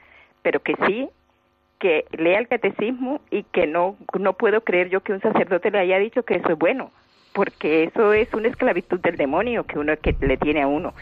pero 0.44 0.60
que 0.60 0.76
sí, 0.86 1.10
que 1.80 2.06
lea 2.12 2.38
el 2.38 2.48
catecismo 2.48 3.22
y 3.32 3.42
que 3.44 3.66
no, 3.66 3.98
no 4.20 4.34
puedo 4.34 4.62
creer 4.62 4.90
yo 4.90 5.02
que 5.02 5.14
un 5.14 5.22
sacerdote 5.22 5.72
le 5.72 5.80
haya 5.80 5.98
dicho 5.98 6.24
que 6.24 6.36
eso 6.36 6.52
es 6.52 6.60
bueno 6.60 6.92
porque 7.34 7.84
eso 7.84 8.14
es 8.14 8.34
una 8.34 8.50
esclavitud 8.50 9.00
del 9.00 9.18
demonio 9.18 9.66
que 9.66 9.80
uno 9.80 9.94
que 9.98 10.16
le 10.20 10.38
tiene 10.38 10.62
a 10.62 10.68
uno. 10.68 10.94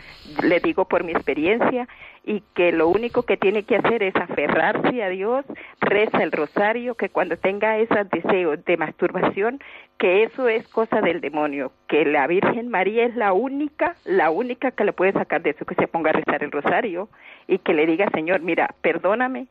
Le 0.44 0.60
digo 0.60 0.86
por 0.86 1.04
mi 1.04 1.12
experiencia 1.12 1.88
y 2.24 2.44
que 2.54 2.72
lo 2.72 2.88
único 2.88 3.24
que 3.24 3.38
tiene 3.38 3.64
que 3.64 3.78
hacer 3.78 4.04
es 4.04 4.16
aferrarse 4.16 5.04
a 5.04 5.10
Dios, 5.10 5.46
reza 5.80 6.22
el 6.22 6.32
rosario, 6.32 6.96
que 6.96 7.10
cuando 7.10 7.38
tenga 7.38 7.78
esos 7.78 8.10
deseos 8.10 8.64
de 8.66 8.78
masturbación, 8.78 9.60
que 9.98 10.24
eso 10.24 10.48
es 10.48 10.68
cosa 10.68 11.02
del 11.02 11.22
demonio, 11.22 11.72
que 11.88 12.06
la 12.06 12.28
Virgen 12.28 12.70
María 12.70 13.06
es 13.06 13.16
la 13.16 13.34
única, 13.34 13.96
la 14.06 14.30
única 14.30 14.72
que 14.72 14.86
le 14.86 14.94
puede 14.94 15.14
sacar 15.14 15.42
de 15.42 15.52
eso, 15.52 15.66
que 15.66 15.76
se 15.76 15.88
ponga 15.88 16.12
a 16.12 16.14
rezar 16.14 16.44
el 16.44 16.52
rosario 16.52 17.10
y 17.48 17.58
que 17.60 17.74
le 17.74 17.86
diga, 17.86 18.10
Señor, 18.14 18.42
mira, 18.42 18.76
perdóname, 18.82 19.48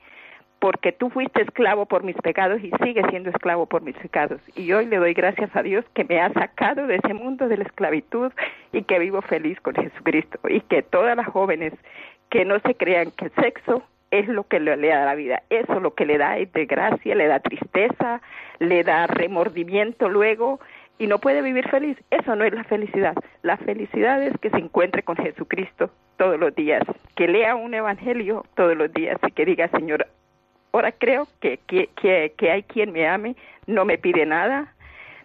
porque 0.59 0.93
tú 0.93 1.11
fuiste 1.11 1.43
esclavo 1.43 1.87
por 1.87 2.03
mis 2.03 2.17
pecados 2.17 2.61
y 2.63 2.71
sigues 2.83 3.07
siendo 3.11 3.31
esclavo 3.31 3.67
por 3.67 3.83
mis 3.83 3.97
pecados. 3.97 4.41
Y 4.57 4.73
hoy 4.73 4.87
le 4.87 4.97
doy 4.97 5.15
gracias 5.15 5.55
a 5.55 5.63
Dios 5.63 5.85
que 5.95 6.05
me 6.05 6.21
ha 6.21 6.33
sacado 6.33 6.87
de 6.87 6.97
ese 6.97 7.15
mundo 7.15 7.49
de 7.49 7.59
la 7.59 7.65
esclavitud 7.65 8.33
y 8.73 8.83
que 8.83 8.99
vivo 8.99 9.23
feliz 9.23 9.61
con 9.61 9.75
Jesucristo. 9.75 10.41
Y 10.49 10.61
que 10.63 10.83
todas 10.83 11.17
las 11.17 11.27
jóvenes 11.27 11.73
que 12.31 12.45
no 12.45 12.59
se 12.61 12.75
crean 12.75 13.13
que 13.13 13.27
el 13.27 13.33
sexo 13.41 13.83
es 14.11 14.27
lo 14.29 14.45
que 14.45 14.59
le, 14.59 14.77
da 14.77 15.05
la 15.05 15.15
vida. 15.15 15.43
Eso 15.51 15.81
lo 15.81 15.95
que 15.95 16.07
le 16.07 16.19
da 16.19 16.39
es 16.39 16.53
desgracia, 16.53 17.15
le 17.15 17.27
da 17.27 17.41
tristeza, 17.41 18.21
le 18.59 18.83
da 18.83 19.07
remordimiento 19.07 20.09
luego 20.09 20.61
y 20.99 21.07
no 21.07 21.19
puede 21.19 21.43
vivir 21.43 21.69
feliz. 21.69 21.97
Eso 22.11 22.35
no 22.35 22.45
es 22.45 22.53
la 22.53 22.65
felicidad. 22.65 23.15
La 23.43 23.57
felicidad 23.59 24.23
es 24.23 24.37
que 24.41 24.51
se 24.51 24.59
encuentre 24.59 25.03
con 25.03 25.17
Jesucristo 25.17 25.91
todos 26.17 26.39
los 26.39 26.55
días, 26.55 26.83
que 27.15 27.29
lea 27.29 27.55
un 27.55 27.75
evangelio 27.75 28.45
todos 28.57 28.77
los 28.77 28.93
días 28.93 29.19
y 29.25 29.31
que 29.31 29.45
diga, 29.45 29.69
Señor, 29.69 30.07
Ahora 30.73 30.93
creo 30.93 31.27
que, 31.41 31.59
que, 31.67 31.89
que, 32.37 32.51
hay 32.51 32.63
quien 32.65 32.93
me 32.93 33.09
ame, 33.09 33.37
no 33.67 33.85
me 33.85 33.99
pide 33.99 34.27
nada, 34.27 34.75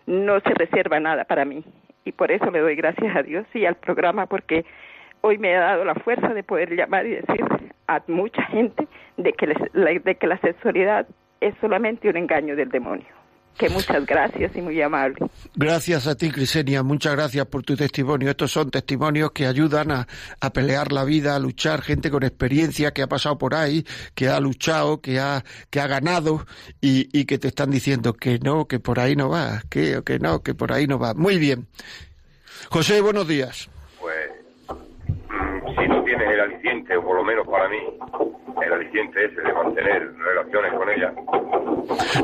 no 0.06 0.40
se 0.40 0.54
reserva 0.54 1.00
nada 1.00 1.26
para 1.26 1.46
mí. 1.46 1.64
Y 2.06 2.12
por 2.12 2.32
eso 2.32 2.50
le 2.52 2.60
doy 2.60 2.76
gracias 2.76 3.16
a 3.16 3.24
Dios 3.24 3.46
y 3.54 3.66
al 3.66 3.76
programa 3.76 4.26
porque 4.26 4.66
hoy 5.22 5.38
me 5.38 5.56
ha 5.56 5.60
dado 5.62 5.86
la 5.86 5.96
fuerza 5.96 6.34
de 6.34 6.44
poder 6.44 6.76
llamar 6.76 7.06
y 7.06 7.16
decir 7.16 7.46
a 7.88 8.02
mucha 8.08 8.44
gente 8.44 8.88
de 9.18 9.34
que, 9.34 9.48
de 9.48 10.16
que 10.16 10.28
la 10.28 10.38
sexualidad 10.38 11.08
es 11.42 11.54
solamente 11.62 12.10
un 12.10 12.18
engaño 12.18 12.56
del 12.56 12.70
demonio. 12.70 13.23
Que 13.58 13.70
muchas 13.70 14.06
gracias 14.06 14.56
y 14.56 14.62
muy 14.62 14.82
amable. 14.82 15.28
Gracias 15.56 16.08
a 16.08 16.16
ti, 16.16 16.32
Crisenia. 16.32 16.82
Muchas 16.82 17.14
gracias 17.14 17.46
por 17.46 17.64
tu 17.64 17.76
testimonio. 17.76 18.32
Estos 18.32 18.52
son 18.52 18.72
testimonios 18.72 19.32
que 19.32 19.46
ayudan 19.46 19.92
a, 19.92 20.08
pelear 20.54 20.92
la 20.92 21.04
vida, 21.04 21.36
a 21.36 21.40
luchar. 21.40 21.82
Gente 21.82 22.10
con 22.10 22.24
experiencia 22.24 22.92
que 22.92 23.04
ha 23.04 23.08
pasado 23.08 23.38
por 23.38 23.54
ahí, 23.54 23.86
que 24.16 24.28
ha 24.28 24.40
luchado, 24.40 25.02
que 25.02 25.20
ha, 25.20 25.44
que 25.70 25.80
ha 25.80 25.88
ganado 25.88 26.46
y, 26.82 27.10
y 27.18 27.26
que 27.26 27.38
te 27.38 27.50
están 27.50 27.70
diciendo 27.70 28.14
que 28.14 28.40
no, 28.40 28.68
que 28.68 28.80
por 28.80 29.00
ahí 29.00 29.16
no 29.16 29.30
va, 29.30 29.62
que, 29.70 30.02
que 30.04 30.18
no, 30.18 30.42
que 30.42 30.56
por 30.56 30.74
ahí 30.74 30.88
no 30.88 30.98
va. 30.98 31.14
Muy 31.14 31.38
bien. 31.38 31.68
José, 32.70 33.02
buenos 33.02 33.28
días. 33.28 33.70
Aliciente, 36.44 36.96
o 36.98 37.04
por 37.04 37.18
lo 37.18 37.24
menos 37.24 37.48
para 37.48 37.68
mí, 37.70 37.78
el 38.62 38.74
aliciente 38.74 39.26
ese 39.26 39.42
de 39.42 39.54
mantener 39.54 40.14
relaciones 40.16 40.74
con 40.74 40.90
ella. 40.90 41.14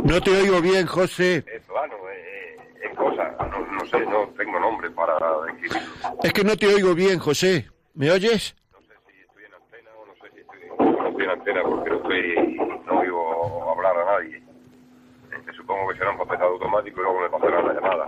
No 0.04 0.22
te 0.22 0.32
oigo 0.32 0.62
bien, 0.62 0.86
José. 0.86 1.44
Es 1.48 1.62
plano, 1.64 1.96
es, 2.10 2.84
es 2.84 2.98
cosa, 2.98 3.36
no, 3.52 3.66
no, 3.66 3.86
sé, 3.88 4.00
no 4.06 4.28
tengo 4.38 4.60
nombre 4.60 4.90
para 4.92 5.18
describirlo. 5.46 5.80
Es 6.24 6.34
que 6.34 6.44
no 6.44 6.56
te 6.56 6.68
oigo 6.68 6.94
bien, 6.94 7.20
José. 7.20 7.68
¿Me 7.96 8.12
oyes? 8.12 8.56
No 8.72 8.80
sé 8.80 8.94
si 9.08 9.22
estoy 9.22 9.46
en 9.46 9.54
antena 9.54 9.90
o 9.98 10.06
no 10.06 10.14
sé 10.16 10.32
si 10.34 10.40
estoy, 10.42 10.60
no 10.80 11.08
estoy 11.10 11.24
en 11.24 11.30
antena 11.32 11.64
porque 11.64 11.90
no 11.90 11.96
estoy, 11.98 12.58
no 12.86 13.00
oigo 13.00 13.72
hablar 13.72 13.98
a 13.98 14.06
nadie. 14.06 14.38
Eh, 14.38 15.54
supongo 15.56 15.90
que 15.90 15.98
será 15.98 16.12
un 16.12 16.18
papelado 16.18 16.52
automático 16.52 17.02
y 17.02 17.04
luego 17.04 17.22
me 17.22 17.30
pasarán 17.30 17.68
la 17.68 17.74
llamada. 17.74 18.06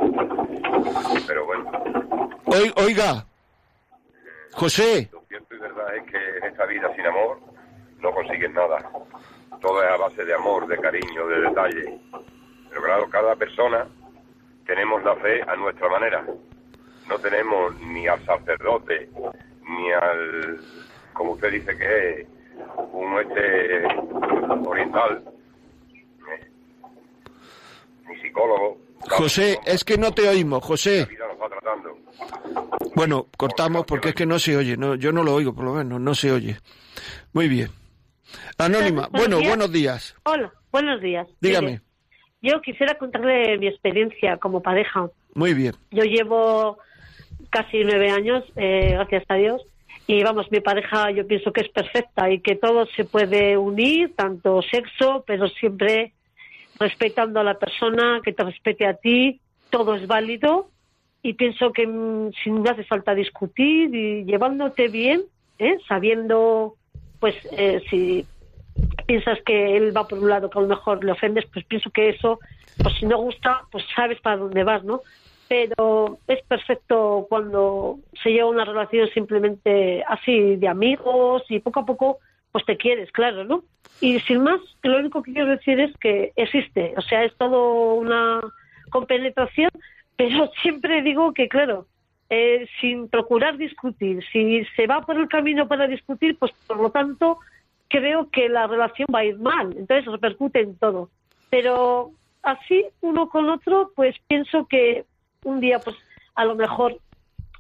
Pero 1.28 1.46
bueno. 1.46 1.72
Oiga, 2.76 3.26
José. 4.54 5.10
Lo 5.12 5.22
cierto 5.28 5.56
y 5.56 5.60
verdad 5.60 5.96
es 5.96 6.04
que 6.04 6.38
en 6.38 6.44
esta 6.46 6.66
vida 6.66 6.94
sin 6.96 7.06
amor 7.06 7.40
no 8.00 8.12
consigues 8.12 8.52
nada. 8.52 8.90
Todo 9.62 9.84
es 9.84 9.90
a 9.90 9.98
base 9.98 10.26
de 10.26 10.34
amor, 10.34 10.68
de 10.68 10.78
cariño, 10.78 11.28
de 11.28 11.42
detalle. 11.42 12.00
Pero 12.70 12.82
claro, 12.82 13.10
cada 13.10 13.36
persona 13.36 13.88
tenemos 14.66 15.04
la 15.04 15.16
fe 15.18 15.42
a 15.42 15.56
nuestra 15.56 15.90
manera. 15.90 16.26
No 17.08 17.20
tenemos 17.20 17.76
ni 17.82 18.08
al 18.08 18.24
sacerdote, 18.26 19.10
ni 19.68 19.92
al, 19.92 20.60
como 21.14 21.34
usted 21.34 21.52
dice 21.52 21.78
que 21.78 22.22
es, 22.22 22.28
un 22.94 23.20
este 23.20 23.86
oriental, 24.66 25.24
eh, 25.94 26.52
ni 28.08 28.22
psicólogo. 28.22 28.78
José, 29.10 29.60
es 29.66 29.84
que 29.84 29.98
no 29.98 30.12
te 30.12 30.28
oímos, 30.28 30.64
José. 30.64 31.08
Bueno, 32.96 33.28
cortamos 33.38 33.86
porque 33.86 34.10
es 34.10 34.16
que 34.16 34.26
no 34.26 34.40
se 34.40 34.56
oye. 34.58 34.78
No, 34.78 34.96
yo 34.96 35.12
no 35.12 35.24
lo 35.24 35.34
oigo, 35.34 35.54
por 35.54 35.66
lo 35.66 35.74
menos, 35.74 36.00
no 36.00 36.16
se 36.16 36.32
oye. 36.32 36.58
Muy 37.34 37.48
bien. 37.48 37.70
Anónima, 38.58 39.08
Buenos 39.08 39.12
bueno, 39.12 39.38
días. 39.38 39.50
buenos 39.50 39.72
días. 39.72 40.16
Hola, 40.24 40.54
buenos 40.72 41.02
días. 41.02 41.28
Dígame. 41.42 41.68
Mire, 41.68 41.82
yo 42.42 42.62
quisiera 42.62 42.96
contarle 42.98 43.58
mi 43.58 43.68
experiencia 43.68 44.38
como 44.38 44.62
pareja. 44.62 45.10
Muy 45.34 45.54
bien. 45.54 45.74
Yo 45.92 46.04
llevo 46.04 46.78
casi 47.50 47.84
nueve 47.84 48.10
años, 48.10 48.44
eh, 48.56 48.92
gracias 48.94 49.24
a 49.28 49.36
Dios, 49.36 49.62
y 50.08 50.24
vamos, 50.24 50.52
mi 50.52 50.60
pareja 50.60 51.12
yo 51.12 51.28
pienso 51.28 51.52
que 51.52 51.62
es 51.62 51.70
perfecta 51.70 52.30
y 52.32 52.40
que 52.40 52.56
todo 52.56 52.86
se 52.96 53.04
puede 53.06 53.58
unir, 53.58 54.16
tanto 54.16 54.62
sexo, 54.62 55.24
pero 55.28 55.48
siempre 55.50 56.14
respetando 56.82 57.40
a 57.40 57.44
la 57.44 57.60
persona, 57.60 58.22
que 58.24 58.34
te 58.34 58.44
respete 58.44 58.88
a 58.88 58.96
ti, 58.96 59.40
todo 59.70 59.96
es 59.96 60.08
válido 60.08 60.70
y 61.22 61.34
pienso 61.34 61.72
que 61.72 61.86
mm, 61.86 62.32
si 62.44 62.50
no 62.50 62.70
hace 62.70 62.84
falta 62.84 63.14
discutir 63.14 63.94
y 63.94 64.26
llevándote 64.26 64.88
bien, 64.88 65.22
¿eh? 65.60 65.78
sabiendo, 65.88 66.76
pues 67.20 67.36
eh, 67.52 67.82
si 67.90 68.26
piensas 69.06 69.40
que 69.46 69.78
él 69.78 69.96
va 69.96 70.08
por 70.08 70.18
un 70.18 70.30
lado 70.30 70.50
que 70.50 70.58
a 70.58 70.62
lo 70.64 70.68
mejor 70.68 71.04
le 71.04 71.12
ofendes, 71.12 71.46
pues 71.54 71.66
pienso 71.66 71.92
que 71.92 72.10
eso, 72.10 72.40
pues 72.82 72.96
si 73.00 73.06
no 73.06 73.18
gusta, 73.20 73.62
pues 73.72 73.84
sabes 73.96 74.20
para 74.20 74.38
dónde 74.38 74.64
vas, 74.64 74.84
¿no? 74.84 75.02
Pero 75.48 76.18
es 76.28 76.42
perfecto 76.46 77.28
cuando 77.30 78.00
se 78.24 78.32
lleva 78.32 78.50
una 78.50 78.66
relación 78.66 79.08
simplemente 79.10 80.04
así 80.08 80.56
de 80.56 80.68
amigos 80.68 81.44
y 81.50 81.60
poco 81.60 81.82
a 81.82 81.86
poco 81.86 82.20
pues 82.52 82.66
te 82.66 82.78
quieres, 82.78 83.12
claro, 83.12 83.44
¿no? 83.44 83.64
Y 84.00 84.20
sin 84.22 84.44
más, 84.44 84.60
lo 84.84 84.98
único 84.98 85.22
que 85.22 85.34
quiero 85.34 85.50
decir 85.50 85.80
es 85.80 85.96
que 85.98 86.34
existe, 86.36 86.94
o 86.98 87.02
sea, 87.02 87.24
es 87.24 87.36
todo 87.38 87.94
una 87.96 88.42
compenetración, 88.90 89.72
pero 90.16 90.52
siempre 90.62 91.02
digo 91.02 91.34
que, 91.34 91.48
claro, 91.48 91.88
eh, 92.30 92.68
sin 92.80 93.10
procurar 93.10 93.58
discutir, 93.58 94.24
si 94.32 94.66
se 94.76 94.88
va 94.88 95.02
por 95.06 95.18
el 95.18 95.28
camino 95.28 95.68
para 95.68 95.88
discutir, 95.88 96.38
pues 96.38 96.52
por 96.66 96.78
lo 96.78 96.90
tanto 96.90 97.40
creo 97.90 98.30
que 98.30 98.48
la 98.48 98.68
relación 98.68 99.08
va 99.14 99.20
a 99.20 99.26
ir 99.26 99.38
mal, 99.38 99.76
entonces 99.78 100.06
repercute 100.06 100.62
en 100.62 100.78
todo. 100.78 101.10
Pero 101.50 102.12
así, 102.42 102.86
uno 103.02 103.30
con 103.30 103.50
otro, 103.50 103.92
pues 103.96 104.16
pienso 104.28 104.66
que 104.68 105.04
un 105.44 105.60
día, 105.60 105.80
pues 105.80 105.98
a 106.36 106.46
lo 106.46 106.56
mejor 106.56 106.98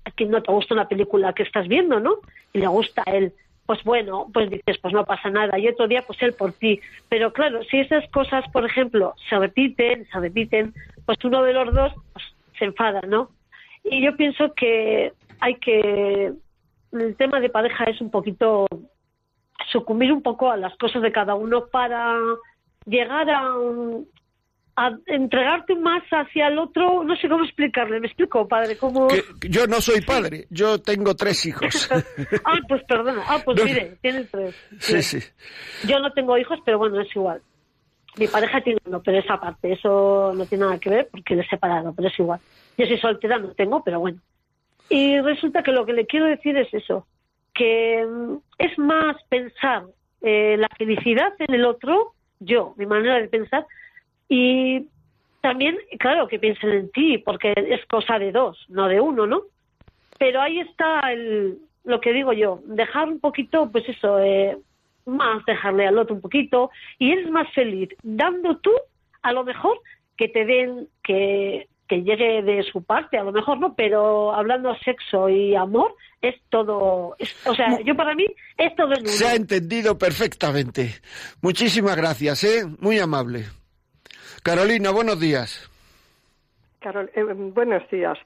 a 0.05 0.11
quien 0.11 0.31
no 0.31 0.41
te 0.41 0.51
gusta 0.51 0.73
una 0.73 0.87
película 0.87 1.33
que 1.33 1.43
estás 1.43 1.67
viendo, 1.67 1.99
¿no? 1.99 2.15
Y 2.53 2.59
le 2.59 2.67
gusta 2.67 3.03
a 3.05 3.11
él, 3.11 3.33
pues 3.71 3.85
bueno, 3.85 4.27
pues 4.33 4.49
dices, 4.49 4.77
pues 4.81 4.93
no 4.93 5.05
pasa 5.05 5.29
nada. 5.29 5.57
Y 5.57 5.65
otro 5.65 5.87
día, 5.87 6.01
pues 6.05 6.21
él 6.21 6.33
por 6.33 6.51
ti. 6.51 6.81
Pero 7.07 7.31
claro, 7.31 7.63
si 7.63 7.79
esas 7.79 8.03
cosas, 8.09 8.43
por 8.51 8.65
ejemplo, 8.65 9.15
se 9.29 9.39
repiten, 9.39 10.05
se 10.11 10.19
repiten, 10.19 10.73
pues 11.05 11.17
uno 11.23 11.41
de 11.41 11.53
los 11.53 11.73
dos 11.73 11.93
pues, 12.11 12.25
se 12.59 12.65
enfada, 12.65 12.99
¿no? 13.07 13.29
Y 13.85 14.03
yo 14.03 14.17
pienso 14.17 14.53
que 14.55 15.13
hay 15.39 15.55
que. 15.55 16.33
El 16.91 17.15
tema 17.15 17.39
de 17.39 17.49
pareja 17.49 17.85
es 17.85 18.01
un 18.01 18.11
poquito 18.11 18.67
sucumbir 19.71 20.11
un 20.11 20.21
poco 20.21 20.51
a 20.51 20.57
las 20.57 20.75
cosas 20.75 21.01
de 21.01 21.13
cada 21.13 21.35
uno 21.35 21.67
para 21.67 22.17
llegar 22.85 23.29
a, 23.29 23.53
un- 23.55 24.05
a 24.75 24.91
entregarte 25.07 25.75
más 25.75 26.03
hacia 26.11 26.47
el 26.47 26.57
otro. 26.59 27.03
No 27.03 27.15
sé 27.17 27.27
cómo 27.29 27.43
explicarle. 27.43 27.99
¿Me 27.99 28.07
explico, 28.07 28.47
padre? 28.47 28.77
¿Cómo... 28.77 29.07
Que- 29.07 29.23
yo 29.49 29.67
no 29.67 29.81
soy 29.81 30.01
padre, 30.01 30.47
yo 30.49 30.79
tengo 30.81 31.15
tres 31.15 31.45
hijos. 31.47 31.89
ah, 32.45 32.57
pues 32.67 32.83
perdona. 32.85 33.23
Ah, 33.27 33.39
pues 33.43 33.57
No. 33.57 33.65
mire, 33.65 33.97
tiene 34.01 34.23
tres. 34.25 34.55
sí, 34.79 35.01
sí. 35.01 35.19
Yo 35.87 35.99
no 35.99 36.11
tengo 36.13 36.37
hijos, 36.37 36.59
pero 36.65 36.77
bueno, 36.77 36.99
es 37.01 37.13
igual. 37.15 37.41
Mi 38.17 38.27
pareja 38.27 38.59
tiene 38.61 38.79
uno, 38.85 39.01
pero 39.01 39.19
esa 39.19 39.39
parte, 39.39 39.71
eso 39.71 40.33
no 40.35 40.45
tiene 40.45 40.65
nada 40.65 40.77
que 40.79 40.89
ver 40.89 41.07
porque 41.09 41.33
le 41.35 41.43
he 41.43 41.47
separado, 41.47 41.93
pero 41.95 42.09
es 42.09 42.19
igual. 42.19 42.39
Yo 42.77 42.85
soy 42.85 42.97
soltera, 42.99 43.37
no 43.37 43.53
tengo, 43.53 43.83
pero 43.83 43.99
bueno. 44.01 44.19
Y 44.89 45.19
resulta 45.21 45.63
que 45.63 45.71
lo 45.71 45.85
que 45.85 45.93
le 45.93 46.05
quiero 46.05 46.25
decir 46.25 46.57
es 46.57 46.73
eso, 46.73 47.07
que 47.53 48.05
mm, 48.05 48.35
es 48.57 48.77
más 48.77 49.15
pensar 49.29 49.83
eh, 50.21 50.57
la 50.59 50.67
felicidad 50.77 51.31
en 51.39 51.53
el 51.55 51.63
otro, 51.63 52.13
yo, 52.41 52.73
mi 52.77 52.85
manera 52.85 53.15
de 53.21 53.29
pensar, 53.29 53.65
y 54.33 54.87
también, 55.41 55.75
claro, 55.99 56.27
que 56.27 56.39
piensen 56.39 56.69
en 56.71 56.91
ti, 56.91 57.17
porque 57.17 57.53
es 57.55 57.85
cosa 57.87 58.17
de 58.17 58.31
dos, 58.31 58.57
no 58.69 58.87
de 58.87 59.01
uno, 59.01 59.27
¿no? 59.27 59.41
Pero 60.17 60.39
ahí 60.41 60.59
está 60.61 61.11
el, 61.11 61.57
lo 61.83 61.99
que 61.99 62.13
digo 62.13 62.31
yo, 62.31 62.61
dejar 62.65 63.09
un 63.09 63.19
poquito, 63.19 63.69
pues 63.71 63.89
eso, 63.89 64.19
eh, 64.19 64.57
más 65.05 65.43
dejarle 65.45 65.87
al 65.87 65.97
otro 65.97 66.15
un 66.15 66.21
poquito, 66.21 66.69
y 66.97 67.11
eres 67.11 67.29
más 67.29 67.51
feliz 67.53 67.89
dando 68.03 68.57
tú, 68.59 68.71
a 69.23 69.33
lo 69.33 69.43
mejor, 69.43 69.77
que 70.15 70.29
te 70.29 70.45
den, 70.45 70.87
que, 71.03 71.67
que 71.89 72.03
llegue 72.03 72.43
de 72.43 72.63
su 72.63 72.83
parte, 72.83 73.17
a 73.17 73.23
lo 73.23 73.31
mejor 73.33 73.59
no, 73.59 73.73
pero 73.73 74.33
hablando 74.33 74.73
sexo 74.85 75.27
y 75.27 75.55
amor, 75.55 75.93
es 76.21 76.35
todo, 76.49 77.15
es- 77.19 77.35
o 77.47 77.55
sea, 77.55 77.81
yo 77.81 77.95
para 77.95 78.13
mí 78.15 78.27
es 78.57 78.75
todo. 78.75 78.95
Se 79.05 79.25
ha 79.27 79.33
entendido 79.35 79.97
perfectamente. 79.97 80.91
Muchísimas 81.41 81.97
gracias, 81.97 82.43
¿eh? 82.43 82.63
Muy 82.79 82.99
amable. 82.99 83.45
Carolina, 84.43 84.91
buenos 84.91 85.19
días. 85.19 85.69
Carol, 86.79 87.11
eh, 87.13 87.23
buenos 87.23 87.87
días. 87.89 88.17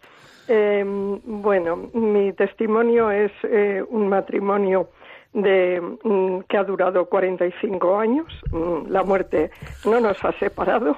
Eh, 0.48 0.84
bueno, 1.26 1.90
mi 1.94 2.32
testimonio 2.34 3.12
es 3.12 3.32
eh, 3.44 3.84
un 3.90 4.08
matrimonio 4.08 4.90
de, 5.34 5.82
mm, 6.04 6.42
que 6.48 6.58
ha 6.58 6.64
durado 6.64 7.06
45 7.06 7.98
años. 8.00 8.28
Mm, 8.52 8.88
La 8.90 9.04
muerte 9.04 9.52
no 9.84 10.00
nos 10.00 10.24
ha 10.24 10.32
separado. 10.40 10.96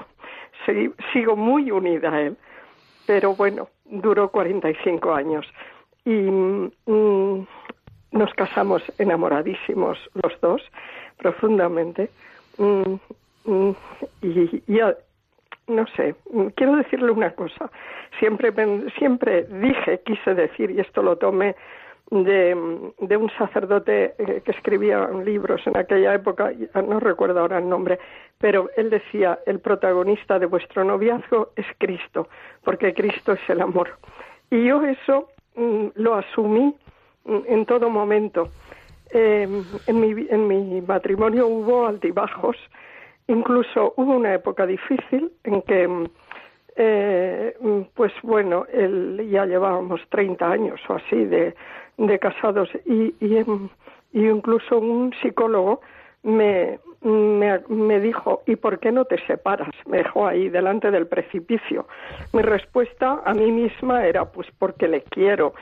Segui- 0.66 0.94
sigo 1.14 1.36
muy 1.36 1.72
unida 1.72 2.12
a 2.14 2.22
él. 2.22 2.38
Pero 3.08 3.36
bueno, 3.36 3.70
duró 3.86 4.30
45 4.30 5.14
años. 5.16 5.48
Y 6.06 6.12
mm, 6.12 7.48
nos 8.12 8.34
casamos 8.36 8.84
enamoradísimos 9.00 9.98
los 10.14 10.40
dos, 10.42 10.62
profundamente. 11.18 12.10
Y, 14.22 14.62
y 14.68 14.80
no 15.68 15.86
sé, 15.96 16.16
quiero 16.56 16.76
decirle 16.78 17.12
una 17.12 17.32
cosa. 17.32 17.70
Siempre, 18.20 18.54
siempre 18.98 19.44
dije, 19.44 20.02
quise 20.06 20.34
decir, 20.34 20.72
y 20.72 20.80
esto 20.80 21.02
lo 21.02 21.18
tomé 21.18 21.56
de, 22.10 22.56
un 22.56 23.32
sacerdote 23.38 24.16
eh, 24.18 24.42
que 24.44 24.52
escribía 24.52 25.10
libros 25.26 25.66
en 25.68 25.76
aquella 25.76 26.14
época, 26.14 26.52
ah, 26.74 26.82
no 26.82 27.00
recuerdo 27.00 27.42
ahora 27.42 27.58
el 27.58 27.68
nombre, 27.68 28.00
pero 28.38 28.70
él 28.78 28.90
decía, 28.90 29.40
el 29.46 29.60
protagonista 29.60 30.40
de 30.40 30.46
vuestro 30.46 30.84
noviazgo 30.84 31.52
es 31.56 31.66
Cristo, 31.78 32.30
porque 32.64 32.94
Cristo 32.94 33.34
es 33.34 33.50
el 33.50 33.62
amor. 33.62 33.98
Y 34.50 34.66
yo 34.66 34.82
eso 34.84 35.30
mm, 35.56 35.88
lo 35.96 36.16
asumí 36.16 36.74
mm, 37.26 37.40
en 37.48 37.66
todo 37.66 37.90
momento. 37.90 38.50
Eh, 39.12 39.48
en, 39.88 40.00
mi, 40.00 40.28
en 40.30 40.48
mi 40.48 40.82
matrimonio 40.82 41.48
hubo 41.48 41.88
altibajos, 41.88 42.58
incluso 43.28 43.94
hubo 43.98 44.16
una 44.16 44.34
época 44.34 44.66
difícil 44.66 45.32
en 45.44 45.62
que, 45.64 46.10
eh, 46.76 47.58
pues 47.94 48.14
bueno, 48.24 48.66
ya 49.30 49.46
llevábamos 49.46 50.02
30 50.10 50.50
años 50.50 50.80
o 50.88 50.94
así 50.94 51.26
de, 51.26 51.56
casados 52.20 52.70
y, 52.86 53.16
y, 53.20 53.46
y 54.14 54.28
incluso 54.28 54.78
un 54.80 55.14
psicólogo 55.22 55.82
me, 56.24 56.80
me, 57.02 57.60
me, 57.70 58.00
dijo, 58.00 58.44
¿y 58.46 58.56
por 58.56 58.80
qué 58.80 58.92
no 58.92 59.06
te 59.06 59.24
separas? 59.26 59.70
Me 59.86 60.00
dejó 60.00 60.28
ahí 60.28 60.50
delante 60.50 60.92
del 60.92 61.08
precipicio. 61.08 61.88
Mi 62.34 62.42
respuesta 62.42 63.22
a 63.24 63.34
mí 63.34 63.52
misma 63.52 64.06
era, 64.06 64.26
pues 64.26 64.48
porque 64.58 64.88
le 64.88 65.02
quiero. 65.04 65.54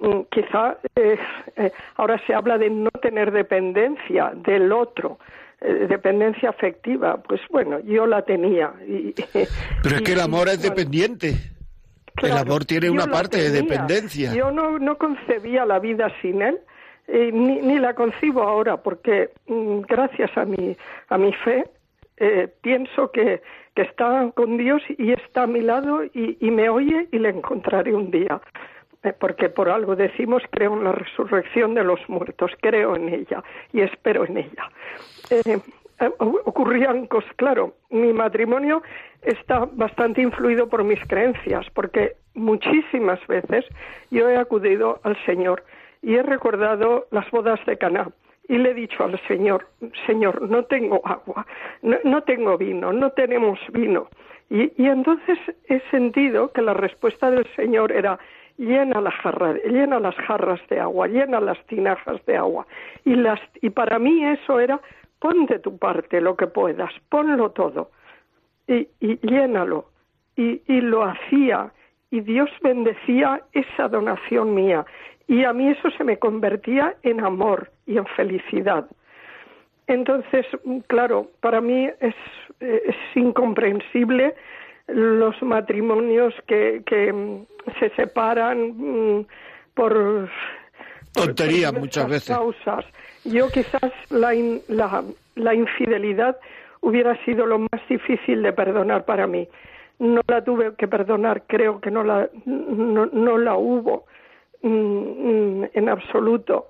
Mm, 0.00 0.22
quizá 0.30 0.78
eh, 0.96 1.18
eh, 1.56 1.72
ahora 1.96 2.18
se 2.26 2.34
habla 2.34 2.56
de 2.56 2.70
no 2.70 2.90
tener 3.02 3.30
dependencia 3.30 4.32
del 4.34 4.72
otro, 4.72 5.18
eh, 5.60 5.86
dependencia 5.88 6.50
afectiva. 6.50 7.22
Pues 7.22 7.40
bueno, 7.50 7.80
yo 7.80 8.06
la 8.06 8.22
tenía. 8.22 8.72
Y, 8.86 9.14
Pero 9.82 9.96
es 9.96 10.02
que 10.02 10.12
el 10.12 10.20
amor 10.20 10.48
es 10.48 10.62
dependiente. 10.62 11.34
el 12.22 12.32
amor 12.32 12.64
tiene 12.64 12.90
una 12.90 13.06
parte 13.06 13.38
de 13.38 13.50
dependencia. 13.50 14.34
Yo 14.34 14.50
no, 14.50 14.78
no 14.78 14.98
concebía 14.98 15.64
la 15.64 15.78
vida 15.78 16.12
sin 16.20 16.42
él 16.42 16.60
eh, 17.12 17.32
ni, 17.32 17.60
ni, 17.60 17.78
la 17.80 17.94
concibo 17.94 18.42
ahora 18.42 18.76
porque 18.76 19.30
mm, 19.48 19.80
gracias 19.80 20.30
a 20.36 20.44
mi, 20.44 20.76
a 21.08 21.18
mi 21.18 21.32
fe 21.32 21.64
eh, 22.18 22.48
pienso 22.60 23.10
que, 23.10 23.42
que, 23.74 23.82
está 23.82 24.30
con 24.36 24.56
Dios 24.56 24.80
y 24.96 25.10
está 25.10 25.42
a 25.42 25.46
mi 25.48 25.60
lado 25.60 26.04
y, 26.04 26.36
y 26.38 26.50
me 26.52 26.68
oye 26.68 27.08
y 27.10 27.18
le 27.18 27.30
encontraré 27.30 27.94
un 27.96 28.12
día. 28.12 28.40
Eh, 29.02 29.14
porque 29.18 29.48
por 29.48 29.70
algo 29.70 29.96
decimos 29.96 30.42
creo 30.50 30.74
en 30.74 30.84
la 30.84 30.92
resurrección 30.92 31.74
de 31.74 31.84
los 31.84 32.00
muertos, 32.08 32.52
creo 32.60 32.96
en 32.96 33.08
ella 33.08 33.42
y 33.72 33.80
espero 33.80 34.26
en 34.26 34.38
ella. 34.38 34.70
Eh, 35.30 35.58
ocurrían 36.18 37.06
cosas, 37.06 37.30
claro, 37.36 37.74
mi 37.90 38.12
matrimonio 38.12 38.82
está 39.22 39.68
bastante 39.72 40.22
influido 40.22 40.68
por 40.68 40.82
mis 40.84 41.00
creencias, 41.06 41.66
porque 41.74 42.16
muchísimas 42.34 43.24
veces 43.26 43.66
yo 44.10 44.28
he 44.30 44.36
acudido 44.36 45.00
al 45.02 45.16
Señor 45.26 45.64
y 46.02 46.16
he 46.16 46.22
recordado 46.22 47.06
las 47.10 47.30
bodas 47.30 47.60
de 47.66 47.76
Caná 47.76 48.08
y 48.48 48.58
le 48.58 48.70
he 48.70 48.74
dicho 48.74 49.04
al 49.04 49.20
Señor, 49.28 49.68
Señor, 50.06 50.42
no 50.42 50.64
tengo 50.64 51.00
agua, 51.04 51.46
no, 51.82 52.22
tengo 52.22 52.58
vino, 52.58 52.92
no 52.92 53.10
tenemos 53.10 53.60
vino. 53.72 54.08
Y, 54.48 54.72
entonces 54.78 55.38
he 55.68 55.78
sentido 55.90 56.50
que 56.50 56.60
la 56.60 56.74
respuesta 56.74 57.30
del 57.30 57.46
Señor 57.54 57.92
era 57.92 58.18
llena 58.60 59.00
las 59.00 60.14
jarras 60.16 60.60
de 60.68 60.80
agua, 60.80 61.08
llena 61.08 61.40
las 61.40 61.58
tinajas 61.66 62.24
de 62.26 62.36
agua. 62.36 62.66
Y, 63.04 63.14
las, 63.14 63.40
y 63.62 63.70
para 63.70 63.98
mí 63.98 64.24
eso 64.24 64.60
era, 64.60 64.80
pon 65.18 65.46
de 65.46 65.58
tu 65.58 65.78
parte 65.78 66.20
lo 66.20 66.36
que 66.36 66.46
puedas, 66.46 66.92
ponlo 67.08 67.50
todo 67.50 67.90
y, 68.66 68.88
y 69.00 69.18
llénalo. 69.26 69.86
Y, 70.36 70.62
y 70.66 70.80
lo 70.80 71.04
hacía 71.04 71.72
y 72.10 72.20
Dios 72.20 72.50
bendecía 72.62 73.42
esa 73.52 73.88
donación 73.88 74.54
mía 74.54 74.86
y 75.26 75.44
a 75.44 75.52
mí 75.52 75.68
eso 75.68 75.90
se 75.90 76.04
me 76.04 76.18
convertía 76.18 76.94
en 77.02 77.20
amor 77.20 77.70
y 77.86 77.98
en 77.98 78.06
felicidad. 78.06 78.86
Entonces, 79.86 80.46
claro, 80.86 81.28
para 81.40 81.60
mí 81.60 81.88
es, 82.00 82.14
es 82.60 82.96
incomprensible 83.14 84.34
los 84.92 85.40
matrimonios 85.42 86.34
que, 86.46 86.82
que 86.86 87.12
mm, 87.12 87.46
se 87.78 87.90
separan 87.90 88.74
mm, 88.76 89.26
por 89.74 90.28
tonterías 91.12 91.72
muchas 91.72 92.08
veces. 92.08 92.36
Causas. 92.36 92.84
Yo 93.24 93.48
quizás 93.48 93.92
la, 94.10 94.32
la, 94.68 95.04
la 95.34 95.54
infidelidad 95.54 96.36
hubiera 96.80 97.16
sido 97.24 97.46
lo 97.46 97.58
más 97.58 97.88
difícil 97.88 98.42
de 98.42 98.52
perdonar 98.52 99.04
para 99.04 99.26
mí. 99.26 99.48
No 99.98 100.22
la 100.28 100.42
tuve 100.42 100.74
que 100.76 100.88
perdonar, 100.88 101.42
creo 101.46 101.80
que 101.80 101.90
no 101.90 102.02
la, 102.02 102.28
no, 102.46 103.06
no 103.06 103.36
la 103.36 103.56
hubo 103.56 104.06
Mm, 104.62 105.64
en 105.72 105.88
absoluto 105.88 106.66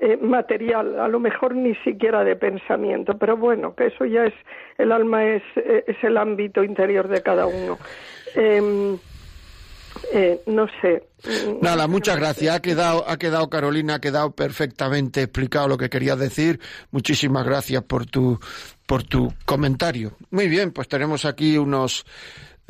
eh, 0.00 0.16
material, 0.16 0.98
a 0.98 1.08
lo 1.08 1.20
mejor 1.20 1.54
ni 1.54 1.74
siquiera 1.76 2.24
de 2.24 2.34
pensamiento, 2.34 3.18
pero 3.18 3.36
bueno, 3.36 3.74
que 3.74 3.88
eso 3.88 4.06
ya 4.06 4.24
es, 4.24 4.34
el 4.78 4.92
alma 4.92 5.24
es, 5.26 5.42
eh, 5.56 5.84
es 5.86 5.96
el 6.02 6.16
ámbito 6.16 6.64
interior 6.64 7.06
de 7.06 7.22
cada 7.22 7.46
uno. 7.46 7.78
Em, 8.34 8.96
eh, 10.12 10.40
no 10.46 10.66
sé. 10.80 11.02
Nada, 11.60 11.86
muchas 11.86 12.16
gracias. 12.16 12.56
Ha 12.56 12.62
quedado, 12.62 13.04
ha 13.06 13.18
quedado 13.18 13.50
Carolina, 13.50 13.96
ha 13.96 14.00
quedado 14.00 14.30
perfectamente 14.30 15.22
explicado 15.22 15.68
lo 15.68 15.76
que 15.76 15.90
querías 15.90 16.18
decir. 16.18 16.60
Muchísimas 16.90 17.44
gracias 17.44 17.82
por 17.82 18.06
tu, 18.06 18.38
por 18.86 19.02
tu 19.02 19.34
comentario. 19.44 20.12
Muy 20.30 20.48
bien, 20.48 20.72
pues 20.72 20.88
tenemos 20.88 21.24
aquí 21.24 21.58
unos 21.58 22.06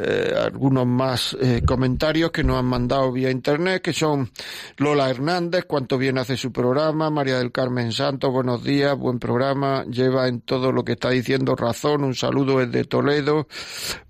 eh, 0.03 0.35
algunos 0.35 0.87
más 0.87 1.37
eh, 1.41 1.63
comentarios 1.67 2.31
que 2.31 2.43
nos 2.43 2.59
han 2.59 2.65
mandado 2.65 3.13
vía 3.13 3.31
internet, 3.31 3.83
que 3.83 3.93
son 3.93 4.31
Lola 4.79 5.11
Hernández, 5.11 5.65
cuánto 5.67 5.99
bien 5.99 6.17
hace 6.17 6.37
su 6.37 6.53
programa, 6.53 7.11
María 7.11 7.39
del 7.39 7.53
Carmen 7.53 7.93
Santos, 7.93 8.33
buenos 8.33 8.65
días, 8.65 8.97
buen 8.97 9.19
programa, 9.19 9.85
lleva 9.85 10.29
en 10.29 10.41
todo 10.41 10.73
lo 10.73 10.85
que 10.85 10.93
está 10.93 11.11
diciendo 11.11 11.55
razón, 11.55 12.05
un 12.05 12.15
saludo 12.15 12.59
desde 12.59 12.85
Toledo, 12.85 13.47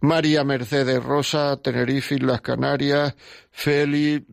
María 0.01 0.45
Mercedes 0.45 1.03
Rosa, 1.03 1.57
Tenerife, 1.61 2.18
Las 2.20 2.41
Canarias, 2.41 3.16
Feli, 3.51 4.24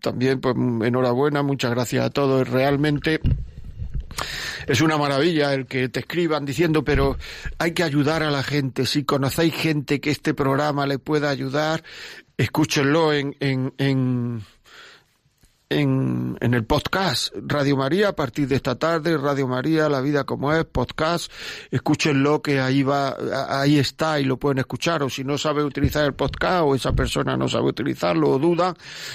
también 0.00 0.40
pues 0.40 0.54
enhorabuena, 0.56 1.42
muchas 1.42 1.72
gracias 1.72 2.06
a 2.06 2.10
todos, 2.10 2.48
realmente 2.48 3.20
es 4.66 4.80
una 4.80 4.98
maravilla 4.98 5.54
el 5.54 5.66
que 5.66 5.88
te 5.88 6.00
escriban 6.00 6.44
diciendo, 6.44 6.84
pero 6.84 7.16
hay 7.58 7.72
que 7.72 7.82
ayudar 7.82 8.22
a 8.22 8.30
la 8.30 8.42
gente. 8.42 8.86
Si 8.86 9.04
conocéis 9.04 9.54
gente 9.54 10.00
que 10.00 10.10
este 10.10 10.34
programa 10.34 10.86
le 10.86 10.98
pueda 10.98 11.30
ayudar, 11.30 11.82
escúchenlo 12.36 13.12
en, 13.12 13.36
en, 13.40 13.74
en 13.78 14.42
en, 15.74 16.36
en, 16.40 16.54
el 16.54 16.64
podcast 16.64 17.34
Radio 17.34 17.76
María 17.76 18.08
a 18.08 18.12
partir 18.14 18.46
de 18.46 18.56
esta 18.56 18.76
tarde, 18.76 19.16
Radio 19.18 19.48
María, 19.48 19.88
La 19.88 20.00
Vida 20.00 20.24
como 20.24 20.52
es, 20.52 20.64
podcast, 20.64 21.30
escúchenlo 21.70 22.40
que 22.40 22.60
ahí 22.60 22.82
va, 22.82 23.16
ahí 23.48 23.78
está 23.78 24.20
y 24.20 24.24
lo 24.24 24.38
pueden 24.38 24.58
escuchar, 24.58 25.02
o 25.02 25.10
si 25.10 25.24
no 25.24 25.36
sabe 25.36 25.64
utilizar 25.64 26.04
el 26.04 26.14
podcast 26.14 26.62
o 26.64 26.74
esa 26.74 26.92
persona 26.92 27.36
no 27.36 27.48
sabe 27.48 27.66
utilizarlo 27.66 28.30
o 28.30 28.38
duda, 28.38 28.74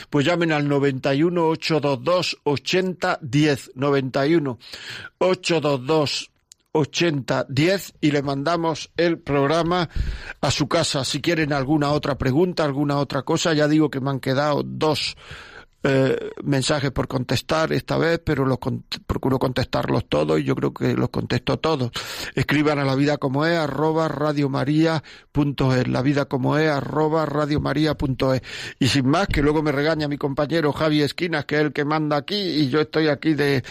pues 0.10 0.26
llamen 0.26 0.52
al 0.52 0.68
91 0.68 1.48
822 1.48 2.38
80 2.44 3.20
10, 3.22 3.72
91 3.76 4.60
822 5.20 6.32
80 6.72 7.46
10 7.50 7.94
y 8.02 8.12
le 8.12 8.22
mandamos 8.22 8.92
el 8.98 9.20
programa 9.20 9.90
a 10.42 10.52
su 10.52 10.68
casa. 10.68 11.04
Si 11.04 11.22
quieren 11.22 11.54
alguna 11.54 11.92
otra 11.92 12.18
pregunta, 12.18 12.64
alguna 12.64 12.98
otra 12.98 13.24
cosa, 13.24 13.54
ya 13.54 13.68
digo 13.68 13.90
que 13.90 14.00
me 14.00 14.10
han 14.12 14.20
quedado 14.20 14.64
dos 14.64 15.16
eh, 15.84 16.32
mensajes 16.44 16.92
por 16.92 17.08
contestar 17.08 17.72
esta 17.72 17.98
vez, 17.98 18.20
pero 18.24 18.46
los 18.46 18.60
procuro 19.08 19.40
contestarlos 19.40 20.10
todos 20.10 20.40
y 20.40 20.44
yo 20.44 20.56
creo 20.56 20.74
que 20.74 20.94
los 20.94 21.10
contesto 21.10 21.58
todos. 21.58 21.92
Escriban 22.36 22.80
a 22.80 22.86
la 22.86 22.96
vida 22.96 23.18
como 23.18 23.46
es 23.46 23.58
arroba 23.58 24.08
radiomaria.es, 24.08 25.88
la 25.88 26.02
vida 26.02 26.26
como 26.26 26.58
es 26.58 26.70
radiomaria.es. 26.82 28.42
Y 28.80 28.88
sin 28.88 29.08
más, 29.08 29.28
que 29.28 29.42
luego 29.42 29.64
me 29.64 29.72
regaña 29.72 30.08
mi 30.08 30.18
compañero 30.18 30.74
Javi 30.74 31.02
Esquinas, 31.02 31.46
que 31.46 31.56
es 31.56 31.62
el 31.62 31.74
que 31.74 31.86
manda 31.86 32.18
aquí 32.18 32.36
y 32.36 32.70
yo 32.70 32.82
estoy 32.82 33.08
aquí 33.08 33.34
de, 33.34 33.64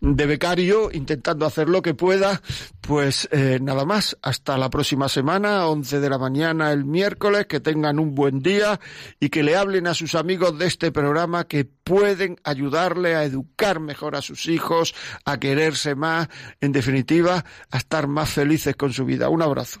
de 0.00 0.26
becario 0.26 0.90
intentando 0.92 1.46
hacer 1.46 1.68
lo 1.68 1.82
que 1.82 1.94
pueda, 1.94 2.42
pues 2.80 3.28
eh, 3.32 3.58
nada 3.60 3.84
más. 3.84 4.16
Hasta 4.22 4.58
la 4.58 4.70
próxima 4.70 5.08
semana, 5.08 5.66
11 5.66 6.00
de 6.00 6.10
la 6.10 6.18
mañana 6.18 6.72
el 6.72 6.84
miércoles, 6.84 7.46
que 7.46 7.60
tengan 7.60 7.98
un 7.98 8.14
buen 8.14 8.40
día 8.40 8.80
y 9.20 9.30
que 9.30 9.42
le 9.42 9.56
hablen 9.56 9.86
a 9.86 9.94
sus 9.94 10.14
amigos 10.14 10.58
de 10.58 10.66
este 10.66 10.92
programa 10.92 11.44
pueden 11.62 12.36
ayudarle 12.42 13.14
a 13.14 13.22
educar 13.22 13.78
mejor 13.78 14.16
a 14.16 14.22
sus 14.22 14.46
hijos, 14.46 14.94
a 15.24 15.38
quererse 15.38 15.94
más, 15.94 16.28
en 16.60 16.72
definitiva, 16.72 17.44
a 17.70 17.78
estar 17.78 18.08
más 18.08 18.30
felices 18.30 18.74
con 18.74 18.92
su 18.92 19.04
vida. 19.04 19.28
Un 19.28 19.42
abrazo. 19.42 19.80